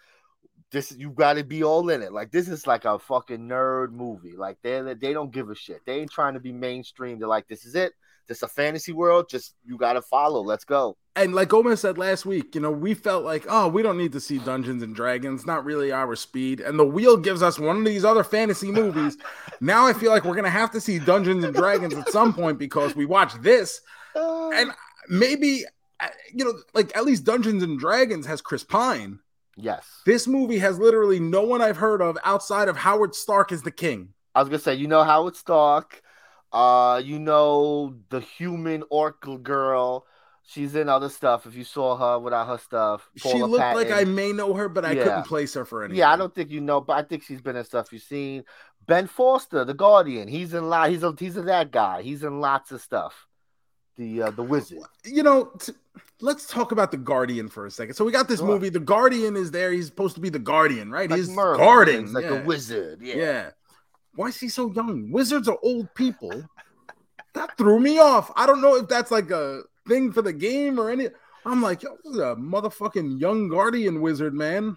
[0.72, 2.12] This you gotta be all in it.
[2.12, 4.36] Like this is like a fucking nerd movie.
[4.36, 5.84] Like they they don't give a shit.
[5.84, 7.18] They ain't trying to be mainstream.
[7.18, 7.92] They're like, this is it.
[8.26, 9.28] This is a fantasy world.
[9.28, 10.40] Just you gotta follow.
[10.40, 10.96] Let's go.
[11.14, 14.12] And like Gomez said last week, you know, we felt like, oh, we don't need
[14.12, 16.60] to see Dungeons and Dragons, not really our speed.
[16.60, 19.18] And the wheel gives us one of these other fantasy movies.
[19.60, 22.58] now I feel like we're gonna have to see Dungeons and Dragons at some point
[22.58, 23.82] because we watched this,
[24.14, 24.70] and
[25.10, 25.66] maybe
[26.00, 29.18] uh, you know, like at least Dungeons and Dragons has Chris Pine.
[29.56, 29.86] Yes.
[30.06, 33.70] This movie has literally no one I've heard of outside of Howard Stark as the
[33.70, 34.10] king.
[34.34, 36.02] I was gonna say, you know Howard Stark,
[36.52, 40.06] uh, you know the human orc girl.
[40.44, 41.46] She's in other stuff.
[41.46, 44.68] If you saw her without her stuff, she Paula looked like I may know her,
[44.68, 45.04] but I Yeah.
[45.04, 45.98] couldn't place her for anything.
[45.98, 48.44] Yeah, I don't think you know, but I think she's been in stuff you've seen.
[48.86, 50.26] Ben Foster, the Guardian.
[50.26, 50.90] He's in lot.
[50.90, 52.02] He's a he's a that guy.
[52.02, 53.26] He's in lots of stuff.
[53.96, 54.78] The uh, the wizard.
[55.04, 55.72] you know, t-
[56.20, 57.94] let's talk about the Guardian for a second.
[57.94, 58.70] So we got this movie.
[58.70, 59.70] The Guardian is there.
[59.72, 61.10] He's supposed to be the Guardian, right?
[61.10, 61.58] Like He's Merlin.
[61.60, 62.12] guarding.
[62.12, 62.40] Like yeah.
[62.40, 63.00] a wizard.
[63.02, 63.14] yeah.
[63.16, 63.50] Yeah.
[64.14, 65.10] Why is he so young?
[65.10, 66.42] Wizards are old people.
[67.34, 68.30] that threw me off.
[68.36, 71.08] I don't know if that's like a thing for the game or any.
[71.44, 74.76] I'm like, yo, this is a motherfucking young guardian wizard, man.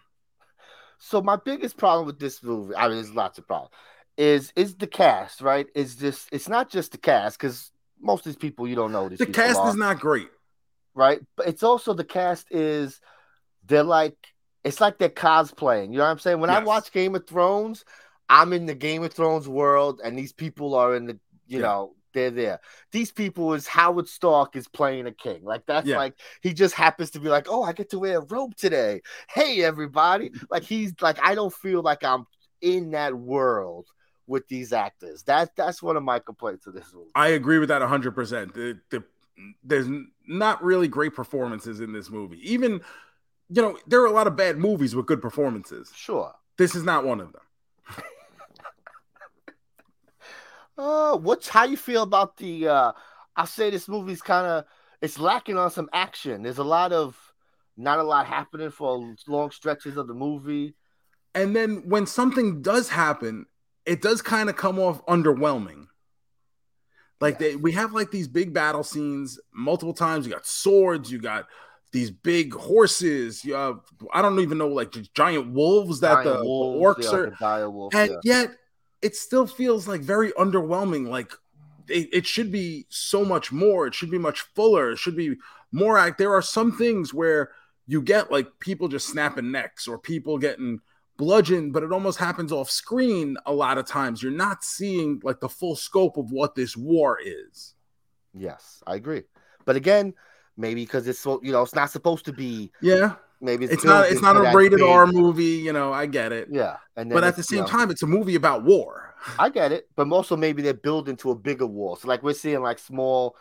[0.97, 3.71] So my biggest problem with this movie, I mean, there's lots of problems,
[4.17, 5.67] is is the cast, right?
[5.75, 6.27] Is this?
[6.31, 7.71] It's not just the cast because
[8.06, 9.10] most of these people you don't know.
[9.10, 10.30] The cast are, is not great.
[10.94, 13.02] right, but it's also the cast is
[13.65, 14.15] they're like
[14.64, 15.91] it's like they're cosplaying.
[15.91, 16.40] You know what I'm saying?
[16.40, 17.84] When I watch Game of Thrones,
[18.30, 21.65] I'm in the Game of Thrones world, and these people are in the you Yeah.
[21.65, 22.61] know they're there.
[22.94, 25.44] These people is Howard Stark is playing a king.
[25.44, 25.98] Like that's Yeah.
[25.98, 29.02] like he just happens to be like, oh, I get to wear a robe today.
[29.30, 30.32] Hey, everybody!
[30.49, 32.26] Like he's like I don't feel like I'm
[32.61, 33.88] in that world
[34.27, 35.23] with these actors.
[35.23, 37.11] That that's one of my complaints of this movie.
[37.15, 38.53] I agree with that 100%.
[38.53, 39.03] The, the,
[39.64, 39.88] there's
[40.27, 42.39] not really great performances in this movie.
[42.49, 42.81] Even,
[43.49, 45.91] you know, there are a lot of bad movies with good performances.
[45.95, 46.34] Sure.
[46.57, 47.41] This is not one of them.
[50.77, 52.68] Uh, what's how you feel about the?
[52.68, 52.91] uh
[53.38, 54.65] I'll say this movie's kind of
[55.02, 56.43] it's lacking on some action.
[56.43, 57.18] There's a lot of
[57.77, 60.76] not a lot happening for long stretches of the movie.
[61.34, 63.45] And then when something does happen,
[63.86, 65.88] it does kind of come off underwhelming.
[67.22, 70.26] Like they, we have like these big battle scenes multiple times.
[70.26, 71.48] You got swords, you got
[71.91, 73.45] these big horses.
[73.45, 73.80] You have,
[74.14, 77.30] I don't even know, like just giant wolves that Giant the wolves, orcs yeah, are.
[77.40, 78.18] dire wolves, and yeah.
[78.24, 78.56] yet
[79.02, 81.32] it still feels like very underwhelming like
[81.88, 85.36] it, it should be so much more it should be much fuller it should be
[85.72, 87.52] more act there are some things where
[87.86, 90.80] you get like people just snapping necks or people getting
[91.17, 95.39] bludgeoned but it almost happens off screen a lot of times you're not seeing like
[95.39, 97.73] the full scope of what this war is
[98.37, 99.23] Yes, I agree.
[99.63, 100.13] But again,
[100.57, 102.71] maybe because it's so you know it's not supposed to be.
[102.81, 106.31] yeah Maybe it's, it's not it's not a rated r movie you know i get
[106.31, 108.63] it Yeah, and then but at the you same know, time it's a movie about
[108.63, 109.87] war I get it.
[109.95, 111.97] But also maybe they're building to a bigger war.
[111.97, 113.35] So like we're seeing like small.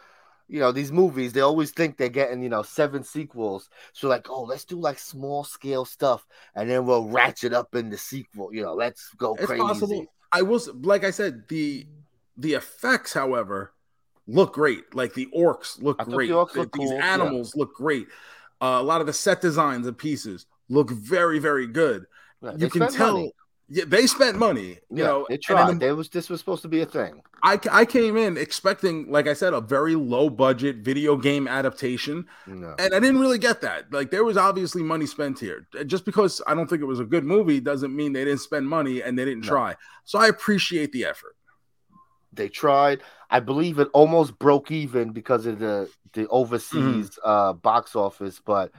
[0.49, 3.71] You know these movies, they always think they're getting you know seven sequels.
[3.93, 7.91] So like, oh, let's do like small scale stuff, and then we'll ratchet up in
[7.91, 8.53] the sequel.
[8.55, 9.53] You know, let's go It's crazy.
[9.53, 10.07] possible.
[10.33, 11.87] I was like I said, the
[12.37, 13.73] the effects, however,
[14.27, 14.95] look great.
[14.95, 16.31] Like the orcs look thought the great.
[16.31, 17.15] orcs look These cool, yeah.
[17.15, 18.07] animals look great.
[18.61, 22.07] Uh, a lot of the set designs and pieces look very, very good.
[22.43, 23.15] Yeah, you can tell.
[23.15, 23.33] money.
[23.69, 24.79] Yeah, they spent money.
[24.91, 25.67] You Yeah, know, they and tried.
[25.69, 27.23] then There was this was supposed to be a thing.
[27.43, 32.27] I I came in expecting, like I said, a very low budget video game adaptation,
[32.47, 32.75] No.
[32.79, 33.93] and I didn't really get that.
[33.93, 35.67] Like there was obviously money spent here.
[35.87, 38.69] Just because I don't think it was a good movie doesn't mean they didn't spend
[38.69, 39.49] money and they didn't No.
[39.49, 39.77] try.
[40.05, 41.37] So I appreciate the effort.
[42.33, 43.01] They tried.
[43.31, 47.29] I believe it almost broke even because of the the overseas Mm-hmm.
[47.31, 48.73] uh, box office, but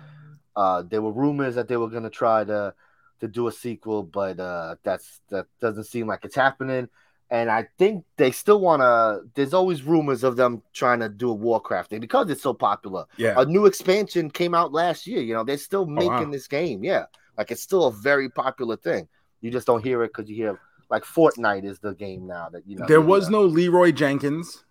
[0.55, 2.73] uh, there were rumors that they were going to try to
[3.19, 6.89] to do a sequel, but uh, that's that doesn't seem like it's happening.
[7.31, 9.21] And I think they still want to.
[9.33, 13.05] There's always rumors of them trying to do a Warcraft thing because it's so popular.
[13.17, 13.33] Yeah.
[13.37, 15.21] Oh, A new expansion came out last year.
[15.21, 16.31] You know, they're still making wow.
[16.31, 16.83] this game.
[16.83, 17.05] Yeah,
[17.37, 19.07] like it's still a very popular thing.
[19.41, 20.59] You just don't hear it because you hear
[20.89, 22.85] like Fortnite is the game now that you know.
[22.85, 23.41] there was know.
[23.41, 24.63] no Leeroy Jenkins.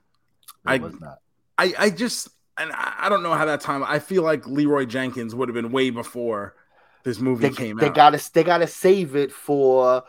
[0.64, 1.18] There I- was not.
[1.56, 3.84] I, I just and I, I don't know how that time.
[3.84, 6.54] I feel like Leeroy Jenkins would have been way before
[7.04, 7.94] this movie They, came they out.
[7.94, 10.02] gotta they gotta save it for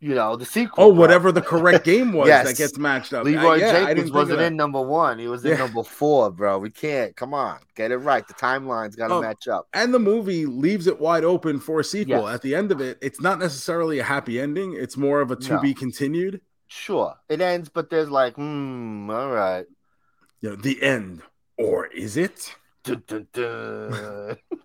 [0.00, 0.84] you know the sequel.
[0.84, 2.46] oh, whatever the correct game was Yes.
[2.46, 3.24] that gets matched up.
[3.24, 5.18] Leeroy yeah, Jenkins didn't think of wasn't in number one.
[5.18, 5.58] He was in Yeah.
[5.58, 6.58] number four, bro.
[6.58, 7.16] We can't.
[7.16, 8.26] Come on, get it right.
[8.26, 9.66] The timeline's gotta Oh, match up.
[9.72, 12.22] And the movie leaves it wide open for a sequel.
[12.26, 12.34] Yes.
[12.34, 14.74] At the end of it, it's not necessarily a happy ending.
[14.78, 15.60] It's more of a to No.
[15.60, 16.40] be continued.
[16.66, 19.64] Sure, it ends, but there's like, hmm, all right.
[20.40, 21.22] You know, the end,
[21.56, 22.54] or is it?
[22.82, 24.36] Dun, dun, dun.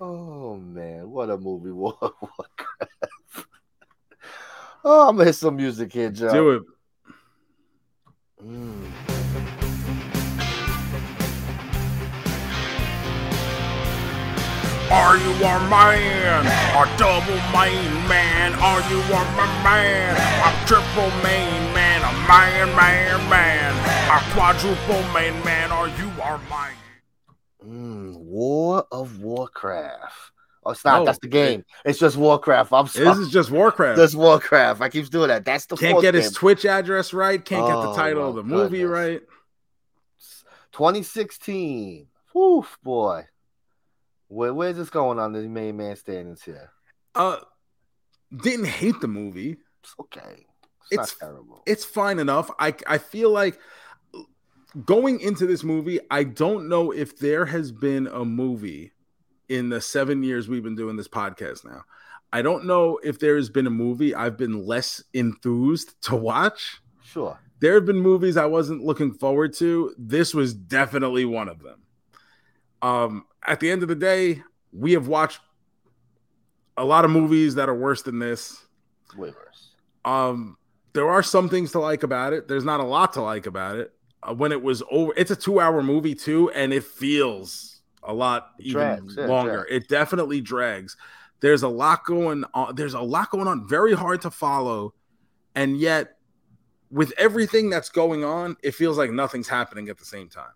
[0.00, 1.70] oh man, what a movie!
[1.80, 2.50] What, what
[4.82, 6.32] Oh, I'm gonna hit some music here, Joe.
[6.32, 6.62] Do it.
[8.42, 8.90] Mm.
[14.90, 16.46] Are you a man?
[16.74, 18.54] A double main man?
[18.54, 20.16] Are you a ma- man?
[20.16, 22.02] A triple main man?
[22.02, 23.70] A man, man, man?
[24.10, 25.70] A quadruple main man?
[25.70, 26.79] Are you our man?
[27.64, 30.14] Mm, War of Warcraft.
[30.64, 31.02] Oh, it's not.
[31.02, 31.64] Oh, that's the game.
[31.84, 32.72] It's just Warcraft.
[32.72, 33.98] I'm This is just Warcraft.
[33.98, 34.80] Just Warcraft.
[34.82, 35.44] I keep doing that.
[35.44, 36.32] That's the Can't get his.
[36.32, 37.42] Twitch address right.
[37.42, 39.22] Can't get Oh, the title of the movie right.
[40.72, 42.06] 2016.
[42.34, 43.26] Woof, boy.
[44.28, 46.70] Where, where's this going on the main man standings here?
[47.14, 47.38] Uh,
[48.34, 49.56] didn't hate the movie.
[49.82, 50.46] It's okay.
[50.90, 51.62] It's, It's- not terrible.
[51.66, 52.50] It's fine enough.
[52.58, 53.58] I I feel like
[54.84, 58.92] going into this movie, I don't know if there has been a movie
[59.48, 61.82] in the seven years we've been doing this podcast now.
[62.32, 66.80] I don't know if there has been a movie I've been less enthused to watch
[67.02, 67.40] Sure.
[67.58, 69.92] there have been movies I wasn't looking forward to.
[69.98, 71.82] This was definitely one of them.
[72.82, 74.42] Um, at the end of the day,
[74.72, 75.40] we have watched
[76.76, 78.64] a lot of movies that are worse than this.
[79.16, 79.74] Way worse.
[80.04, 80.56] Um,
[80.92, 82.46] there are some things to like about it.
[82.46, 83.92] There's not a lot to like about it.
[84.22, 88.50] Uh, when it was over, it's a two-hour movie too, and it feels a lot
[88.58, 89.64] It even drags, yeah, it longer.
[89.70, 90.96] It definitely drags.
[91.40, 92.74] There's a lot going on.
[92.74, 93.66] There's a lot going on.
[93.68, 94.94] Very hard to follow,
[95.54, 96.16] and yet,
[96.90, 100.52] with everything that's going on, it feels like nothing's happening at the same time.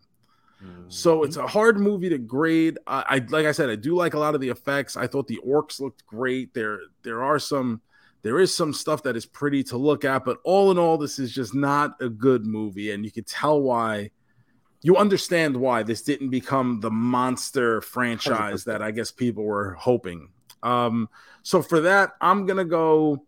[0.89, 1.25] So Mm-hmm.
[1.25, 2.79] it's a hard movie to grade.
[2.87, 4.97] I, I like I said, I do like a lot of the effects.
[4.97, 6.55] I thought the orcs looked great.
[6.55, 7.83] There, there are some,
[8.25, 11.19] there is some stuff that is pretty to look at, but all in all, this
[11.19, 14.11] is just not a good movie, and you can tell why.
[14.81, 18.65] You understand why this didn't become the monster franchise 100%.
[18.65, 20.31] that I guess people were hoping.
[20.63, 21.09] Um,
[21.43, 23.27] so for that, I'm gonna go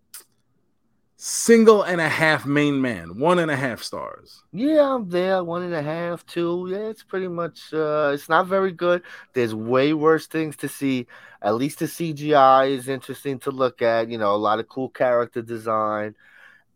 [1.29, 4.45] single and a half main man, one and a half stars.
[4.53, 5.43] Yeah, I'm there.
[5.43, 6.69] One and a half, two.
[6.71, 7.75] Yeah, it's pretty much.
[7.75, 9.03] Uh, it's not very good.
[9.33, 11.09] There's way worse things to see.
[11.43, 14.09] At least the CGI is interesting to look at.
[14.09, 16.15] You know, a lot of cool character design.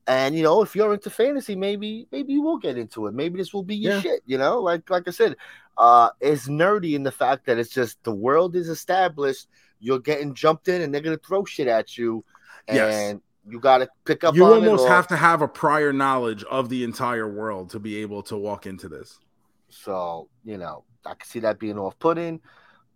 [0.09, 3.15] And you know, if you're into fantasy, maybe maybe you will get into it.
[3.15, 4.01] Maybe this will be your Yeah.
[4.01, 4.23] shit.
[4.27, 5.37] You know, like like I said,
[5.79, 9.47] uh, it's nerdy in the fact that it's just the world is established.
[9.79, 12.25] You're getting jumped in, and they're gonna throw shit at you,
[12.67, 13.21] and Yes.
[13.49, 14.35] You got to pick up.
[14.35, 17.97] you on almost have to have a prior knowledge of the entire world to be
[17.99, 19.19] able to walk into this.
[19.69, 22.41] So, you know, I can see that being off putting.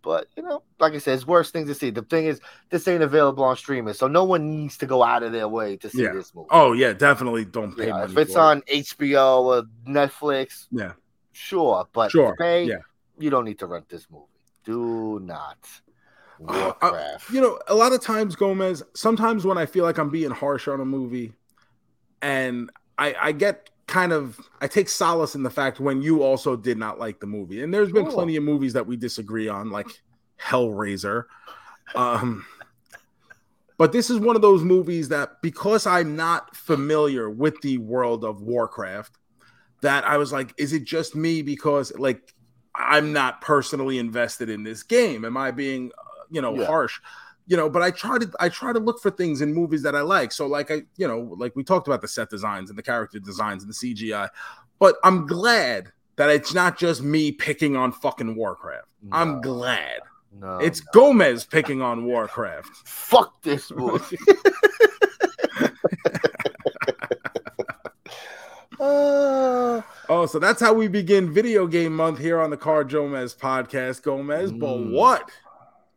[0.01, 1.89] But, you know, like I said, it's worse things to see.
[1.89, 2.39] The thing is,
[2.69, 3.95] this ain't available on streaming.
[3.95, 6.11] So no one needs to go out of their way to see Yeah.
[6.13, 6.47] this movie.
[6.51, 8.11] Oh yeah, definitely don't pay money.
[8.11, 8.43] if it's for it.
[8.43, 10.91] on HBO or Netflix, yeah,
[11.31, 11.87] sure.
[11.91, 12.75] But Sure, pay, yeah.
[13.17, 14.25] you don't need to rent this movie.
[14.63, 15.57] Do not.
[16.47, 17.29] Uh, uh, Warcraft.
[17.31, 18.83] you know, a lot of times Gomez.
[18.93, 21.33] Sometimes when I feel like I'm being harsh on a movie,
[22.21, 26.55] and I, I get kind of, I take solace in the fact when you also
[26.55, 28.13] did not like the movie, and there's been Sure.
[28.13, 29.87] plenty of movies that we disagree on, like
[30.41, 31.25] Hellraiser.
[31.93, 32.45] Um,
[33.77, 38.23] but this is one of those movies that because I'm not familiar with the world
[38.23, 39.17] of Warcraft,
[39.81, 42.33] that I was like, is it just me because like
[42.73, 45.25] I'm not personally invested in this game?
[45.25, 45.91] Am I being,
[46.35, 46.65] you know, Yeah.
[46.67, 46.99] harsh?
[47.47, 49.95] You know, but I try to I try to look for things in movies that
[49.95, 50.31] I like.
[50.31, 53.19] So like I, you know, like we talked about the set designs and the character
[53.19, 54.29] designs and the CGI.
[54.79, 58.87] But I'm glad that it's not just me picking on fucking Warcraft.
[59.11, 59.99] I'm glad.
[60.39, 60.89] no, It's no.
[60.93, 62.69] Gomez picking on Warcraft.
[62.85, 64.17] fuck this movie.
[68.79, 73.37] Uh, Oh, so that's how we begin video game month here on the Car JoeMeZ
[73.37, 74.51] podcast, Gomez.
[74.51, 74.91] But Mm.
[74.91, 75.31] what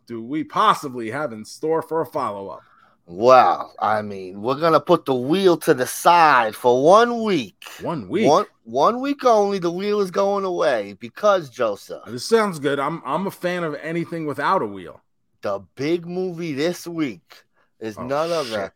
[0.09, 2.63] do we possibly have in store for a follow up?
[3.11, 7.65] well, I mean, we're gonna put the wheel to the side for one week.
[7.81, 8.27] One week.
[8.27, 9.59] One one week only.
[9.59, 12.79] The wheel is going away because Joseph, This sounds good.
[12.81, 15.01] I'm I'm a fan of anything without a wheel.
[15.43, 17.45] the big movie this week
[17.81, 18.73] is Oh, none other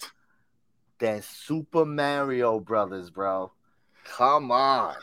[0.98, 3.52] than Super Mario Brothers, bro.
[4.04, 4.94] Come on,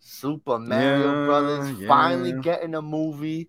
[0.00, 1.88] Super Mario Yeah, Brothers yeah.
[1.88, 3.48] finally getting a movie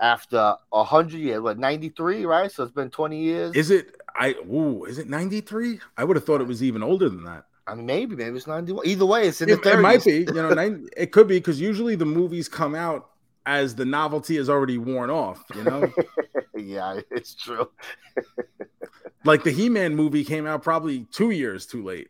[0.00, 1.40] after a hundred years.
[1.40, 2.50] What ninety three, right?
[2.50, 3.54] So it's been twenty years.
[3.54, 5.78] Is it I ooh, is it 93?
[5.96, 7.44] I would have thought it was even older than that.
[7.66, 8.86] I mean, maybe, maybe it's ninety one.
[8.86, 9.74] Either way, it's in It, the 30s.
[9.74, 13.10] it might be, you know, 90, it could be because usually the movies come out
[13.44, 15.92] as the novelty is already worn off, you know?
[16.56, 17.70] yeah, it's true.
[19.24, 22.08] like the He-Man movie came out probably two years too late.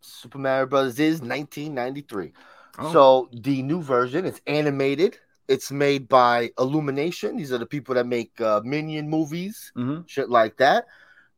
[0.00, 2.32] Super Mario Brothers is 1993.
[2.78, 2.92] Oh.
[2.92, 5.18] So the new version, it's animated.
[5.48, 7.36] It's made by Illumination.
[7.36, 10.06] These are the people that make uh, Minion movies, Mhm.
[10.08, 10.86] shit like that.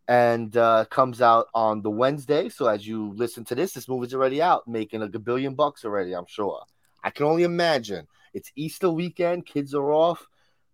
[0.08, 2.48] And uh, comes out on the Wednesday.
[2.48, 6.12] So as you listen to this, this movie's already out, making a billion bucks already.
[6.16, 6.64] I'm sure.
[7.04, 8.08] I can only imagine.
[8.34, 9.46] It's Easter weekend.
[9.46, 10.26] Kids are off.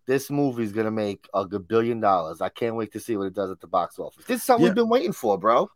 [0.07, 2.41] This movie's gonna make a billion dollars.
[2.41, 4.25] I can't wait to see what it does at the box office.
[4.25, 4.69] This is something Yeah.
[4.71, 5.69] we've been waiting for, bro.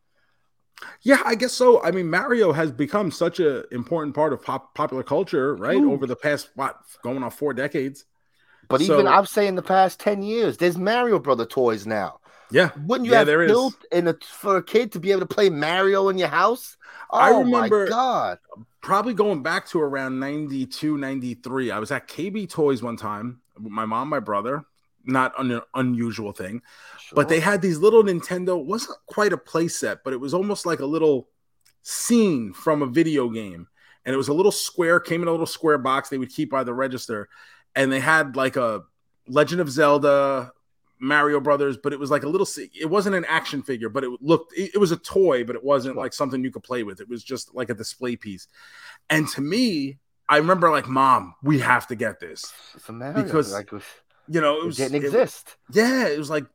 [1.04, 1.82] Yeah, I guess so.
[1.84, 5.76] I mean, Mario has become such an important part of pop- popular culture, right?
[5.78, 5.92] Huge.
[5.92, 8.06] Over the past what, going on four decades.
[8.68, 12.20] But So- even I've say in the past 10 years, there's Mario Brother toys now.
[12.54, 13.52] Yeah, Wouldn't you Yeah, have there is.
[13.52, 16.76] built in a for a kid to be able to play Mario in your house?
[17.10, 18.40] Oh I remember- my god.
[18.82, 21.72] probably going back to around 92, 93.
[21.72, 24.66] I was at KB Toys one time with my mom, my brother.
[25.06, 26.62] Not an unusual thing,
[27.14, 28.64] but they had these little Nintendo.
[28.64, 31.30] wasn't quite a playset, but it was almost like a little
[31.82, 33.68] scene from a video game,
[34.06, 35.00] and it was a little square.
[35.00, 37.30] Came in a little square box they would keep by the register,
[37.76, 38.84] and they had like a
[39.28, 40.52] Legend of Zelda,
[41.00, 42.48] Mario Brothers, but it was like a little.
[42.80, 44.54] It wasn't an action figure, but it looked.
[44.54, 47.02] It, it was a toy, but it wasn't like something you could play with.
[47.02, 48.48] It was just like a display piece.
[49.10, 49.98] And to me,
[50.30, 53.70] I remember like, Mom, we have to get this It's a Mario, because like,
[54.28, 55.56] you know it was didn't it- exist.
[55.72, 56.46] yeah, it was like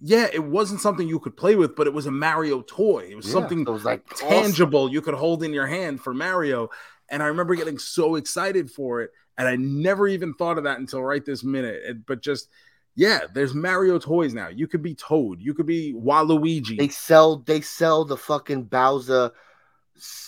[0.00, 3.06] yeah, it wasn't something you could play with, but it was a Mario toy.
[3.10, 4.28] It was Yeah, something so it was like awesome.
[4.28, 6.68] tangible you could hold in your hand for Mario.
[7.08, 9.12] And I remember getting so excited for it.
[9.38, 11.82] And I never even thought of that until right this minute.
[11.86, 12.48] And- But just,
[12.96, 14.48] yeah, there's Mario toys now.
[14.48, 16.76] You could be Toad, you could be Waluigi.
[16.76, 19.30] They sell they sell the fucking Bowser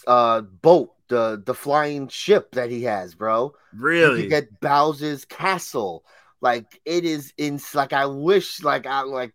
[0.06, 3.52] uh boat, the the flying ship that he has, bro.
[3.74, 4.20] You really?
[4.22, 6.04] can get Bowser's castle.
[6.40, 9.34] Like it is in like I wish like I like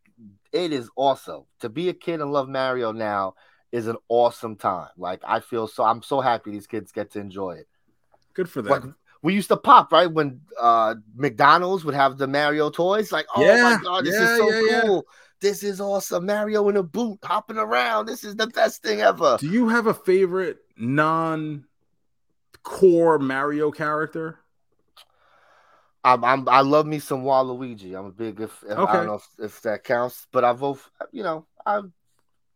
[0.51, 1.43] it is awesome.
[1.61, 3.35] To be a kid and love Mario now
[3.71, 4.89] is an awesome time.
[4.97, 7.67] Like I feel so I'm so happy these kids get to enjoy it.
[8.33, 8.71] Good for them.
[8.71, 8.83] Like
[9.23, 10.11] we used to pop, right?
[10.11, 14.31] When uh McDonald's would have the Mario toys, like, oh Yeah, my god, this yeah,
[14.33, 14.81] is so yeah.
[14.81, 15.05] cool.
[15.39, 16.27] This is awesome.
[16.27, 18.05] Mario in a boot hopping around.
[18.05, 19.37] This is the best thing ever.
[19.39, 21.65] Do you have a favorite non
[22.63, 24.39] core Mario character?
[26.03, 27.97] I'm, I'm I love me some Waluigi.
[27.97, 30.79] I'm a big if, if I don't know if, if that counts, but I vote.
[31.11, 31.81] You know, I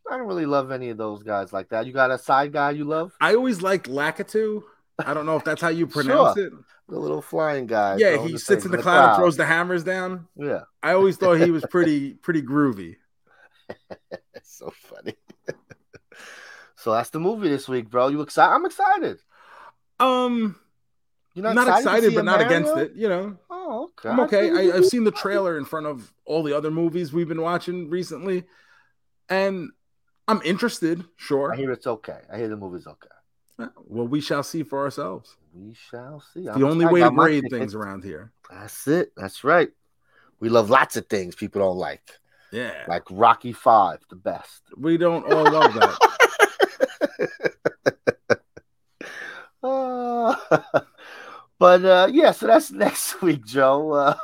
[0.10, 1.86] I don't really love any of those guys like that.
[1.86, 3.14] You got a side guy you love?
[3.22, 4.64] I always liked Lakitu.
[5.00, 6.54] I don't know if that's how you pronounce it.
[6.88, 7.98] The little flying guy.
[7.98, 10.28] Yeah, he the sits in the cloud and throws the hammers down.
[10.36, 12.98] Yeah, I always thought he was pretty pretty groovy.
[14.44, 15.16] so funny.
[16.76, 18.10] so that's the movie this week, bro.
[18.10, 18.54] You excited?
[18.54, 19.18] I'm excited.
[20.00, 20.56] Um,
[21.36, 22.94] You're not, to excited, see but a not against it.
[22.96, 24.10] You know, Oh, okay.
[24.10, 24.52] I'm okay.
[24.72, 27.90] I, I've seen the trailer in front of all the other movies we've been watching
[27.90, 28.46] recently,
[29.30, 29.70] and
[30.28, 31.04] I'm interested.
[31.18, 31.54] Sure.
[31.54, 32.22] I hear it's okay.
[32.32, 33.70] I hear the movie's okay.
[33.86, 35.36] Well, we shall see for ourselves.
[35.54, 36.44] We shall see.
[36.44, 38.32] The I'm only way to grade things around here.
[38.50, 39.12] That's it.
[39.16, 39.70] That's right.
[40.40, 42.04] We love lots of things people don't like,
[42.52, 44.64] Yeah, like Rocky Five, the best.
[44.78, 45.98] we don't all love that.
[49.64, 50.36] Uh,
[51.66, 53.92] but uh, yeah, so that's next week, Joe.
[53.92, 54.16] Uh,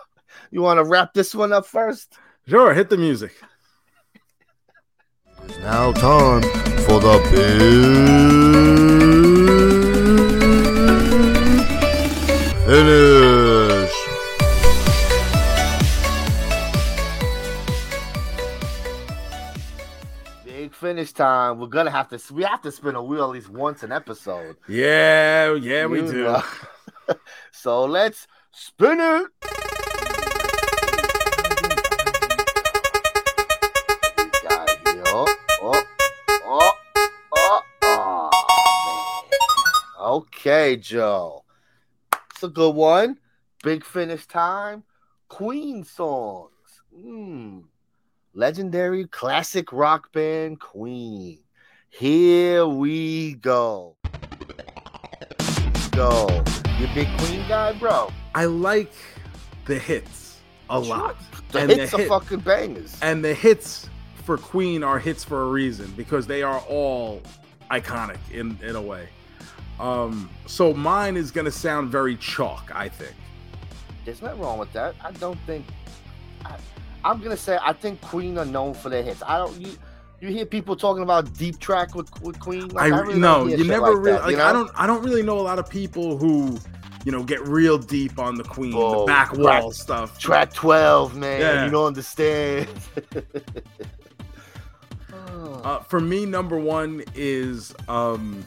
[0.51, 2.13] you want to wrap this one up first?
[2.47, 3.33] Sure, hit the music.
[5.45, 6.43] It's now time
[6.85, 8.61] for the big
[12.65, 13.91] finish.
[20.45, 21.59] Big finish time.
[21.59, 22.33] We're gonna have to.
[22.33, 24.57] We have to spin a wheel at least once an episode.
[24.67, 26.23] Yeah, yeah, we You do.
[26.23, 26.43] know.
[27.51, 29.27] so let's spin it.
[40.11, 41.45] Okay, Joe.
[42.31, 43.17] It's a good one.
[43.63, 44.83] Big finish time.
[45.29, 46.81] Queen songs.
[46.93, 47.63] Mm.
[48.33, 51.39] Legendary classic rock band Queen.
[51.89, 53.97] Here we go.
[55.91, 56.43] Go.
[56.81, 58.11] You big Queen guy, bro.
[58.33, 58.91] I like
[59.65, 61.15] the hits a lot.
[61.51, 62.97] The And the hits are fucking bangers.
[63.03, 63.87] And the hits
[64.23, 67.21] for Queen are hits for a reason because they are all
[67.69, 69.09] iconic in in a way.
[69.79, 73.13] Um, so mine is gonna sound very chalk, I think.
[74.03, 74.95] There's nothing wrong with that.
[75.05, 75.67] I don't think.
[76.43, 76.55] I,
[77.05, 79.21] I'm gonna say I think Queen are known for their hits.
[79.27, 79.61] I don't.
[79.61, 79.77] You
[80.21, 82.69] you hear people talking about deep track with, with Queen?
[82.69, 84.31] Like, I, really don't no, you never like really that, like.
[84.31, 84.45] you know?
[84.45, 84.71] I don't.
[84.75, 86.57] I don't really know a lot of people who,
[87.05, 90.19] you know, get real deep on the Queen, Oh, the back track- wall stuff.
[90.19, 91.41] Track 12, man.
[91.41, 91.65] Yeah.
[91.65, 92.69] You don't understand.
[93.15, 93.23] Oh.
[95.63, 98.43] Uh, for me, number one is um.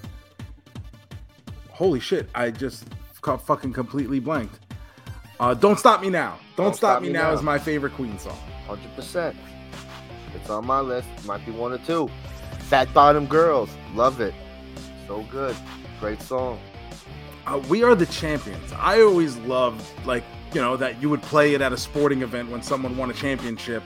[1.70, 2.28] Holy shit!
[2.34, 2.86] I just
[3.20, 4.58] got fucking completely blanked.
[5.40, 6.38] Uh, Don't stop me now.
[6.56, 8.38] Don't, stop, me, now, is my favorite Queen song.
[8.66, 9.36] Hundred percent.
[10.34, 11.08] It's on my list.
[11.24, 12.10] Might be one or two.
[12.60, 13.70] Fat Bottom Girls.
[13.94, 14.34] Love it.
[15.06, 15.56] So good.
[16.00, 16.58] Great song.
[17.46, 18.72] Uh, we are the champions.
[18.72, 20.24] I always loved like
[20.54, 23.14] you know that you would play it at a sporting event when someone won a
[23.14, 23.82] championship,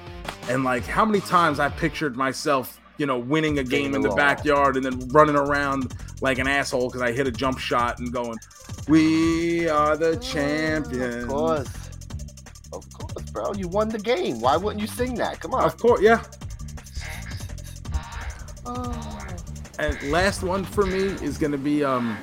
[0.48, 4.10] and like how many times I pictured myself, you know, winning a game in the
[4.10, 8.12] backyard and then running around like an asshole because I hit a jump shot and
[8.12, 8.38] going,
[8.86, 11.87] "We are the champions." Of course.
[13.38, 13.54] Bro.
[13.54, 14.40] You won the game.
[14.40, 15.38] Why wouldn't you sing that?
[15.38, 15.62] Come on.
[15.64, 16.24] Of course, yeah.
[18.66, 19.18] Oh.
[19.78, 22.18] And last one for me is gonna be um,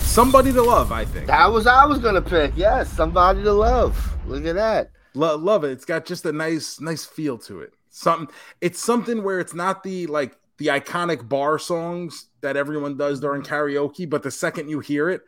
[0.00, 0.92] somebody to love.
[0.92, 2.52] I think That was I was gonna pick.
[2.56, 3.96] Yes, somebody to love.
[4.26, 4.90] Look at that.
[5.14, 5.70] Lo- love it.
[5.70, 7.72] It's got just a nice, nice feel to it.
[7.88, 8.28] Something.
[8.60, 13.40] It's something where it's not the like the iconic bar songs that everyone does during
[13.40, 15.22] karaoke, but the second you hear it,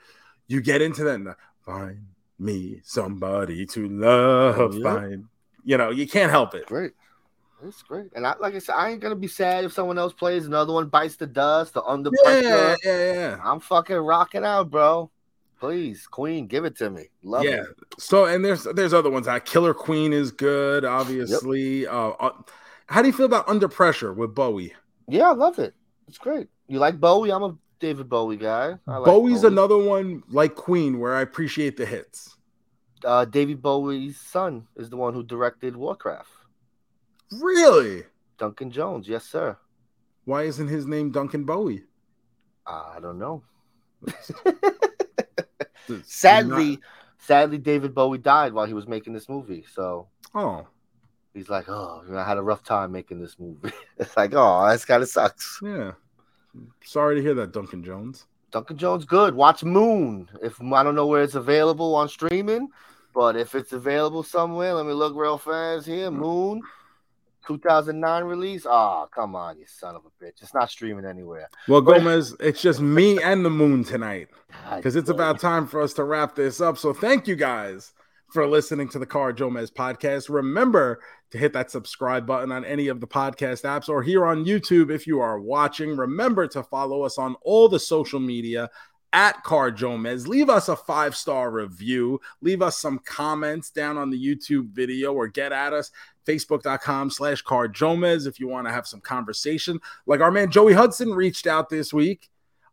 [0.47, 1.25] you get into that.
[1.25, 2.05] the, Find
[2.39, 4.75] me somebody to love.
[4.75, 4.83] Yep.
[4.83, 5.25] Find.
[5.65, 6.67] You know, you can't help it.
[6.67, 6.93] Great.
[7.65, 8.11] It's great.
[8.15, 10.73] And I, like I said, I ain't gonna be sad if someone else plays another
[10.73, 12.49] one, bites the dust, the under pressure.
[12.49, 13.13] yeah, yeah.
[13.13, 13.39] Yeah.
[13.43, 15.11] I'm fucking rocking out, bro.
[15.59, 17.09] Please, Queen, give it to me.
[17.23, 17.63] Love yeah.
[17.63, 17.67] it.
[17.99, 19.27] So and there's there's other ones.
[19.27, 21.87] Uh, Killer Queen is good, obviously.
[21.87, 22.33] Uh, uh,
[22.87, 24.75] how do you feel about Under Pressure with Bowie?
[25.09, 25.75] Yeah, I love it.
[26.09, 26.49] It's great.
[26.69, 27.33] You like Bowie?
[27.33, 28.79] I'm a David Bowie guy.
[28.87, 29.53] Like Bowie's Bowie.
[29.53, 32.37] another one like Queen where I appreciate the hits.
[33.05, 36.31] uh, David Bowie's son is the one who directed Warcraft.
[37.41, 38.05] Really?
[38.39, 39.57] Duncan Jones, yes, sir.
[40.25, 41.85] Why isn't his name Duncan Bowie?
[42.67, 43.43] I don't know.
[46.05, 46.81] Sadly, not-
[47.19, 49.65] sadly, David Bowie died while he was making this movie.
[49.73, 50.67] So oh,
[51.33, 54.85] he's like, "Oh, I had a rough time making this movie." it's like, "Oh, that's
[54.85, 55.93] kind of sucks." yeah.
[56.85, 58.27] Sorry to hear that, Duncan Jones.
[58.51, 59.35] Duncan Jones, good.
[59.35, 60.29] Watch Moon.
[60.43, 62.69] If I don't know where it's available on streaming,
[63.15, 66.11] but if it's available somewhere, let me look real fast here.
[66.11, 66.17] Mm.
[66.17, 66.63] Moon,
[67.47, 68.67] 2009 release.
[68.69, 70.43] Oh, come on, you son of a bitch!
[70.43, 71.49] It's not streaming anywhere.
[71.69, 74.29] Well, Gomez, it's just me and the moon tonight
[74.75, 76.79] because it's about time for us to wrap this up.
[76.79, 77.93] So thank you guys
[78.37, 80.29] for listening to the Car JoeMeZ podcast.
[80.29, 81.01] Remember
[81.31, 84.91] to hit that subscribe button on any of the podcast apps or here on YouTube
[84.91, 85.97] if you are watching.
[85.97, 88.69] Remember to follow us on all the social media
[89.15, 90.27] at Car JoeMeZ.
[90.27, 92.21] Leave us a five star review.
[92.43, 95.91] Leave us some comments down on the YouTube video or get at us.
[96.27, 99.81] Facebook.com slash Car JoeMeZ if you want to have some conversation.
[100.05, 102.29] Like our man Joey Hudson reached out this week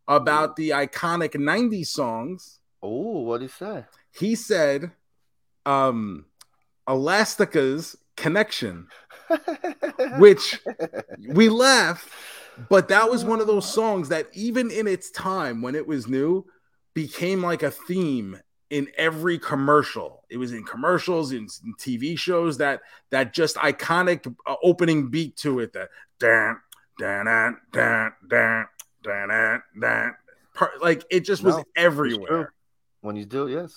[0.06, 2.58] about the iconic 90s songs.
[2.82, 3.84] Oh, what did he say?
[4.12, 4.92] He said,
[5.66, 6.26] um,
[6.88, 8.88] Elastica's connection,
[10.18, 10.60] which
[11.28, 12.08] we laughed,
[12.68, 16.06] but that was one of those songs that even in its time when it was
[16.06, 16.44] new
[16.94, 18.38] became like a theme
[18.70, 20.24] in every commercial.
[20.30, 22.80] It was in commercials, in, in TV shows that
[23.10, 26.56] that just iconic uh, opening beat to it that dan
[26.98, 27.26] dan
[27.72, 28.66] dan dan
[29.02, 30.14] dan dan, dan.
[30.80, 32.52] like it just was everywhere.
[33.00, 33.74] When you do, yes.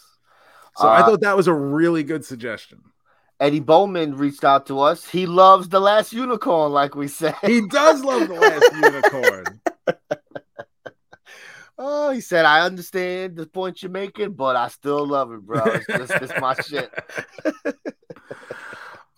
[0.77, 2.81] So I Uh, thought that was a really good suggestion.
[3.39, 5.07] Eddie Bowman reached out to us.
[5.07, 7.35] He loves the last unicorn, like we said.
[7.43, 9.59] He does love the last unicorn.
[11.79, 15.63] Oh, he said, I understand the point you're making, but I still love it, bro.
[15.65, 16.91] It's just it's my shit.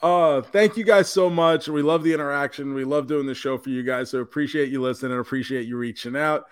[0.02, 1.68] Uh, thank you guys so much.
[1.68, 2.73] We love the interaction.
[2.73, 4.10] We love doing the show for you guys.
[4.10, 6.45] So appreciate you listening and appreciate you reaching out.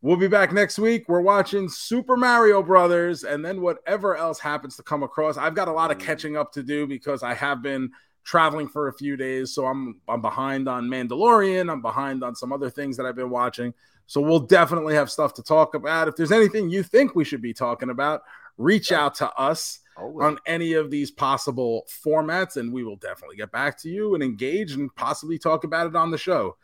[0.00, 1.08] We'll be back next week.
[1.08, 5.36] We're watching Super Mario Brothers and then whatever else happens to come across.
[5.36, 6.02] I've got a lot of mm.
[6.02, 7.90] catching up to do because I have been
[8.22, 9.52] traveling for a few days.
[9.52, 11.70] So I'm I'm behind on Mandalorian.
[11.70, 13.74] I'm behind on some other things that I've been watching.
[14.06, 16.06] So we'll definitely have stuff to talk about.
[16.06, 18.22] If there's anything you think we should be talking about,
[18.56, 20.24] reach out to us Always.
[20.24, 24.22] on any of these possible formats, and we will definitely get back to you and
[24.22, 26.56] engage and possibly talk about it on the show.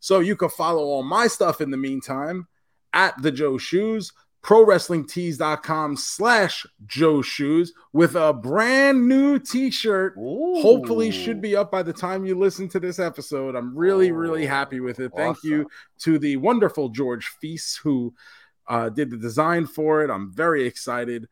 [0.00, 2.48] So you can follow all my stuff in the meantime
[2.92, 4.12] at the Joe Shoes,
[4.42, 10.14] prowrestlingtees.com slash Joe Shoes with a brand new t-shirt.
[10.16, 13.56] Hopefully should be up by the time you listen to this episode.
[13.56, 15.12] I'm really, really happy with it.
[15.16, 15.68] Thank you
[16.00, 18.14] to the wonderful George Feast who
[18.68, 20.10] uh, did the design for it.
[20.10, 21.28] I'm very excited.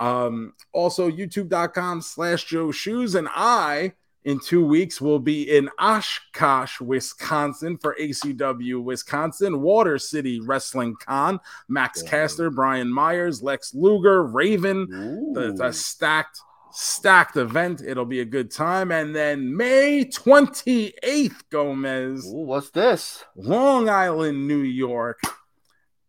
[0.00, 3.14] Um, also, youtube.com slash Joe Shoes.
[3.14, 3.94] And I,
[4.28, 11.40] in two weeks, will be in Oshkosh, Wisconsin for ACW Wisconsin, Water City Wrestling Con.
[11.66, 12.10] Max Damn.
[12.10, 15.32] Caster, Brian Myers, Lex Luger, Raven.
[15.32, 16.42] The, the stacked,
[16.72, 17.80] stacked event.
[17.80, 18.92] It'll be a good time.
[18.92, 22.26] And then May 28th, Gomez.
[22.26, 23.24] Ooh, what's this?
[23.34, 25.22] Long Island, New York,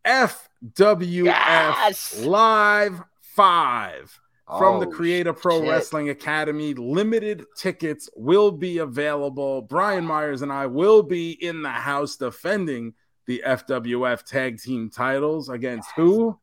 [0.06, 2.20] FWF Yes!
[2.20, 4.20] Live 5
[4.58, 5.70] from the Oh, Create A Pro shit.
[5.70, 6.74] Wrestling Academy.
[6.74, 9.62] Limited tickets will be available.
[9.62, 12.94] Brian Myers and I will be in the house defending
[13.28, 16.38] the FWF tag team titles against who?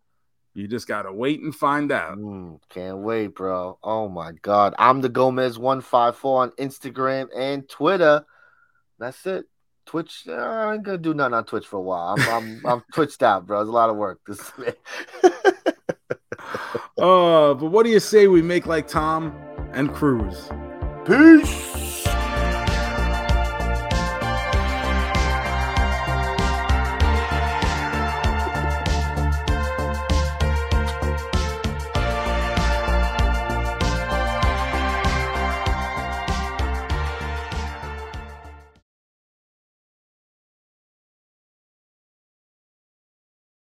[0.54, 2.16] You just got to wait and find out.
[2.16, 3.78] Mm, can't wait, bro.
[3.82, 4.74] Oh my god.
[4.78, 8.24] I'm the Gomez 154 on Instagram and Twitter.
[8.98, 9.44] That's it.
[9.84, 10.24] Twitch.
[10.26, 12.16] uh, I ain't gonna do nothing on Twitch for a while.
[12.18, 13.60] I'm I'm, I'm twitched out, bro.
[13.60, 14.20] It's a lot of work.
[14.26, 14.52] This
[16.98, 19.34] Uh, but what do you say we make like Tom
[19.72, 20.48] and Cruise?
[21.04, 21.75] Peace.